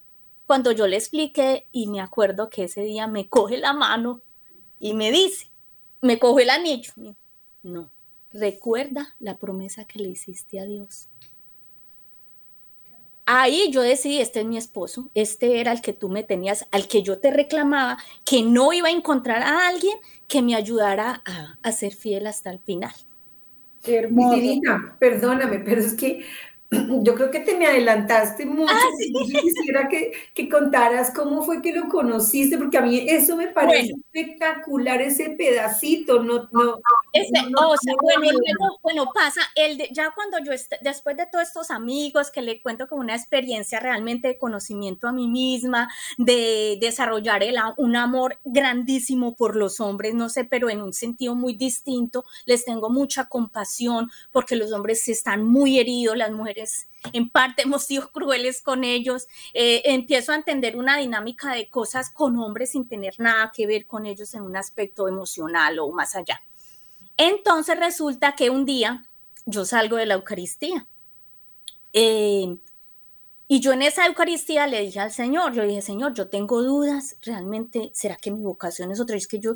cuando 0.46 0.70
yo 0.70 0.86
le 0.86 0.96
expliqué 0.96 1.66
y 1.72 1.88
me 1.88 2.00
acuerdo 2.00 2.50
que 2.50 2.64
ese 2.64 2.82
día 2.82 3.08
me 3.08 3.28
coge 3.28 3.58
la 3.58 3.72
mano 3.72 4.22
y 4.80 4.94
me 4.94 5.10
dice, 5.10 5.50
me 6.00 6.18
coge 6.18 6.44
el 6.44 6.50
anillo, 6.50 6.92
no, 7.62 7.90
recuerda 8.32 9.14
la 9.18 9.38
promesa 9.38 9.84
que 9.84 9.98
le 9.98 10.08
hiciste 10.08 10.60
a 10.60 10.64
Dios 10.64 11.08
ahí 13.28 13.70
yo 13.70 13.82
decidí, 13.82 14.20
este 14.20 14.40
es 14.40 14.46
mi 14.46 14.56
esposo, 14.56 15.10
este 15.14 15.60
era 15.60 15.70
el 15.72 15.82
que 15.82 15.92
tú 15.92 16.08
me 16.08 16.24
tenías, 16.24 16.66
al 16.72 16.88
que 16.88 17.02
yo 17.02 17.18
te 17.18 17.30
reclamaba, 17.30 17.98
que 18.24 18.42
no 18.42 18.72
iba 18.72 18.88
a 18.88 18.92
encontrar 18.92 19.42
a 19.42 19.68
alguien 19.68 19.96
que 20.26 20.40
me 20.40 20.54
ayudara 20.54 21.22
a, 21.62 21.72
ser 21.72 21.92
fiel 21.92 22.26
hasta 22.26 22.50
el 22.50 22.58
final. 22.58 22.92
Qué 23.82 23.96
hermoso. 23.96 24.40
perdóname, 24.98 25.58
pero 25.60 25.82
es 25.82 25.92
que 25.92 26.24
yo 27.02 27.14
creo 27.14 27.30
que 27.30 27.40
te 27.40 27.56
me 27.56 27.66
adelantaste 27.66 28.44
mucho. 28.44 28.74
Ah, 28.74 28.90
quisiera 29.40 29.88
que, 29.88 30.12
que, 30.34 30.48
contaras 30.50 31.12
cómo 31.14 31.42
fue 31.42 31.62
que 31.62 31.72
lo 31.72 31.88
conociste, 31.88 32.58
porque 32.58 32.76
a 32.76 32.82
mí 32.82 33.06
eso 33.08 33.36
me 33.36 33.48
parece 33.48 33.92
espectacular, 33.92 35.00
ese 35.00 35.30
pedacito. 35.30 36.22
No, 36.22 36.48
no, 36.52 36.72
o 36.74 37.76
sea, 37.80 37.94
bueno, 38.82 39.10
pasa, 39.14 39.40
el 39.56 39.78
ya 39.92 40.12
cuando 40.14 40.38
yo, 40.40 40.52
después 40.82 41.16
de 41.16 41.26
todos 41.26 41.46
estos 41.46 41.70
amigos 41.70 42.30
que 42.30 42.42
le 42.42 42.60
cuento 42.60 42.86
como 42.86 43.00
una 43.00 43.16
experiencia 43.16 43.80
realmente 43.80 44.28
de 44.28 44.38
conocimiento 44.38 45.08
a 45.08 45.12
mí 45.12 45.26
misma, 45.26 45.88
de 46.18 46.76
desarrollar 46.80 47.42
el, 47.42 47.56
un 47.78 47.96
amor 47.96 48.38
grandísimo 48.44 49.34
por 49.36 49.56
los 49.56 49.80
hombres, 49.80 50.14
no 50.14 50.28
sé, 50.28 50.44
pero 50.44 50.68
en 50.68 50.82
un 50.82 50.92
sentido 50.92 51.34
muy 51.34 51.54
distinto, 51.54 52.26
les 52.44 52.66
tengo 52.66 52.90
mucha 52.90 53.26
compasión 53.26 54.10
porque 54.32 54.54
los 54.54 54.70
hombres 54.72 55.08
están 55.08 55.44
muy 55.44 55.78
heridos, 55.78 56.16
las 56.16 56.30
mujeres 56.30 56.57
en 57.12 57.30
parte 57.30 57.62
hemos 57.62 57.84
sido 57.84 58.10
crueles 58.10 58.62
con 58.62 58.84
ellos, 58.84 59.26
eh, 59.54 59.82
empiezo 59.84 60.32
a 60.32 60.36
entender 60.36 60.76
una 60.76 60.96
dinámica 60.96 61.52
de 61.52 61.68
cosas 61.68 62.10
con 62.10 62.36
hombres 62.36 62.72
sin 62.72 62.88
tener 62.88 63.18
nada 63.18 63.52
que 63.54 63.66
ver 63.66 63.86
con 63.86 64.06
ellos 64.06 64.34
en 64.34 64.42
un 64.42 64.56
aspecto 64.56 65.08
emocional 65.08 65.78
o 65.78 65.90
más 65.90 66.16
allá. 66.16 66.40
Entonces 67.16 67.78
resulta 67.78 68.34
que 68.34 68.50
un 68.50 68.64
día 68.64 69.04
yo 69.44 69.64
salgo 69.64 69.96
de 69.96 70.06
la 70.06 70.14
Eucaristía. 70.14 70.86
Eh, 71.92 72.58
y 73.50 73.60
yo 73.60 73.72
en 73.72 73.80
esa 73.80 74.06
Eucaristía 74.06 74.66
le 74.66 74.82
dije 74.82 75.00
al 75.00 75.10
Señor, 75.10 75.54
yo 75.54 75.62
dije, 75.62 75.80
Señor, 75.80 76.12
yo 76.12 76.28
tengo 76.28 76.62
dudas, 76.62 77.16
realmente, 77.22 77.90
¿será 77.94 78.16
que 78.16 78.30
mi 78.30 78.42
vocación 78.42 78.92
es 78.92 79.00
otra? 79.00 79.16
Es 79.16 79.26
que 79.26 79.40
yo, 79.40 79.54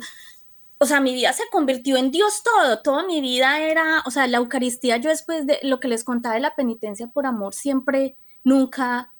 o 0.83 0.85
sea, 0.85 0.99
mi 0.99 1.13
vida 1.13 1.31
se 1.31 1.47
convirtió 1.49 1.95
en 1.95 2.11
Dios 2.11 2.43
todo, 2.43 2.79
toda 2.79 3.05
mi 3.05 3.21
vida 3.21 3.57
era, 3.61 4.03
o 4.05 4.11
sea, 4.11 4.27
la 4.27 4.39
Eucaristía, 4.39 4.97
yo 4.97 5.09
después 5.09 5.47
de 5.47 5.57
lo 5.63 5.79
que 5.79 5.87
les 5.87 6.03
contaba 6.03 6.35
de 6.35 6.41
la 6.41 6.57
penitencia 6.57 7.07
por 7.07 7.25
amor, 7.25 7.53
siempre, 7.53 8.17
nunca, 8.43 9.13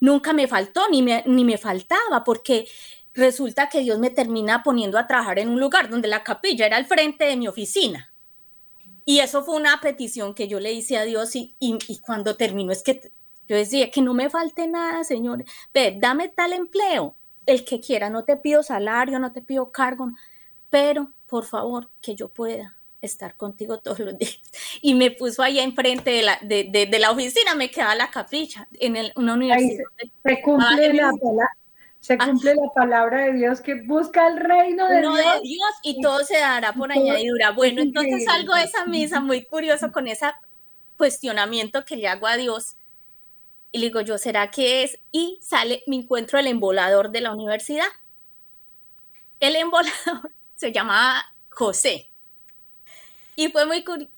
nunca 0.00 0.32
me 0.32 0.48
faltó, 0.48 0.88
ni 0.88 1.02
me, 1.02 1.22
ni 1.26 1.44
me 1.44 1.58
faltaba, 1.58 2.24
porque 2.24 2.66
resulta 3.12 3.68
que 3.68 3.80
Dios 3.80 3.98
me 3.98 4.08
termina 4.08 4.62
poniendo 4.62 4.96
a 4.96 5.06
trabajar 5.06 5.38
en 5.38 5.50
un 5.50 5.60
lugar 5.60 5.90
donde 5.90 6.08
la 6.08 6.24
capilla 6.24 6.64
era 6.64 6.78
al 6.78 6.86
frente 6.86 7.26
de 7.26 7.36
mi 7.36 7.46
oficina. 7.46 8.14
Y 9.04 9.18
eso 9.18 9.44
fue 9.44 9.56
una 9.56 9.78
petición 9.82 10.32
que 10.32 10.48
yo 10.48 10.60
le 10.60 10.72
hice 10.72 10.96
a 10.96 11.04
Dios 11.04 11.36
y, 11.36 11.54
y, 11.58 11.98
cuando 11.98 12.36
terminó 12.36 12.72
es 12.72 12.82
que 12.82 13.12
yo 13.46 13.54
decía 13.54 13.90
que 13.90 14.00
no 14.00 14.14
me 14.14 14.30
falte 14.30 14.66
nada, 14.66 15.04
Señor, 15.04 15.44
ve, 15.74 15.94
dame 16.00 16.28
tal 16.28 16.54
empleo, 16.54 17.16
el 17.44 17.66
que 17.66 17.80
quiera, 17.80 18.08
no 18.08 18.24
te 18.24 18.38
pido 18.38 18.62
salario, 18.62 19.18
no 19.18 19.30
te 19.30 19.42
pido 19.42 19.70
cargo, 19.70 20.10
pero 20.72 21.12
por 21.26 21.44
favor 21.44 21.90
que 22.00 22.14
yo 22.14 22.30
pueda 22.30 22.78
estar 23.02 23.36
contigo 23.36 23.80
todos 23.80 23.98
los 23.98 24.16
días. 24.16 24.40
y 24.80 24.94
me 24.94 25.10
puso 25.10 25.42
ahí 25.42 25.60
enfrente 25.60 26.10
de 26.10 26.22
la, 26.22 26.38
de, 26.40 26.98
la 26.98 27.10
oficina, 27.10 27.54
me 27.54 27.70
quedaba 27.70 27.94
la 27.94 28.10
capricha 28.10 28.66
en 28.80 28.96
una 29.16 29.34
universidad. 29.34 29.84
se, 30.24 30.40
cumple 30.40 30.94
la, 30.94 31.12
se 32.00 32.14
ah. 32.14 32.24
cumple 32.24 32.54
la 32.54 32.72
palabra 32.74 33.26
de 33.26 33.34
Dios 33.34 33.60
que 33.60 33.82
busca 33.82 34.26
el 34.28 34.38
reino 34.38 34.88
de, 34.88 35.00
Dios. 35.00 35.14
de 35.14 35.22
Dios. 35.42 35.70
y 35.82 36.00
todo 36.00 36.24
se 36.24 36.38
dará 36.38 36.72
por 36.72 36.90
añadidura. 36.90 37.50
Bueno, 37.50 37.82
entonces 37.82 38.24
salgo 38.24 38.54
de 38.54 38.62
esa 38.62 38.86
misa 38.86 39.20
muy 39.20 39.44
curioso 39.44 39.92
con 39.92 40.08
ese 40.08 40.26
cuestionamiento 40.96 41.84
que 41.84 41.96
le 41.96 42.08
hago 42.08 42.26
a 42.26 42.38
Dios. 42.38 42.76
Y 43.72 43.78
le 43.78 43.86
digo 43.88 44.00
yo, 44.00 44.16
¿será 44.16 44.50
que 44.50 44.84
es? 44.84 44.98
Y 45.10 45.38
sale, 45.42 45.82
me 45.86 45.96
encuentro 45.96 46.38
el 46.38 46.46
embolador 46.46 47.10
de 47.10 47.20
la 47.20 47.32
universidad. 47.32 47.88
El 49.38 49.56
embolador 49.56 50.32
se 50.62 50.70
llamaba 50.70 51.24
José. 51.48 52.08
Y 53.34 53.48
fue 53.48 53.66
muy 53.66 53.82
curioso. 53.82 54.12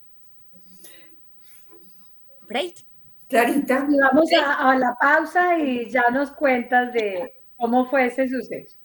Clarita. 3.29 3.87
vamos 3.89 4.29
a 4.47 4.75
la 4.77 4.95
pausa 5.01 5.59
y 5.59 5.89
ya 5.89 6.11
nos 6.11 6.33
cuentas 6.33 6.93
de, 6.93 7.33
¿Cómo 7.57 7.89
fue 7.89 8.07
ese 8.07 8.29
suceso? 8.29 8.77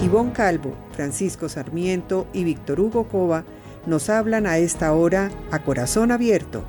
Ivonne 0.00 0.32
Calvo, 0.32 0.76
Francisco 0.92 1.48
Sarmiento 1.48 2.28
y 2.32 2.44
Víctor 2.44 2.78
Hugo 2.78 3.08
Cova 3.08 3.44
nos 3.84 4.08
hablan 4.08 4.46
a 4.46 4.58
esta 4.58 4.92
hora 4.92 5.32
a 5.50 5.64
corazón 5.64 6.12
abierto 6.12 6.64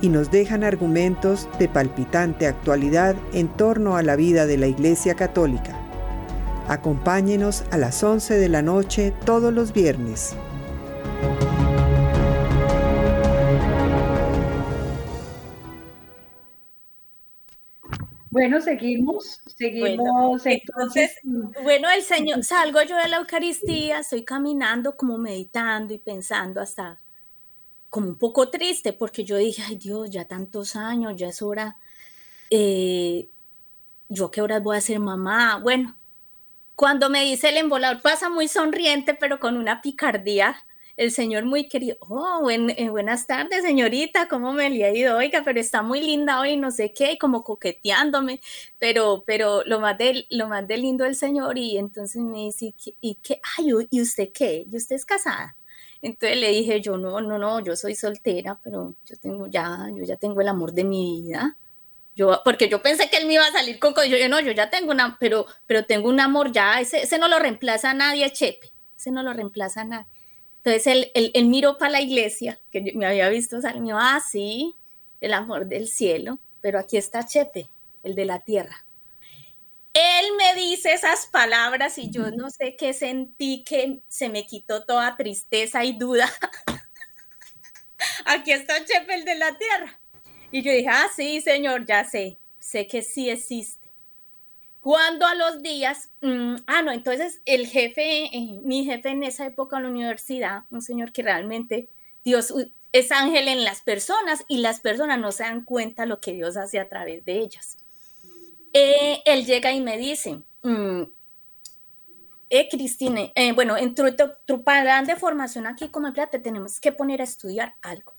y 0.00 0.08
nos 0.08 0.30
dejan 0.30 0.64
argumentos 0.64 1.48
de 1.58 1.68
palpitante 1.68 2.46
actualidad 2.46 3.16
en 3.32 3.48
torno 3.48 3.96
a 3.96 4.02
la 4.02 4.16
vida 4.16 4.46
de 4.46 4.58
la 4.58 4.66
Iglesia 4.66 5.14
Católica. 5.14 5.78
Acompáñenos 6.68 7.64
a 7.70 7.76
las 7.76 8.02
11 8.02 8.38
de 8.38 8.48
la 8.48 8.62
noche 8.62 9.12
todos 9.24 9.52
los 9.52 9.72
viernes. 9.72 10.34
Bueno, 18.34 18.60
seguimos, 18.60 19.42
seguimos. 19.56 20.44
entonces, 20.44 21.20
bueno, 21.62 21.88
el 21.94 22.02
Señor, 22.02 22.42
salgo 22.42 22.82
yo 22.82 22.96
de 22.96 23.08
la 23.08 23.18
Eucaristía, 23.18 24.00
estoy 24.00 24.24
caminando 24.24 24.96
como 24.96 25.18
meditando 25.18 25.94
y 25.94 25.98
pensando 25.98 26.60
hasta 26.60 26.98
como 27.94 28.08
un 28.08 28.18
poco 28.18 28.48
triste, 28.50 28.92
porque 28.92 29.22
yo 29.22 29.36
dije, 29.36 29.62
ay 29.64 29.76
Dios, 29.76 30.10
ya 30.10 30.24
tantos 30.24 30.74
años, 30.74 31.14
ya 31.14 31.28
es 31.28 31.40
hora, 31.42 31.76
eh, 32.50 33.28
yo 34.08 34.32
qué 34.32 34.42
horas 34.42 34.64
voy 34.64 34.76
a 34.76 34.80
ser 34.80 34.98
mamá. 34.98 35.60
Bueno, 35.62 35.96
cuando 36.74 37.08
me 37.08 37.22
dice 37.24 37.50
el 37.50 37.58
embolador, 37.58 38.02
pasa 38.02 38.28
muy 38.28 38.48
sonriente, 38.48 39.14
pero 39.14 39.38
con 39.38 39.56
una 39.56 39.80
picardía 39.80 40.56
el 40.96 41.12
señor 41.12 41.44
muy 41.44 41.68
querido, 41.68 41.96
oh, 42.00 42.50
eh, 42.50 42.88
buenas 42.88 43.28
tardes, 43.28 43.62
señorita, 43.62 44.26
¿cómo 44.26 44.52
me 44.52 44.70
le 44.70 44.84
ha 44.86 44.92
ido? 44.92 45.16
Oiga, 45.16 45.42
pero 45.44 45.60
está 45.60 45.82
muy 45.82 46.00
linda 46.00 46.40
hoy, 46.40 46.56
no 46.56 46.72
sé 46.72 46.92
qué, 46.92 47.12
y 47.12 47.18
como 47.18 47.44
coqueteándome, 47.44 48.40
pero, 48.80 49.22
pero 49.24 49.62
lo 49.66 49.78
más 49.78 49.96
de, 49.98 50.26
lo 50.30 50.48
más 50.48 50.66
de 50.66 50.78
lindo 50.78 51.04
el 51.04 51.14
señor, 51.14 51.58
y 51.58 51.78
entonces 51.78 52.20
me 52.22 52.38
dice, 52.46 52.74
¿y 53.00 53.14
qué? 53.22 53.40
Ay, 53.56 53.68
¿y 53.90 54.02
usted 54.02 54.30
qué? 54.32 54.66
¿Y 54.68 54.76
usted 54.76 54.96
es 54.96 55.06
casada? 55.06 55.56
Entonces 56.04 56.36
le 56.36 56.50
dije, 56.50 56.82
yo 56.82 56.98
no, 56.98 57.18
no, 57.22 57.38
no, 57.38 57.60
yo 57.60 57.74
soy 57.76 57.94
soltera, 57.94 58.60
pero 58.62 58.94
yo 59.06 59.16
tengo 59.16 59.46
ya, 59.46 59.88
yo 59.96 60.04
ya 60.04 60.16
tengo 60.16 60.42
el 60.42 60.48
amor 60.48 60.74
de 60.74 60.84
mi 60.84 61.22
vida. 61.22 61.56
Yo, 62.14 62.42
porque 62.44 62.68
yo 62.68 62.82
pensé 62.82 63.08
que 63.08 63.16
él 63.16 63.26
me 63.26 63.32
iba 63.32 63.46
a 63.46 63.52
salir 63.52 63.78
con 63.78 63.94
yo, 63.94 64.18
yo 64.18 64.28
no, 64.28 64.38
yo 64.38 64.52
ya 64.52 64.68
tengo 64.68 64.90
una, 64.92 65.16
pero, 65.18 65.46
pero 65.66 65.86
tengo 65.86 66.10
un 66.10 66.20
amor 66.20 66.52
ya, 66.52 66.78
ese, 66.78 67.02
ese 67.02 67.18
no 67.18 67.26
lo 67.28 67.38
reemplaza 67.38 67.92
a 67.92 67.94
nadie, 67.94 68.30
Chepe, 68.30 68.70
ese 68.94 69.12
no 69.12 69.22
lo 69.22 69.32
reemplaza 69.32 69.80
a 69.80 69.84
nadie. 69.84 70.06
Entonces 70.58 71.10
él, 71.14 71.46
miró 71.46 71.78
para 71.78 71.92
la 71.92 72.02
iglesia, 72.02 72.60
que 72.70 72.92
me 72.94 73.06
había 73.06 73.30
visto 73.30 73.62
salir, 73.62 73.94
ah, 73.94 74.20
sí, 74.20 74.76
el 75.22 75.32
amor 75.32 75.68
del 75.68 75.88
cielo, 75.88 76.38
pero 76.60 76.78
aquí 76.78 76.98
está 76.98 77.24
Chepe, 77.24 77.70
el 78.02 78.14
de 78.14 78.26
la 78.26 78.40
tierra. 78.40 78.84
Él 79.94 80.26
me 80.36 80.60
dice 80.60 80.92
esas 80.92 81.26
palabras 81.26 81.96
y 81.98 82.10
yo 82.10 82.30
no 82.32 82.50
sé 82.50 82.76
qué 82.76 82.92
sentí 82.92 83.64
que 83.64 84.02
se 84.08 84.28
me 84.28 84.46
quitó 84.46 84.84
toda 84.84 85.16
tristeza 85.16 85.84
y 85.84 85.96
duda. 85.96 86.30
aquí 88.26 88.52
está 88.52 88.84
Chepe, 88.84 89.14
el 89.14 89.24
de 89.24 89.36
la 89.36 89.56
tierra. 89.56 90.00
Y 90.50 90.62
yo 90.62 90.70
dije, 90.72 90.88
ah, 90.88 91.08
sí, 91.14 91.40
señor, 91.40 91.86
ya 91.86 92.04
sé, 92.04 92.38
sé 92.58 92.86
que 92.86 93.02
sí 93.02 93.30
existe 93.30 93.84
cuando 94.84 95.24
a 95.24 95.34
los 95.34 95.62
días, 95.62 96.10
mm, 96.20 96.56
ah, 96.66 96.82
no, 96.82 96.92
entonces 96.92 97.40
el 97.46 97.66
jefe, 97.66 98.24
eh, 98.26 98.60
mi 98.62 98.84
jefe 98.84 99.08
en 99.08 99.22
esa 99.22 99.46
época 99.46 99.78
en 99.78 99.84
la 99.84 99.88
universidad, 99.88 100.64
un 100.68 100.82
señor 100.82 101.10
que 101.10 101.22
realmente 101.22 101.88
Dios 102.22 102.52
es 102.92 103.10
ángel 103.10 103.48
en 103.48 103.64
las 103.64 103.80
personas 103.80 104.44
y 104.46 104.58
las 104.58 104.80
personas 104.80 105.18
no 105.18 105.32
se 105.32 105.44
dan 105.44 105.64
cuenta 105.64 106.04
lo 106.04 106.20
que 106.20 106.34
Dios 106.34 106.58
hace 106.58 106.78
a 106.80 106.90
través 106.90 107.24
de 107.24 107.38
ellas. 107.38 107.78
Eh, 108.74 109.22
él 109.24 109.46
llega 109.46 109.72
y 109.72 109.80
me 109.80 109.96
dice, 109.96 110.42
mm, 110.62 111.02
eh, 112.50 112.68
Cristina, 112.68 113.22
eh, 113.36 113.52
bueno, 113.52 113.76
en 113.76 113.94
tu, 113.94 114.02
tu, 114.46 114.64
de 115.06 115.16
formación 115.16 115.66
aquí 115.66 115.88
como 115.88 116.08
empleada 116.08 116.30
te 116.30 116.40
tenemos 116.40 116.80
que 116.80 116.92
poner 116.92 117.20
a 117.20 117.24
estudiar 117.24 117.76
algo. 117.82 118.12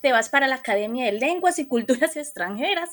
Te 0.00 0.12
vas 0.12 0.28
para 0.28 0.48
la 0.48 0.56
Academia 0.56 1.06
de 1.06 1.12
Lenguas 1.12 1.58
y 1.60 1.66
Culturas 1.66 2.16
Extranjeras, 2.16 2.90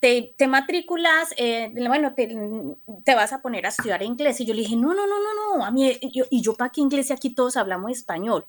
te, 0.00 0.34
te 0.36 0.48
matriculas, 0.48 1.32
eh, 1.36 1.70
bueno, 1.86 2.12
te, 2.14 3.14
vas 3.14 3.32
a 3.32 3.40
poner 3.40 3.66
a 3.66 3.68
estudiar 3.68 4.02
inglés. 4.02 4.40
Y 4.40 4.46
yo 4.46 4.54
le 4.54 4.62
dije, 4.62 4.76
no, 4.76 4.94
no, 4.94 5.06
no, 5.06 5.16
no, 5.20 5.58
no, 5.58 5.64
a 5.64 5.70
mí, 5.70 5.96
y 6.00 6.42
yo 6.42 6.54
para 6.54 6.70
qué 6.70 6.80
inglés 6.80 7.10
aquí 7.10 7.30
todos 7.30 7.56
hablamos 7.56 7.92
español. 7.92 8.46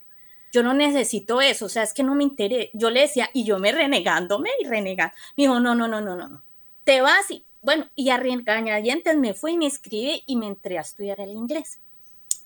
Yo 0.52 0.64
no 0.64 0.74
necesito 0.74 1.42
eso, 1.42 1.66
o 1.68 1.70
sea, 1.70 1.84
es 1.84 1.94
que 1.94 2.04
no 2.04 2.16
me 2.16 2.24
interesa. 2.24 2.70
Yo 2.74 2.90
le 2.90 3.02
decía, 3.02 3.30
y 3.34 3.46
yo 3.46 3.60
me 3.60 3.72
renegándome 3.72 4.50
y 4.60 4.66
renegando. 4.66 5.16
Me 5.38 5.44
dijo, 5.44 5.60
no, 5.60 5.76
no, 5.76 5.88
no, 5.88 6.02
no, 6.02 6.16
no, 6.16 6.28
no. 6.28 6.44
Te 6.84 7.02
vas 7.02 7.30
y, 7.30 7.46
bueno, 7.62 7.86
y 7.96 8.10
a 8.10 8.18
regañadientes 8.18 9.18
me 9.18 9.34
fui 9.34 9.58
me 9.58 9.68
escribí 9.68 10.24
y 10.26 10.36
me 10.36 10.48
entré 10.48 10.78
a 10.78 10.82
estudiar 10.82 11.20
el 11.20 11.32
inglés. 11.32 11.80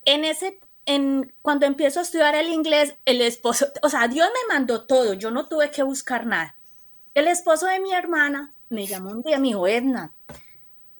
En 0.04 0.26
ese, 0.26 0.60
en, 0.86 1.34
cuando 1.42 1.66
empiezo 1.66 2.00
a 2.00 2.04
estudiar 2.04 2.36
el 2.36 2.50
inglés, 2.50 2.96
el 3.06 3.22
esposo, 3.22 3.68
o 3.82 3.90
sea, 3.90 4.08
Dios 4.08 4.28
me 4.28 4.54
mandó 4.54 4.86
todo, 4.86 5.14
yo 5.14 5.32
no 5.32 5.48
tuve 5.48 5.72
que 5.72 5.84
buscar 5.84 6.26
nada. 6.26 6.56
El 7.14 7.28
esposo 7.28 7.66
de 7.66 7.80
mi 7.80 7.94
hermana 7.94 8.54
me 8.70 8.88
llamó 8.88 9.12
un 9.12 9.22
día, 9.22 9.40
me 9.40 9.48
dijo, 9.48 9.68
Edna, 9.68 10.14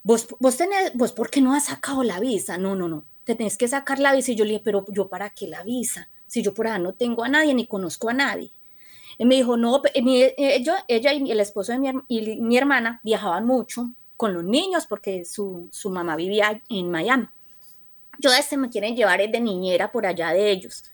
vos, 0.02 0.26
vos 0.40 0.56
tenés, 0.56 0.94
vos, 0.94 1.12
¿por 1.12 1.30
qué 1.30 1.42
no 1.42 1.52
has 1.52 1.66
sacado 1.66 2.02
la 2.02 2.18
visa? 2.18 2.56
No, 2.56 2.74
no, 2.74 2.88
no, 2.88 3.04
te 3.24 3.34
tenés 3.34 3.58
que 3.58 3.68
sacar 3.68 3.98
la 3.98 4.14
visa. 4.14 4.32
Y 4.32 4.36
yo 4.36 4.44
le 4.44 4.52
dije, 4.52 4.62
pero 4.64 4.84
yo, 4.88 5.08
¿para 5.08 5.30
qué 5.30 5.46
la 5.46 5.62
visa? 5.62 6.08
Si 6.26 6.42
yo 6.42 6.54
por 6.54 6.68
ahí 6.68 6.80
no 6.80 6.94
tengo 6.94 7.22
a 7.22 7.28
nadie, 7.28 7.52
ni 7.54 7.66
conozco 7.66 8.08
a 8.08 8.14
nadie. 8.14 8.50
Y 9.18 9.26
me 9.26 9.36
dijo, 9.36 9.58
no, 9.58 9.82
ella, 9.94 10.84
ella 10.88 11.12
y 11.12 11.30
el 11.30 11.40
esposo 11.40 11.72
de 11.72 11.78
mi, 11.78 11.90
y 12.08 12.40
mi 12.40 12.56
hermana 12.56 13.00
viajaban 13.04 13.46
mucho 13.46 13.90
con 14.16 14.34
los 14.34 14.44
niños 14.44 14.86
porque 14.86 15.24
su, 15.24 15.68
su 15.70 15.90
mamá 15.90 16.16
vivía 16.16 16.62
en 16.68 16.90
Miami. 16.90 17.28
Yo 18.18 18.32
este 18.32 18.56
me 18.56 18.70
quieren 18.70 18.96
llevar 18.96 19.20
de 19.20 19.40
niñera 19.40 19.92
por 19.92 20.06
allá 20.06 20.30
de 20.30 20.50
ellos. 20.50 20.84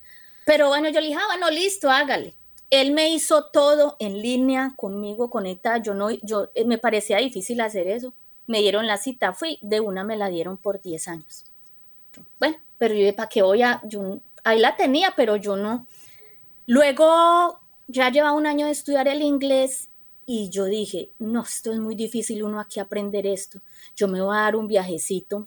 Pero 0.44 0.68
bueno, 0.68 0.88
yo 0.88 1.00
le 1.00 1.08
dije, 1.08 1.18
ah, 1.20 1.26
bueno, 1.28 1.50
listo, 1.50 1.88
hágale 1.88 2.34
él 2.72 2.92
me 2.92 3.10
hizo 3.10 3.44
todo 3.52 3.96
en 4.00 4.22
línea 4.22 4.72
conmigo, 4.76 5.28
conectada. 5.28 5.76
Yo 5.76 5.92
no, 5.92 6.10
yo 6.10 6.48
eh, 6.54 6.64
me 6.64 6.78
parecía 6.78 7.18
difícil 7.18 7.60
hacer 7.60 7.86
eso. 7.86 8.14
Me 8.46 8.60
dieron 8.60 8.86
la 8.86 8.96
cita, 8.96 9.34
fui, 9.34 9.58
de 9.60 9.80
una 9.80 10.04
me 10.04 10.16
la 10.16 10.30
dieron 10.30 10.56
por 10.56 10.80
10 10.80 11.08
años. 11.08 11.44
Bueno, 12.40 12.56
pero 12.78 12.94
yo, 12.94 13.14
¿para 13.14 13.28
qué 13.28 13.42
voy? 13.42 13.60
Yo, 13.84 14.20
ahí 14.42 14.58
la 14.58 14.74
tenía, 14.74 15.12
pero 15.14 15.36
yo 15.36 15.54
no. 15.54 15.86
Luego 16.66 17.60
ya 17.88 18.08
lleva 18.08 18.32
un 18.32 18.46
año 18.46 18.64
de 18.64 18.72
estudiar 18.72 19.06
el 19.06 19.20
inglés 19.20 19.90
y 20.34 20.48
yo 20.48 20.64
dije, 20.64 21.12
no, 21.18 21.42
esto 21.42 21.72
es 21.74 21.78
muy 21.78 21.94
difícil 21.94 22.42
uno 22.42 22.58
aquí 22.58 22.80
aprender 22.80 23.26
esto. 23.26 23.60
Yo 23.94 24.08
me 24.08 24.22
voy 24.22 24.34
a 24.34 24.40
dar 24.40 24.56
un 24.56 24.66
viajecito 24.66 25.46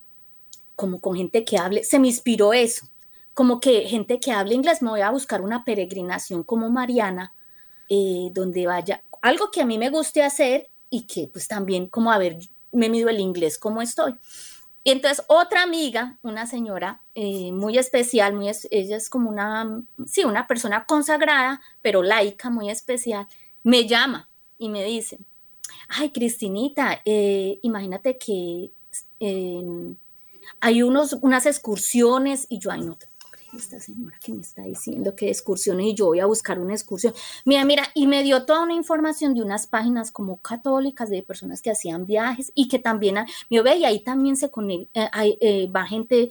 como 0.76 1.02
con 1.02 1.16
gente 1.16 1.44
que 1.44 1.58
hable. 1.58 1.84
Se 1.84 1.98
me 1.98 2.08
inspiró 2.08 2.54
eso 2.54 2.88
como 3.34 3.60
que 3.60 3.82
gente 3.88 4.20
que 4.20 4.32
hable 4.32 4.54
inglés, 4.54 4.84
me 4.84 4.92
voy 4.92 5.02
a 5.02 5.10
buscar 5.10 5.42
una 5.42 5.66
peregrinación 5.66 6.44
como 6.44 6.70
Mariana, 6.70 7.34
eh, 7.90 8.30
donde 8.32 8.68
vaya, 8.68 9.02
algo 9.24 9.50
que 9.50 9.64
a 9.64 9.66
mí 9.66 9.80
me 9.80 9.90
guste 9.90 10.22
hacer 10.22 10.70
y 10.92 11.08
que 11.08 11.30
pues 11.34 11.48
también 11.48 11.88
como 11.88 12.12
a 12.12 12.20
ver, 12.20 12.38
me 12.72 12.88
mido 12.88 13.10
el 13.10 13.20
inglés 13.20 13.58
como 13.58 13.82
estoy. 13.82 14.14
Y 14.84 14.92
entonces 14.92 15.26
otra 15.28 15.64
amiga, 15.64 16.20
una 16.22 16.46
señora 16.46 17.02
eh, 17.16 17.52
muy 17.52 17.80
especial, 17.80 18.36
muy 18.36 18.52
ella 18.70 18.98
es 18.98 19.10
como 19.10 19.32
una, 19.32 19.82
sí, 20.06 20.24
una 20.26 20.46
persona 20.46 20.86
consagrada, 20.86 21.60
pero 21.82 22.04
laica, 22.04 22.52
muy 22.52 22.70
especial, 22.70 23.26
me 23.64 23.88
llama 23.88 24.30
y 24.58 24.70
me 24.70 24.84
dice, 24.84 25.20
ay, 25.90 26.12
Cristinita, 26.12 27.02
eh, 27.06 27.60
imagínate 27.62 28.18
que 28.18 28.72
em, 29.20 29.96
hay 30.60 30.84
unos, 30.84 31.14
unas 31.22 31.46
excursiones 31.46 32.46
y 32.50 32.60
yo, 32.60 32.72
ay, 32.72 32.82
no 32.82 32.98
te 32.98 33.08
esta 33.58 33.80
señora 33.80 34.18
que 34.24 34.34
me 34.34 34.42
está 34.42 34.64
diciendo 34.64 35.16
que 35.16 35.30
excursiones 35.30 35.88
y 35.88 35.94
yo 35.94 36.08
voy 36.08 36.20
a 36.20 36.26
buscar 36.26 36.60
una 36.60 36.74
excursión. 36.74 37.14
Mira, 37.46 37.64
mira, 37.66 37.84
y 37.94 38.08
me 38.08 38.24
dio 38.24 38.46
toda 38.46 38.64
una 38.64 38.74
información 38.74 39.34
de 39.34 39.42
unas 39.42 39.68
páginas 39.68 40.12
como 40.12 40.38
católicas 40.42 41.10
de 41.10 41.24
personas 41.24 41.62
que 41.62 41.72
hacían 41.72 42.06
viajes 42.06 42.52
y 42.56 42.68
que 42.68 42.80
también, 42.80 43.18
yo 43.50 43.64
ve, 43.64 43.78
y 43.78 43.86
ahí 43.86 44.00
también 44.00 44.36
se 44.36 44.50
conecta, 44.50 45.10
eh, 45.24 45.38
eh, 45.42 45.68
va 45.68 45.86
gente 45.86 46.30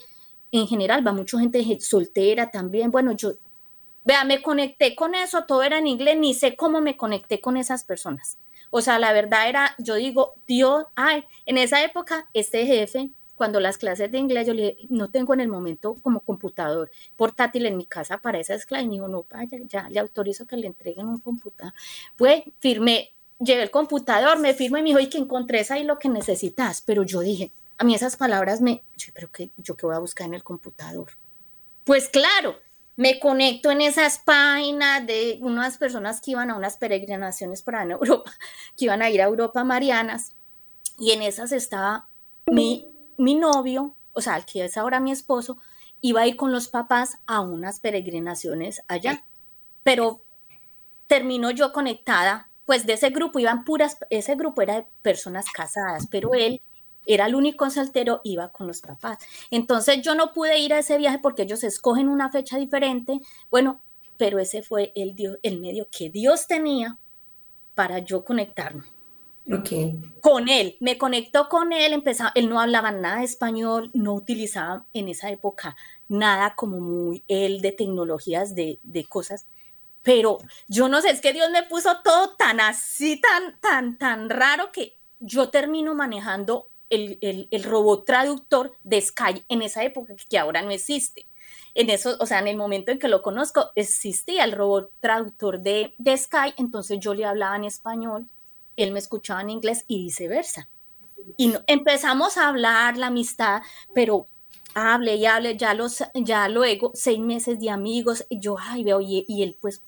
en 0.52 0.68
general 0.68 1.04
va 1.04 1.12
mucha 1.12 1.38
gente 1.38 1.80
soltera 1.80 2.50
también. 2.50 2.92
Bueno, 2.92 3.10
yo, 3.12 3.32
vea, 4.04 4.24
me 4.24 4.42
conecté 4.42 4.94
con 4.94 5.14
eso, 5.14 5.44
todo 5.44 5.62
era 5.62 5.78
en 5.78 5.86
inglés, 5.86 6.16
ni 6.18 6.34
sé 6.34 6.56
cómo 6.56 6.80
me 6.80 6.96
conecté 6.96 7.40
con 7.40 7.56
esas 7.56 7.84
personas. 7.84 8.38
O 8.70 8.80
sea, 8.80 8.98
la 8.98 9.12
verdad 9.12 9.48
era, 9.48 9.74
yo 9.78 9.94
digo, 9.94 10.34
Dios, 10.46 10.84
ay, 10.96 11.24
en 11.46 11.58
esa 11.58 11.82
época, 11.84 12.28
este 12.34 12.66
jefe, 12.66 13.10
cuando 13.34 13.60
las 13.60 13.78
clases 13.78 14.10
de 14.10 14.18
inglés, 14.18 14.46
yo 14.46 14.54
le 14.54 14.62
dije, 14.62 14.86
no 14.90 15.10
tengo 15.10 15.34
en 15.34 15.40
el 15.40 15.48
momento 15.48 15.96
como 16.02 16.20
computador 16.20 16.90
portátil 17.16 17.66
en 17.66 17.76
mi 17.76 17.86
casa 17.86 18.18
para 18.18 18.38
esas 18.38 18.64
clases. 18.66 18.86
Y 18.86 18.88
me 18.88 18.94
dijo, 18.94 19.08
no, 19.08 19.26
vaya, 19.30 19.58
ya 19.68 19.88
le 19.88 20.00
autorizo 20.00 20.46
que 20.46 20.56
le 20.56 20.66
entreguen 20.66 21.08
un 21.08 21.18
computador. 21.18 21.74
Pues 22.16 22.44
firmé, 22.60 23.12
llevé 23.40 23.62
el 23.62 23.70
computador, 23.70 24.38
me 24.38 24.54
firmé 24.54 24.80
y 24.80 24.82
me 24.82 24.88
dijo, 24.90 25.00
y 25.00 25.08
que 25.08 25.18
encontré 25.18 25.66
ahí 25.70 25.84
lo 25.84 25.98
que 25.98 26.08
necesitas. 26.08 26.80
Pero 26.82 27.02
yo 27.02 27.20
dije, 27.20 27.52
a 27.78 27.84
mí 27.84 27.94
esas 27.94 28.16
palabras 28.16 28.60
me, 28.60 28.82
yo, 28.96 29.12
pero 29.14 29.30
que 29.30 29.50
yo 29.56 29.76
qué 29.76 29.86
voy 29.86 29.96
a 29.96 30.00
buscar 30.00 30.26
en 30.26 30.34
el 30.34 30.44
computador. 30.44 31.12
Pues 31.84 32.08
claro, 32.08 32.56
me 32.96 33.18
conecto 33.18 33.70
en 33.70 33.80
esas 33.80 34.18
páginas 34.18 35.06
de 35.06 35.38
unas 35.40 35.78
personas 35.78 36.20
que 36.20 36.32
iban 36.32 36.50
a 36.50 36.56
unas 36.56 36.76
peregrinaciones 36.76 37.62
para 37.62 37.82
en 37.82 37.92
Europa, 37.92 38.32
que 38.76 38.84
iban 38.86 39.02
a 39.02 39.10
ir 39.10 39.20
a 39.20 39.26
Europa 39.26 39.64
Marianas, 39.64 40.34
y 40.98 41.10
en 41.10 41.22
esas 41.22 41.52
estaba 41.52 42.08
mi, 42.46 42.88
mi 43.16 43.34
novio, 43.34 43.96
o 44.12 44.20
sea, 44.20 44.36
el 44.36 44.44
que 44.44 44.64
es 44.64 44.76
ahora 44.76 45.00
mi 45.00 45.10
esposo, 45.10 45.58
iba 46.00 46.20
a 46.20 46.26
ir 46.26 46.36
con 46.36 46.52
los 46.52 46.68
papás 46.68 47.18
a 47.26 47.40
unas 47.40 47.80
peregrinaciones 47.80 48.82
allá, 48.86 49.24
pero 49.82 50.20
termino 51.06 51.50
yo 51.50 51.72
conectada, 51.72 52.48
pues 52.64 52.86
de 52.86 52.94
ese 52.94 53.10
grupo 53.10 53.38
iban 53.38 53.64
puras, 53.64 53.98
ese 54.10 54.36
grupo 54.36 54.62
era 54.62 54.74
de 54.74 54.86
personas 55.02 55.46
casadas, 55.52 56.06
pero 56.10 56.34
él 56.34 56.62
era 57.06 57.26
el 57.26 57.34
único 57.34 57.68
soltero, 57.70 58.20
iba 58.24 58.50
con 58.52 58.66
los 58.66 58.80
papás. 58.80 59.18
Entonces 59.50 60.02
yo 60.02 60.14
no 60.14 60.32
pude 60.32 60.58
ir 60.58 60.72
a 60.74 60.78
ese 60.78 60.98
viaje 60.98 61.18
porque 61.18 61.42
ellos 61.42 61.64
escogen 61.64 62.08
una 62.08 62.30
fecha 62.30 62.58
diferente. 62.58 63.20
Bueno, 63.50 63.82
pero 64.16 64.38
ese 64.38 64.62
fue 64.62 64.92
el, 64.94 65.14
el 65.42 65.60
medio 65.60 65.88
que 65.90 66.10
Dios 66.10 66.46
tenía 66.46 66.98
para 67.74 67.98
yo 67.98 68.24
conectarme. 68.24 68.84
Okay. 69.52 70.00
Con 70.20 70.48
él, 70.48 70.78
me 70.80 70.96
conectó 70.96 71.50
con 71.50 71.74
él, 71.74 71.92
empezaba, 71.92 72.32
él 72.34 72.48
no 72.48 72.60
hablaba 72.60 72.92
nada 72.92 73.18
de 73.18 73.26
español, 73.26 73.90
no 73.92 74.14
utilizaba 74.14 74.86
en 74.94 75.08
esa 75.08 75.30
época 75.30 75.76
nada 76.08 76.54
como 76.54 76.80
muy 76.80 77.24
él 77.28 77.60
de 77.60 77.72
tecnologías, 77.72 78.54
de, 78.54 78.78
de 78.82 79.04
cosas, 79.04 79.46
pero 80.02 80.38
yo 80.68 80.88
no 80.88 81.00
sé, 81.00 81.10
es 81.10 81.20
que 81.20 81.32
Dios 81.32 81.50
me 81.50 81.62
puso 81.62 81.90
todo 82.04 82.36
tan 82.36 82.60
así, 82.60 83.20
tan, 83.20 83.58
tan, 83.60 83.98
tan 83.98 84.30
raro 84.30 84.70
que 84.70 84.98
yo 85.18 85.48
termino 85.48 85.94
manejando 85.94 86.68
el, 86.94 87.64
robot 87.64 88.04
traductor 88.04 88.72
de 88.82 89.00
Sky 89.00 89.44
en 89.48 89.62
esa 89.62 89.82
época 89.84 90.14
que 90.28 90.38
ahora 90.38 90.62
no 90.62 90.70
existe. 90.70 91.26
En 91.74 91.90
eso, 91.90 92.16
o 92.20 92.26
sea, 92.26 92.38
en 92.38 92.48
el 92.48 92.56
momento 92.56 92.92
en 92.92 92.98
que 92.98 93.08
lo 93.08 93.22
conozco, 93.22 93.70
existía 93.74 94.44
el 94.44 94.52
robot 94.52 94.92
traductor 95.00 95.60
de, 95.60 95.94
Sky, 96.16 96.54
entonces 96.56 96.98
yo 97.00 97.14
le 97.14 97.24
hablaba 97.24 97.56
en 97.56 97.64
español, 97.64 98.26
él 98.76 98.92
me 98.92 98.98
escuchaba 98.98 99.40
en 99.40 99.50
inglés 99.50 99.84
y 99.88 99.98
viceversa. 100.04 100.68
Y 101.36 101.54
empezamos 101.66 102.36
a 102.36 102.48
hablar 102.48 102.96
la 102.96 103.08
amistad, 103.08 103.62
pero 103.94 104.26
hable 104.74 105.16
y 105.16 105.26
hable, 105.26 105.56
ya, 105.56 105.74
los, 105.74 106.04
ya 106.14 106.48
luego, 106.48 106.92
seis 106.94 107.18
meses 107.18 107.58
de 107.58 107.70
amigos, 107.70 108.24
yo, 108.30 108.56
ay, 108.58 108.84
veo, 108.84 109.00
y, 109.00 109.24
y 109.26 109.42
él 109.42 109.56
pues 109.60 109.82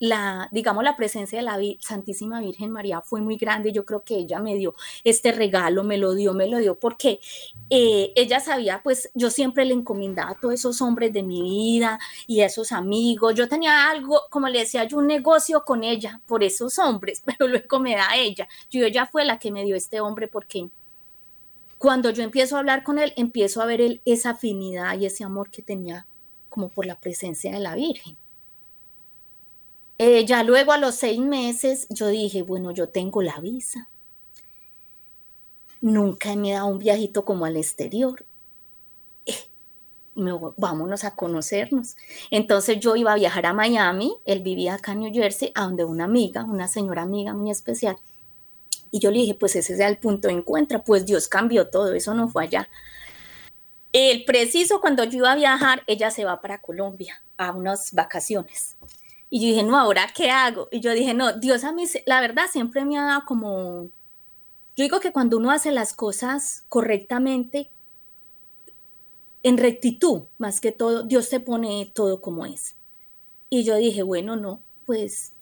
la, 0.00 0.48
digamos, 0.50 0.82
la 0.82 0.96
presencia 0.96 1.38
de 1.38 1.44
la 1.44 1.58
Santísima 1.78 2.40
Virgen 2.40 2.70
María 2.70 3.02
fue 3.02 3.20
muy 3.20 3.36
grande. 3.36 3.70
Yo 3.70 3.84
creo 3.84 4.02
que 4.02 4.16
ella 4.16 4.40
me 4.40 4.56
dio 4.56 4.74
este 5.04 5.30
regalo, 5.30 5.84
me 5.84 5.98
lo 5.98 6.14
dio, 6.14 6.32
me 6.32 6.48
lo 6.48 6.58
dio, 6.58 6.78
porque 6.78 7.20
eh, 7.68 8.12
ella 8.16 8.40
sabía, 8.40 8.82
pues 8.82 9.10
yo 9.14 9.30
siempre 9.30 9.66
le 9.66 9.74
encomendaba 9.74 10.30
a 10.30 10.40
todos 10.40 10.54
esos 10.54 10.80
hombres 10.80 11.12
de 11.12 11.22
mi 11.22 11.42
vida 11.42 12.00
y 12.26 12.40
a 12.40 12.46
esos 12.46 12.72
amigos. 12.72 13.34
Yo 13.34 13.46
tenía 13.46 13.90
algo, 13.90 14.22
como 14.30 14.48
le 14.48 14.60
decía, 14.60 14.84
yo 14.84 14.96
un 14.96 15.06
negocio 15.06 15.64
con 15.66 15.84
ella 15.84 16.22
por 16.26 16.42
esos 16.42 16.78
hombres, 16.78 17.22
pero 17.26 17.46
luego 17.46 17.78
me 17.78 17.94
da 17.94 18.16
ella. 18.16 18.48
Yo 18.70 18.84
ella 18.84 19.06
fue 19.06 19.26
la 19.26 19.38
que 19.38 19.52
me 19.52 19.64
dio 19.64 19.76
este 19.76 20.00
hombre 20.00 20.28
porque 20.28 20.70
cuando 21.76 22.08
yo 22.10 22.22
empiezo 22.22 22.56
a 22.56 22.60
hablar 22.60 22.84
con 22.84 22.98
él, 22.98 23.12
empiezo 23.16 23.60
a 23.60 23.66
ver 23.66 23.82
él, 23.82 24.00
esa 24.06 24.30
afinidad 24.30 24.98
y 24.98 25.04
ese 25.06 25.24
amor 25.24 25.50
que 25.50 25.62
tenía 25.62 26.06
como 26.48 26.70
por 26.70 26.86
la 26.86 26.98
presencia 26.98 27.52
de 27.52 27.60
la 27.60 27.74
Virgen. 27.74 28.16
Eh, 30.02 30.24
ya 30.24 30.42
luego 30.44 30.72
a 30.72 30.78
los 30.78 30.94
seis 30.94 31.20
meses 31.20 31.86
yo 31.90 32.08
dije, 32.08 32.40
bueno, 32.40 32.70
yo 32.70 32.88
tengo 32.88 33.20
la 33.20 33.38
visa. 33.38 33.90
Nunca 35.82 36.34
me 36.36 36.52
he 36.52 36.54
dado 36.54 36.68
un 36.68 36.78
viajito 36.78 37.26
como 37.26 37.44
al 37.44 37.58
exterior. 37.58 38.24
Eh, 39.26 39.34
vámonos 40.56 41.04
a 41.04 41.14
conocernos. 41.14 41.98
Entonces 42.30 42.80
yo 42.80 42.96
iba 42.96 43.12
a 43.12 43.16
viajar 43.16 43.44
a 43.44 43.52
Miami, 43.52 44.16
él 44.24 44.40
vivía 44.40 44.72
acá 44.72 44.92
en 44.92 45.00
New 45.00 45.12
Jersey, 45.12 45.52
a 45.54 45.64
donde 45.64 45.84
una 45.84 46.04
amiga, 46.04 46.44
una 46.44 46.66
señora 46.66 47.02
amiga 47.02 47.34
muy 47.34 47.50
especial. 47.50 47.98
Y 48.90 49.00
yo 49.00 49.10
le 49.10 49.18
dije, 49.18 49.34
pues 49.34 49.54
ese 49.54 49.74
es 49.74 49.80
el 49.80 49.98
punto 49.98 50.28
de 50.28 50.34
encuentro, 50.34 50.82
pues 50.82 51.04
Dios 51.04 51.28
cambió 51.28 51.68
todo, 51.68 51.92
eso 51.92 52.14
no 52.14 52.26
fue 52.30 52.44
allá. 52.44 52.70
El 53.92 54.24
preciso 54.24 54.80
cuando 54.80 55.04
yo 55.04 55.18
iba 55.18 55.32
a 55.32 55.36
viajar, 55.36 55.82
ella 55.86 56.10
se 56.10 56.24
va 56.24 56.40
para 56.40 56.62
Colombia 56.62 57.22
a 57.36 57.52
unas 57.52 57.92
vacaciones. 57.92 58.78
Y 59.30 59.40
yo 59.40 59.46
dije, 59.46 59.62
no, 59.62 59.78
¿ahora 59.78 60.08
qué 60.14 60.30
hago? 60.30 60.68
Y 60.72 60.80
yo 60.80 60.92
dije, 60.92 61.14
no, 61.14 61.32
Dios 61.32 61.62
a 61.64 61.72
mí, 61.72 61.84
la 62.04 62.20
verdad, 62.20 62.44
siempre 62.50 62.84
me 62.84 62.98
ha 62.98 63.04
dado 63.04 63.22
como... 63.26 63.88
Yo 64.76 64.84
digo 64.84 64.98
que 64.98 65.12
cuando 65.12 65.36
uno 65.36 65.50
hace 65.50 65.70
las 65.70 65.94
cosas 65.94 66.64
correctamente, 66.68 67.70
en 69.42 69.56
rectitud, 69.56 70.22
más 70.38 70.60
que 70.60 70.72
todo, 70.72 71.04
Dios 71.04 71.28
te 71.28 71.38
pone 71.38 71.90
todo 71.94 72.20
como 72.20 72.44
es. 72.44 72.74
Y 73.48 73.62
yo 73.62 73.76
dije, 73.76 74.02
bueno, 74.02 74.36
no, 74.36 74.60
pues 74.84 75.32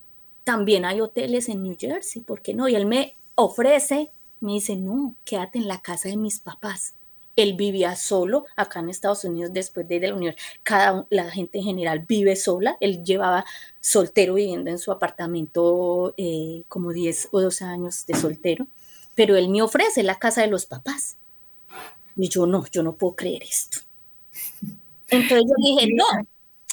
también 0.45 0.85
hay 0.85 1.01
hoteles 1.01 1.49
en 1.49 1.63
New 1.63 1.77
Jersey, 1.79 2.23
¿por 2.23 2.43
qué 2.43 2.55
no? 2.55 2.69
Y 2.69 2.75
él 2.75 2.87
me 2.87 3.17
ofrece, 3.35 4.11
me 4.41 4.53
dice, 4.53 4.77
no, 4.77 5.15
quédate 5.25 5.59
en 5.59 5.69
la 5.69 5.81
casa 5.81 6.09
de 6.09 6.17
mis 6.17 6.41
papás 6.41 6.95
él 7.39 7.55
vivía 7.55 7.95
solo 7.95 8.47
acá 8.57 8.81
en 8.81 8.89
Estados 8.89 9.23
Unidos 9.23 9.53
después 9.53 9.87
de 9.87 10.01
la 10.01 10.15
unión. 10.15 10.35
Cada 10.65 11.07
la 11.09 11.31
gente 11.31 11.59
en 11.59 11.65
general 11.65 12.01
vive 12.01 12.35
sola. 12.35 12.77
Él 12.81 13.05
llevaba 13.05 13.45
soltero 13.81 14.35
viviendo 14.35 14.71
en 14.71 14.79
su 14.79 14.91
apartamento 14.91 16.15
eh, 16.17 16.65
como 16.69 16.93
10 16.93 17.29
o 17.31 17.41
12 17.41 17.65
años 17.65 18.05
de 18.07 18.15
soltero, 18.15 18.67
pero 19.15 19.37
él 19.37 19.49
me 19.51 19.63
ofrece 19.63 20.03
la 20.03 20.19
casa 20.19 20.43
de 20.43 20.49
los 20.49 20.67
papás. 20.67 21.17
Y 22.17 22.29
yo 22.29 22.45
no, 22.45 22.67
yo 22.73 22.83
no 22.83 22.97
puedo 22.97 23.15
creer 23.15 23.45
esto. 23.45 23.79
Entonces 25.09 25.45
yo 25.47 25.55
dije, 25.59 25.95
no, 25.95 26.05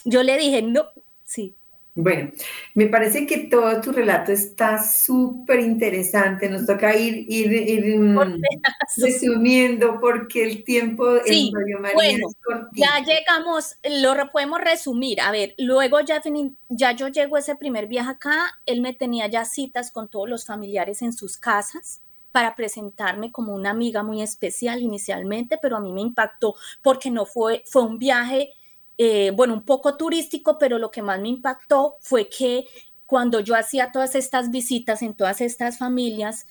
yo 0.03 0.23
le 0.23 0.35
dije, 0.37 0.63
no, 0.63 0.85
sí, 1.23 1.53
bueno, 1.97 2.29
me 2.73 2.87
parece 2.87 3.25
que 3.25 3.47
todo 3.47 3.79
tu 3.79 3.93
relato 3.93 4.33
está 4.33 4.83
súper 4.83 5.61
interesante. 5.61 6.49
Nos 6.49 6.65
toca 6.65 6.93
ir, 6.93 7.25
ir, 7.29 7.97
mm, 7.97 8.41
resumiendo 8.97 9.97
porque 10.01 10.43
el 10.43 10.65
tiempo 10.65 11.15
en 11.25 11.53
Radio 11.53 11.79
María 11.79 12.17
es 12.17 12.21
Ya 12.73 12.99
llegamos, 12.99 13.77
lo 13.83 14.29
podemos 14.29 14.59
resumir. 14.59 15.21
A 15.21 15.31
ver, 15.31 15.55
luego 15.57 16.01
ya, 16.01 16.21
ya 16.67 16.91
yo 16.91 17.07
llego 17.07 17.37
ese 17.37 17.55
primer 17.55 17.87
viaje 17.87 18.11
acá, 18.11 18.59
él 18.65 18.81
me 18.81 18.91
tenía 18.91 19.27
ya 19.27 19.45
citas 19.45 19.89
con 19.89 20.09
todos 20.09 20.27
los 20.27 20.45
familiares 20.45 21.01
en 21.01 21.13
sus 21.13 21.37
casas 21.37 22.01
para 22.33 22.57
presentarme 22.57 23.31
como 23.31 23.55
una 23.55 23.69
amiga 23.69 24.03
muy 24.03 24.21
especial 24.21 24.81
inicialmente, 24.81 25.57
pero 25.61 25.77
a 25.77 25.79
mí 25.79 25.93
me 25.93 26.01
impactó 26.01 26.55
porque 26.81 27.09
no 27.09 27.25
fue, 27.25 27.63
fue 27.65 27.83
un 27.83 27.97
viaje 27.97 28.49
eh, 28.97 29.31
bueno, 29.35 29.53
un 29.53 29.63
poco 29.63 29.97
turístico, 29.97 30.57
pero 30.57 30.79
lo 30.79 30.91
que 30.91 31.01
más 31.01 31.19
me 31.19 31.29
impactó 31.29 31.95
fue 31.99 32.29
que 32.29 32.65
cuando 33.05 33.39
yo 33.39 33.55
hacía 33.55 33.91
todas 33.91 34.15
estas 34.15 34.51
visitas 34.51 35.01
en 35.01 35.13
todas 35.13 35.41
estas 35.41 35.77
familias, 35.77 36.47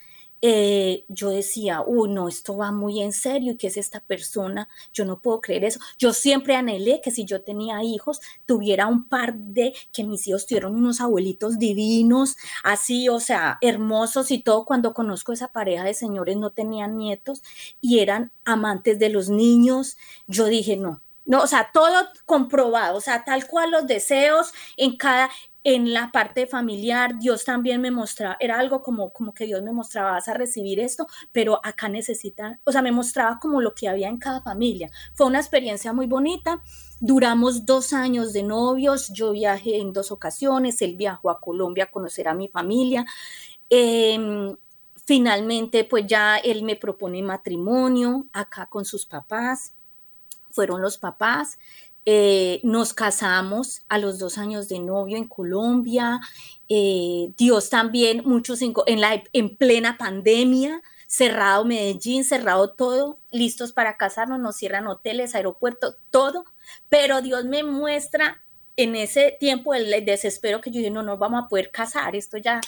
eh, 0.46 1.06
yo 1.08 1.30
decía, 1.30 1.82
uy, 1.86 2.10
no, 2.10 2.28
esto 2.28 2.54
va 2.54 2.70
muy 2.70 3.00
en 3.00 3.14
serio, 3.14 3.52
¿y 3.52 3.56
qué 3.56 3.68
es 3.68 3.78
esta 3.78 4.00
persona? 4.00 4.68
Yo 4.92 5.06
no 5.06 5.22
puedo 5.22 5.40
creer 5.40 5.64
eso. 5.64 5.80
Yo 5.96 6.12
siempre 6.12 6.54
anhelé 6.54 7.00
que 7.02 7.10
si 7.10 7.24
yo 7.24 7.42
tenía 7.42 7.82
hijos, 7.82 8.20
tuviera 8.44 8.86
un 8.86 9.08
par 9.08 9.34
de, 9.34 9.72
que 9.90 10.04
mis 10.04 10.28
hijos 10.28 10.46
tuvieron 10.46 10.74
unos 10.74 11.00
abuelitos 11.00 11.58
divinos, 11.58 12.36
así, 12.62 13.08
o 13.08 13.20
sea, 13.20 13.56
hermosos 13.62 14.30
y 14.30 14.42
todo. 14.42 14.66
Cuando 14.66 14.92
conozco 14.92 15.32
esa 15.32 15.48
pareja 15.48 15.84
de 15.84 15.94
señores, 15.94 16.36
no 16.36 16.50
tenían 16.50 16.98
nietos 16.98 17.42
y 17.80 18.00
eran 18.00 18.30
amantes 18.44 18.98
de 18.98 19.08
los 19.08 19.30
niños. 19.30 19.96
Yo 20.26 20.44
dije, 20.44 20.76
no, 20.76 21.00
no, 21.26 21.42
o 21.42 21.46
sea, 21.46 21.70
todo 21.72 22.06
comprobado, 22.26 22.96
o 22.98 23.00
sea, 23.00 23.24
tal 23.24 23.46
cual 23.46 23.70
los 23.70 23.86
deseos 23.86 24.52
en 24.76 24.96
cada, 24.96 25.30
en 25.62 25.94
la 25.94 26.12
parte 26.12 26.46
familiar, 26.46 27.18
Dios 27.18 27.44
también 27.44 27.80
me 27.80 27.90
mostraba, 27.90 28.36
era 28.40 28.58
algo 28.58 28.82
como, 28.82 29.10
como 29.10 29.32
que 29.32 29.46
Dios 29.46 29.62
me 29.62 29.72
mostraba, 29.72 30.12
vas 30.12 30.28
a 30.28 30.34
recibir 30.34 30.78
esto, 30.80 31.06
pero 31.32 31.60
acá 31.64 31.88
necesitan, 31.88 32.60
o 32.64 32.72
sea, 32.72 32.82
me 32.82 32.92
mostraba 32.92 33.38
como 33.40 33.62
lo 33.62 33.74
que 33.74 33.88
había 33.88 34.08
en 34.08 34.18
cada 34.18 34.42
familia. 34.42 34.90
Fue 35.14 35.26
una 35.26 35.38
experiencia 35.40 35.92
muy 35.94 36.06
bonita. 36.06 36.62
Duramos 37.00 37.64
dos 37.64 37.92
años 37.92 38.32
de 38.32 38.42
novios, 38.42 39.10
yo 39.12 39.32
viajé 39.32 39.78
en 39.78 39.92
dos 39.92 40.12
ocasiones, 40.12 40.82
él 40.82 40.96
viajó 40.96 41.30
a 41.30 41.40
Colombia 41.40 41.84
a 41.84 41.90
conocer 41.90 42.28
a 42.28 42.34
mi 42.34 42.48
familia. 42.48 43.06
Em, 43.70 44.56
finalmente, 45.06 45.84
pues 45.84 46.06
ya 46.06 46.36
él 46.36 46.62
me 46.62 46.76
propone 46.76 47.22
matrimonio 47.22 48.26
acá 48.32 48.66
con 48.66 48.84
sus 48.84 49.06
papás 49.06 49.74
fueron 50.54 50.80
los 50.80 50.98
papás. 50.98 51.58
Eh, 52.06 52.60
nos 52.62 52.92
casamos 52.92 53.82
a 53.88 53.98
los 53.98 54.18
dos 54.18 54.38
años 54.38 54.68
de 54.68 54.78
novio 54.78 55.16
en 55.16 55.26
Colombia. 55.26 56.20
Eh, 56.68 57.32
Dios 57.36 57.70
también, 57.70 58.22
muchos 58.24 58.60
en, 58.62 59.00
la, 59.00 59.22
en 59.32 59.56
plena 59.56 59.98
pandemia, 59.98 60.82
cerrado 61.06 61.64
Medellín, 61.64 62.24
cerrado 62.24 62.70
todo, 62.70 63.18
listos 63.30 63.72
para 63.72 63.96
casarnos, 63.96 64.38
nos 64.38 64.56
cierran 64.56 64.86
hoteles, 64.86 65.34
aeropuertos, 65.34 65.96
todo. 66.10 66.44
Pero 66.88 67.22
Dios 67.22 67.44
me 67.44 67.64
muestra 67.64 68.42
en 68.76 68.96
ese 68.96 69.36
tiempo 69.38 69.74
el, 69.74 70.04
desespero 70.04 70.60
que 70.60 70.70
yo 70.70 70.78
dije, 70.78 70.90
no 70.90 71.02
nos 71.02 71.18
vamos 71.18 71.44
a 71.44 71.48
poder 71.48 71.70
casar, 71.70 72.16
esto 72.16 72.36
ya, 72.36 72.60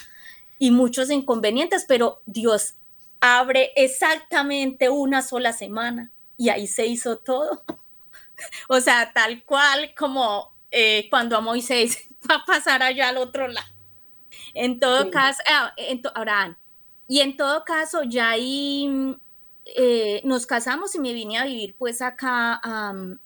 y 0.57 0.71
muchos 0.71 1.11
inconvenientes, 1.11 1.85
pero 1.87 2.21
Dios 2.25 2.75
abre 3.19 3.71
exactamente 3.75 4.89
una 4.89 5.21
sola 5.21 5.53
semana 5.53 6.11
y 6.37 6.49
ahí 6.49 6.67
se 6.67 6.85
hizo 6.85 7.17
todo. 7.17 7.63
o 8.69 8.79
sea, 8.79 9.11
tal 9.13 9.43
cual 9.43 9.93
como 9.95 10.53
eh, 10.71 11.07
cuando 11.09 11.37
a 11.37 11.41
Moisés 11.41 12.07
va 12.29 12.35
a 12.35 12.45
pasar 12.45 12.83
allá 12.83 13.09
al 13.09 13.17
otro 13.17 13.47
lado. 13.47 13.67
En 14.53 14.79
todo 14.79 15.11
caso, 15.11 15.41
ah, 15.49 15.73
Abraham, 16.15 16.57
y 17.07 17.21
en 17.21 17.37
todo 17.37 17.63
caso, 17.63 18.03
ya 18.03 18.31
ahí 18.31 19.17
eh, 19.75 20.21
nos 20.23 20.45
casamos 20.45 20.95
y 20.95 20.99
me 20.99 21.13
vine 21.13 21.37
a 21.37 21.45
vivir 21.45 21.75
pues 21.77 22.01
acá, 22.01 22.61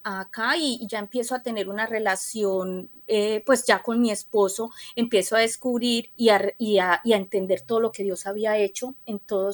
acá 0.04 0.58
y, 0.58 0.86
ya 0.88 1.00
empiezo 1.00 1.36
a 1.36 1.44
tener 1.44 1.70
una 1.70 1.86
relación 1.86 2.90
eh, 3.08 3.44
pues 3.46 3.66
ya 3.66 3.84
con 3.84 4.02
mi 4.02 4.12
esposo, 4.12 4.72
empiezo 4.96 5.36
a 5.36 5.40
descubrir 5.40 6.10
y 6.18 6.30
a, 6.30 7.02
entender 7.06 7.62
todo 7.62 7.80
lo 7.80 7.92
que 7.92 8.04
Dios 8.04 8.26
había 8.26 8.58
hecho 8.58 8.96
en 9.06 9.20
toda 9.20 9.52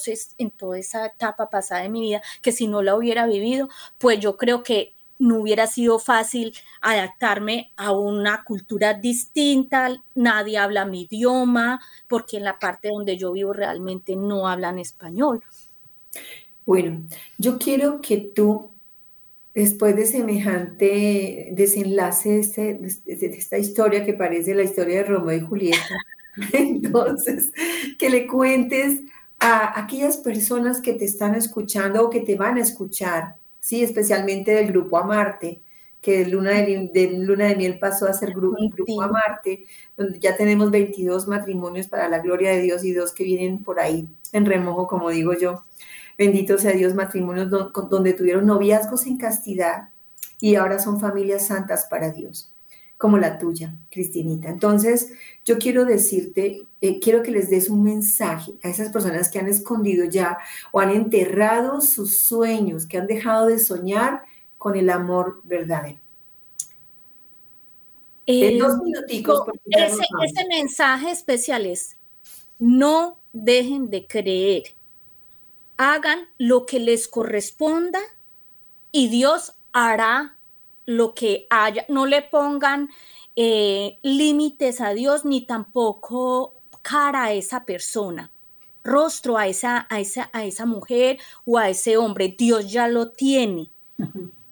esa 0.78 1.06
etapa 1.06 1.50
pasada 1.50 1.82
de 1.82 1.90
mi 1.90 2.02
vida, 2.02 2.22
que 2.42 2.52
si 2.52 2.68
no 2.68 2.82
la 2.82 2.96
hubiera 2.96 3.26
vivido, 3.26 3.68
pues 3.98 4.20
yo 4.20 4.38
creo 4.38 4.64
que 4.64 4.94
no 5.20 5.40
hubiera 5.40 5.68
sido 5.68 6.00
fácil 6.00 6.56
adaptarme 6.82 7.74
a 7.76 7.92
una 7.92 8.44
cultura 8.44 8.94
distinta, 8.94 9.90
nadie 10.16 10.58
habla 10.58 10.86
mi 10.86 11.04
idioma, 11.04 11.82
porque 12.08 12.38
en 12.38 12.44
la 12.44 12.60
parte 12.60 12.90
donde 12.90 13.18
yo 13.18 13.32
vivo 13.32 13.54
realmente 13.54 14.16
no 14.16 14.48
hablan 14.48 14.80
español. 14.80 15.44
Bueno, 16.68 17.02
yo 17.38 17.58
quiero 17.60 18.02
que 18.02 18.18
tú, 18.18 18.72
después 19.56 19.96
de 19.96 20.06
semejante 20.06 21.48
desenlace 21.54 22.40
este, 22.40 22.74
de, 22.74 23.28
esta 23.38 23.58
historia 23.58 24.06
que 24.06 24.14
parece 24.14 24.54
la 24.54 24.64
historia 24.64 24.98
de 24.98 25.04
Romeo 25.06 25.38
y 25.38 25.48
Julieta, 25.48 25.98
entonces, 26.54 27.54
que 27.98 28.10
le 28.10 28.28
cuentes 28.28 29.00
a 29.40 29.80
aquellas 29.80 30.18
personas 30.18 30.82
que 30.82 30.92
te 30.94 31.06
están 31.06 31.36
escuchando 31.36 32.04
o 32.04 32.10
que 32.10 32.20
te 32.20 32.36
van 32.36 32.58
a 32.58 32.62
escuchar, 32.62 33.38
sí, 33.62 33.82
especialmente 33.82 34.52
del 34.52 34.68
grupo 34.68 34.98
Amarte, 34.98 35.62
que 36.02 36.20
de 36.20 36.26
Luna 36.26 36.52
de, 36.52 37.12
Luna 37.18 37.46
de 37.46 37.56
Miel 37.56 37.80
pasó 37.80 38.08
a 38.08 38.14
ser 38.14 38.34
grupo, 38.34 38.58
grupo 38.70 39.02
Amarte, 39.02 39.64
donde 39.96 40.20
ya 40.20 40.36
tenemos 40.36 40.70
22 40.70 41.30
matrimonios 41.30 41.88
para 41.88 42.10
la 42.10 42.20
gloria 42.20 42.50
de 42.50 42.62
Dios 42.62 42.84
y 42.84 42.92
dos 42.92 43.14
que 43.14 43.24
vienen 43.24 43.64
por 43.64 43.80
ahí 43.80 44.06
en 44.34 44.46
remojo, 44.46 44.86
como 44.86 45.10
digo 45.12 45.32
yo. 45.34 45.64
Bendito 46.18 46.58
sea 46.58 46.72
Dios, 46.72 46.96
matrimonios 46.96 47.50
donde 47.50 48.14
tuvieron 48.14 48.48
noviazgos 48.48 49.06
en 49.06 49.18
castidad 49.18 49.90
y 50.40 50.56
ahora 50.56 50.80
son 50.80 51.00
familias 51.00 51.48
santas 51.48 51.88
para 51.90 52.12
Dios, 52.12 52.52
como 52.98 53.20
la 53.20 53.38
tuya, 53.38 53.76
Cristinita. 53.92 54.50
Entonces, 54.50 55.12
yo 55.46 55.60
quiero 55.60 55.86
decirte, 55.86 56.64
eh, 56.82 57.00
quiero 57.00 57.22
que 57.22 57.32
les 57.32 57.52
des 57.52 57.70
un 57.70 57.84
mensaje 57.84 58.54
a 58.64 58.70
esas 58.70 58.90
personas 58.90 59.30
que 59.30 59.38
han 59.38 59.48
escondido 59.48 60.06
ya 60.06 60.40
o 60.72 60.80
han 60.80 60.90
enterrado 60.90 61.82
sus 61.82 62.18
sueños, 62.20 62.88
que 62.88 62.98
han 62.98 63.06
dejado 63.06 63.46
de 63.46 63.60
soñar 63.60 64.24
con 64.58 64.76
el 64.76 64.90
amor 64.90 65.42
verdadero. 65.44 66.00
en 68.26 68.58
dos 68.58 68.78
minuticos. 68.80 69.44
Ese, 69.66 70.02
ese 70.26 70.48
mensaje 70.50 71.12
especial 71.12 71.68
es, 71.68 71.96
no 72.58 73.20
dejen 73.32 73.92
de 73.92 74.08
creer 74.08 74.64
hagan 75.78 76.28
lo 76.38 76.66
que 76.66 76.80
les 76.80 77.08
corresponda 77.08 78.00
y 78.92 79.08
Dios 79.10 79.54
hará 79.74 80.38
lo 80.86 81.14
que 81.14 81.48
haya. 81.50 81.86
No 81.88 82.06
le 82.06 82.22
pongan 82.22 82.90
eh, 83.36 84.00
límites 84.02 84.82
a 84.82 84.94
Dios 84.94 85.24
ni 85.24 85.46
tampoco 85.46 86.54
cara 86.82 87.26
a 87.26 87.34
esa 87.34 87.66
persona, 87.66 88.32
rostro 88.84 89.38
a 89.38 89.48
esa, 89.48 89.86
a, 89.90 90.00
esa, 90.00 90.30
a 90.34 90.46
esa 90.46 90.66
mujer 90.66 91.20
o 91.46 91.58
a 91.58 91.70
ese 91.70 91.98
hombre. 91.98 92.36
Dios 92.38 92.72
ya 92.72 92.88
lo 92.88 93.12
tiene. 93.12 93.72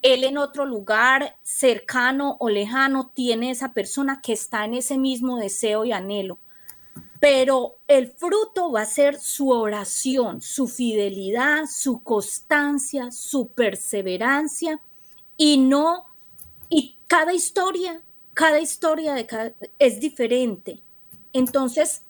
Él 0.02 0.24
en 0.24 0.38
otro 0.38 0.66
lugar 0.66 1.38
cercano 1.42 2.38
o 2.40 2.50
lejano 2.50 3.12
tiene 3.14 3.50
esa 3.50 3.74
persona 3.74 4.22
que 4.22 4.34
está 4.34 4.66
en 4.66 4.76
ese 4.76 4.98
mismo 4.98 5.38
deseo 5.38 5.86
y 5.86 5.92
anhelo 5.92 6.38
pero 7.26 7.80
el 7.88 8.12
fruto 8.12 8.72
va 8.72 8.82
a 8.82 8.86
ser 8.86 9.20
su 9.20 9.50
oración, 9.50 10.44
su 10.44 10.68
fidelidad, 10.68 11.66
su 11.66 12.04
constancia, 12.04 13.10
su 13.10 13.48
perseverancia 13.48 14.80
y 15.36 15.58
no, 15.58 16.06
y 16.70 17.00
cada 17.08 17.34
historia, 17.34 18.04
cada 18.36 18.60
historia 18.60 19.16
de 19.16 19.26
cada, 19.26 19.54
es 19.80 20.00
diferente. 20.00 20.84
Entonces, 21.34 22.04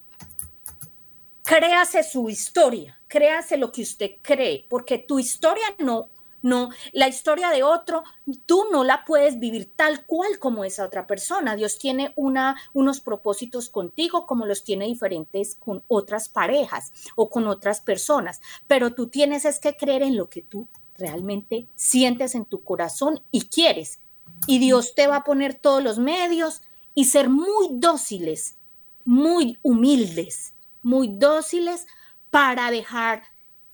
créase 1.46 2.04
su 2.04 2.30
historia, 2.30 3.00
créase 3.08 3.56
lo 3.56 3.72
que 3.72 3.84
usted 3.84 4.18
cree, 4.22 4.66
porque 4.70 4.98
tu 4.98 5.18
historia 5.18 5.74
no, 5.80 6.10
no, 6.46 6.70
la 6.94 7.08
historia 7.08 7.50
de 7.50 7.64
otro, 7.64 8.04
tú 8.46 8.66
no 8.72 8.84
la 8.84 9.04
puedes 9.04 9.40
vivir 9.40 9.74
tal 9.76 10.06
cual 10.06 10.38
como 10.38 10.64
esa 10.64 10.86
otra 10.86 11.08
persona. 11.08 11.56
Dios 11.56 11.80
tiene 11.80 12.14
una, 12.16 12.56
unos 12.72 13.02
propósitos 13.02 13.68
contigo 13.68 14.28
como 14.28 14.46
los 14.46 14.64
tiene 14.64 14.86
diferentes 14.86 15.56
con 15.56 15.84
otras 15.88 16.30
parejas 16.30 16.94
o 17.16 17.32
con 17.32 17.48
otras 17.48 17.82
personas, 17.82 18.42
pero 18.68 18.94
tú 18.94 19.08
tienes 19.08 19.44
es 19.44 19.58
que 19.58 19.76
creer 19.76 20.04
en 20.04 20.18
lo 20.18 20.30
que 20.30 20.44
tú 20.44 20.68
realmente 21.00 21.66
sientes 21.74 22.36
en 22.36 22.46
tu 22.46 22.64
corazón 22.64 23.24
y 23.32 23.48
quieres. 23.48 23.98
Y 24.46 24.60
Dios 24.60 24.94
te 24.94 25.08
va 25.08 25.16
a 25.16 25.24
poner 25.24 25.56
todos 25.56 25.84
los 25.84 25.98
medios 25.98 26.62
y 26.94 27.06
ser 27.06 27.28
muy 27.28 27.70
dóciles, 27.72 28.56
muy 29.04 29.58
humildes, 29.64 30.54
muy 30.84 31.08
dóciles 31.08 31.88
para 32.30 32.70
dejar 32.70 33.24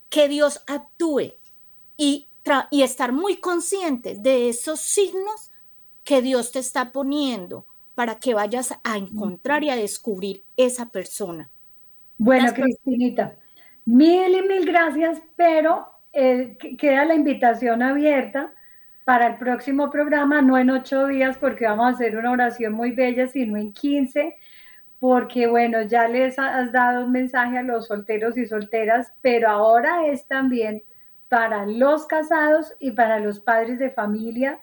que 0.08 0.30
Dios 0.30 0.62
actúe 0.68 1.34
y 1.98 2.30
y 2.70 2.84
estar 2.84 3.12
muy 3.12 3.38
conscientes 3.38 4.22
de 4.22 4.50
esos 4.50 4.80
signos 4.80 5.52
que 6.04 6.22
Dios 6.22 6.52
te 6.52 6.60
está 6.60 6.92
poniendo 6.92 7.66
para 7.96 8.20
que 8.20 8.34
vayas 8.34 8.74
a 8.84 8.98
encontrar 8.98 9.64
y 9.64 9.70
a 9.70 9.76
descubrir 9.76 10.44
esa 10.58 10.90
persona. 10.90 11.50
Bueno, 12.18 12.52
Cristinita, 12.54 13.36
mil 13.86 14.36
y 14.36 14.42
mil 14.42 14.66
gracias, 14.66 15.22
pero 15.36 15.88
eh, 16.14 16.58
queda 16.78 17.06
la 17.06 17.16
invitación 17.16 17.82
abierta 17.82 18.54
para 19.06 19.28
el 19.28 19.38
próximo 19.38 19.90
programa, 19.90 20.42
no 20.42 20.58
en 20.58 20.70
ocho 20.70 21.08
días, 21.08 21.38
porque 21.38 21.66
vamos 21.66 21.86
a 21.86 21.90
hacer 21.90 22.18
una 22.18 22.32
oración 22.32 22.74
muy 22.74 22.92
bella, 22.92 23.28
sino 23.28 23.58
en 23.58 23.74
quince, 23.74 24.36
porque 25.00 25.48
bueno, 25.48 25.82
ya 25.84 26.08
les 26.08 26.38
has 26.38 26.72
dado 26.72 27.06
un 27.06 27.12
mensaje 27.12 27.58
a 27.58 27.64
los 27.64 27.88
solteros 27.88 28.38
y 28.38 28.46
solteras, 28.46 29.14
pero 29.22 29.50
ahora 29.50 30.08
es 30.08 30.28
también 30.28 30.84
para 31.32 31.66
los 31.66 32.08
casados 32.08 32.74
y 32.78 32.92
para 32.92 33.18
los 33.22 33.40
padres 33.40 33.80
de 33.80 33.90
familia. 33.90 34.60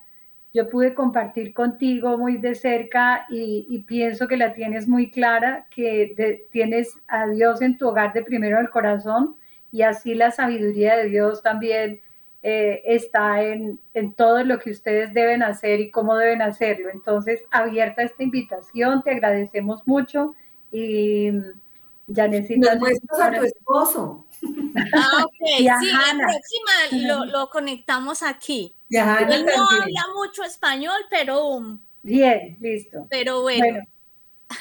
Yo 0.52 0.68
pude 0.68 0.92
compartir 0.92 1.54
contigo 1.54 2.18
muy 2.18 2.36
de 2.36 2.54
cerca 2.54 3.24
y, 3.30 3.84
pienso 3.86 4.28
que 4.28 4.36
la 4.36 4.52
tienes 4.52 4.86
muy 4.86 5.10
clara, 5.10 5.66
que 5.74 6.44
tienes 6.52 6.94
a 7.08 7.26
Dios 7.26 7.62
en 7.62 7.78
tu 7.78 7.88
hogar 7.88 8.12
de 8.12 8.22
primero 8.22 8.60
el 8.60 8.68
corazón 8.68 9.36
y 9.72 9.80
así 9.80 10.14
la 10.14 10.30
sabiduría 10.30 10.94
de 10.98 11.08
Dios 11.08 11.42
también 11.42 12.02
eh, 12.42 12.82
está 12.84 13.42
en, 13.42 13.80
en, 13.94 14.12
todo 14.12 14.44
lo 14.44 14.58
que 14.58 14.70
ustedes 14.70 15.14
deben 15.14 15.42
hacer 15.42 15.80
y 15.80 15.90
cómo 15.90 16.16
deben 16.16 16.42
hacerlo. 16.42 16.90
Entonces, 16.90 17.40
abierta 17.50 18.02
esta 18.02 18.22
invitación, 18.22 19.02
te 19.02 19.12
agradecemos 19.12 19.86
mucho 19.86 20.34
y 20.70 21.30
ya 22.08 22.28
necesitas... 22.28 22.76
a 22.76 23.30
tu 23.32 23.44
esposo. 23.44 24.26
Ah, 24.92 25.24
ok. 25.24 25.34
sí, 25.48 25.64
la 25.64 26.16
próxima 26.16 27.24
lo, 27.26 27.50
conectamos 27.50 28.22
aquí. 28.22 28.74
Él 28.90 29.44
no 29.44 29.68
habla 29.70 30.04
mucho 30.14 30.44
español, 30.44 31.00
pero. 31.10 31.60
Bien, 32.02 32.56
listo. 32.60 33.06
Pero 33.10 33.42
bueno. 33.42 33.80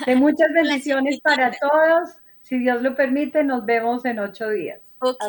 de 0.05 0.15
muchas 0.15 0.47
bendiciones 0.53 1.19
para 1.21 1.51
todos. 1.51 2.09
Si 2.41 2.57
Dios 2.59 2.81
lo 2.81 2.95
permite, 2.95 3.43
nos 3.43 3.65
vemos 3.65 4.05
en 4.05 4.19
ocho 4.19 4.49
días. 4.49 4.79
Ok. 4.99 5.23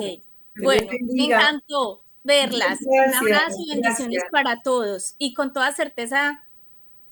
Bueno, 0.56 0.90
me 1.02 1.24
encantó 1.24 2.02
verlas. 2.22 2.78
Un 2.82 3.14
abrazo 3.14 3.56
y 3.58 3.74
bendiciones 3.74 4.22
para 4.30 4.60
todos. 4.62 5.14
Y 5.18 5.34
con 5.34 5.52
toda 5.52 5.72
certeza, 5.72 6.44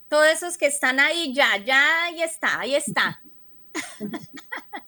todos 0.09 0.27
esos 0.29 0.59
que 0.59 0.67
están 0.67 1.01
ahí, 1.01 1.33
ya, 1.33 1.57
ya, 1.65 2.05
ahí 2.05 2.23
está, 2.23 2.61
ahí 2.61 2.75
está. 2.75 3.21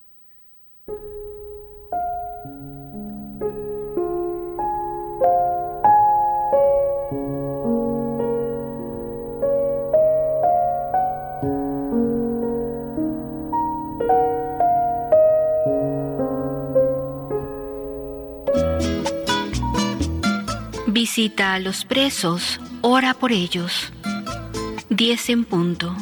Visita 21.01 21.55
a 21.55 21.59
los 21.59 21.85
presos, 21.85 22.61
ora 22.81 23.15
por 23.15 23.31
ellos. 23.31 23.93
10 24.91 25.31
en 25.31 25.45
punto. 25.45 25.95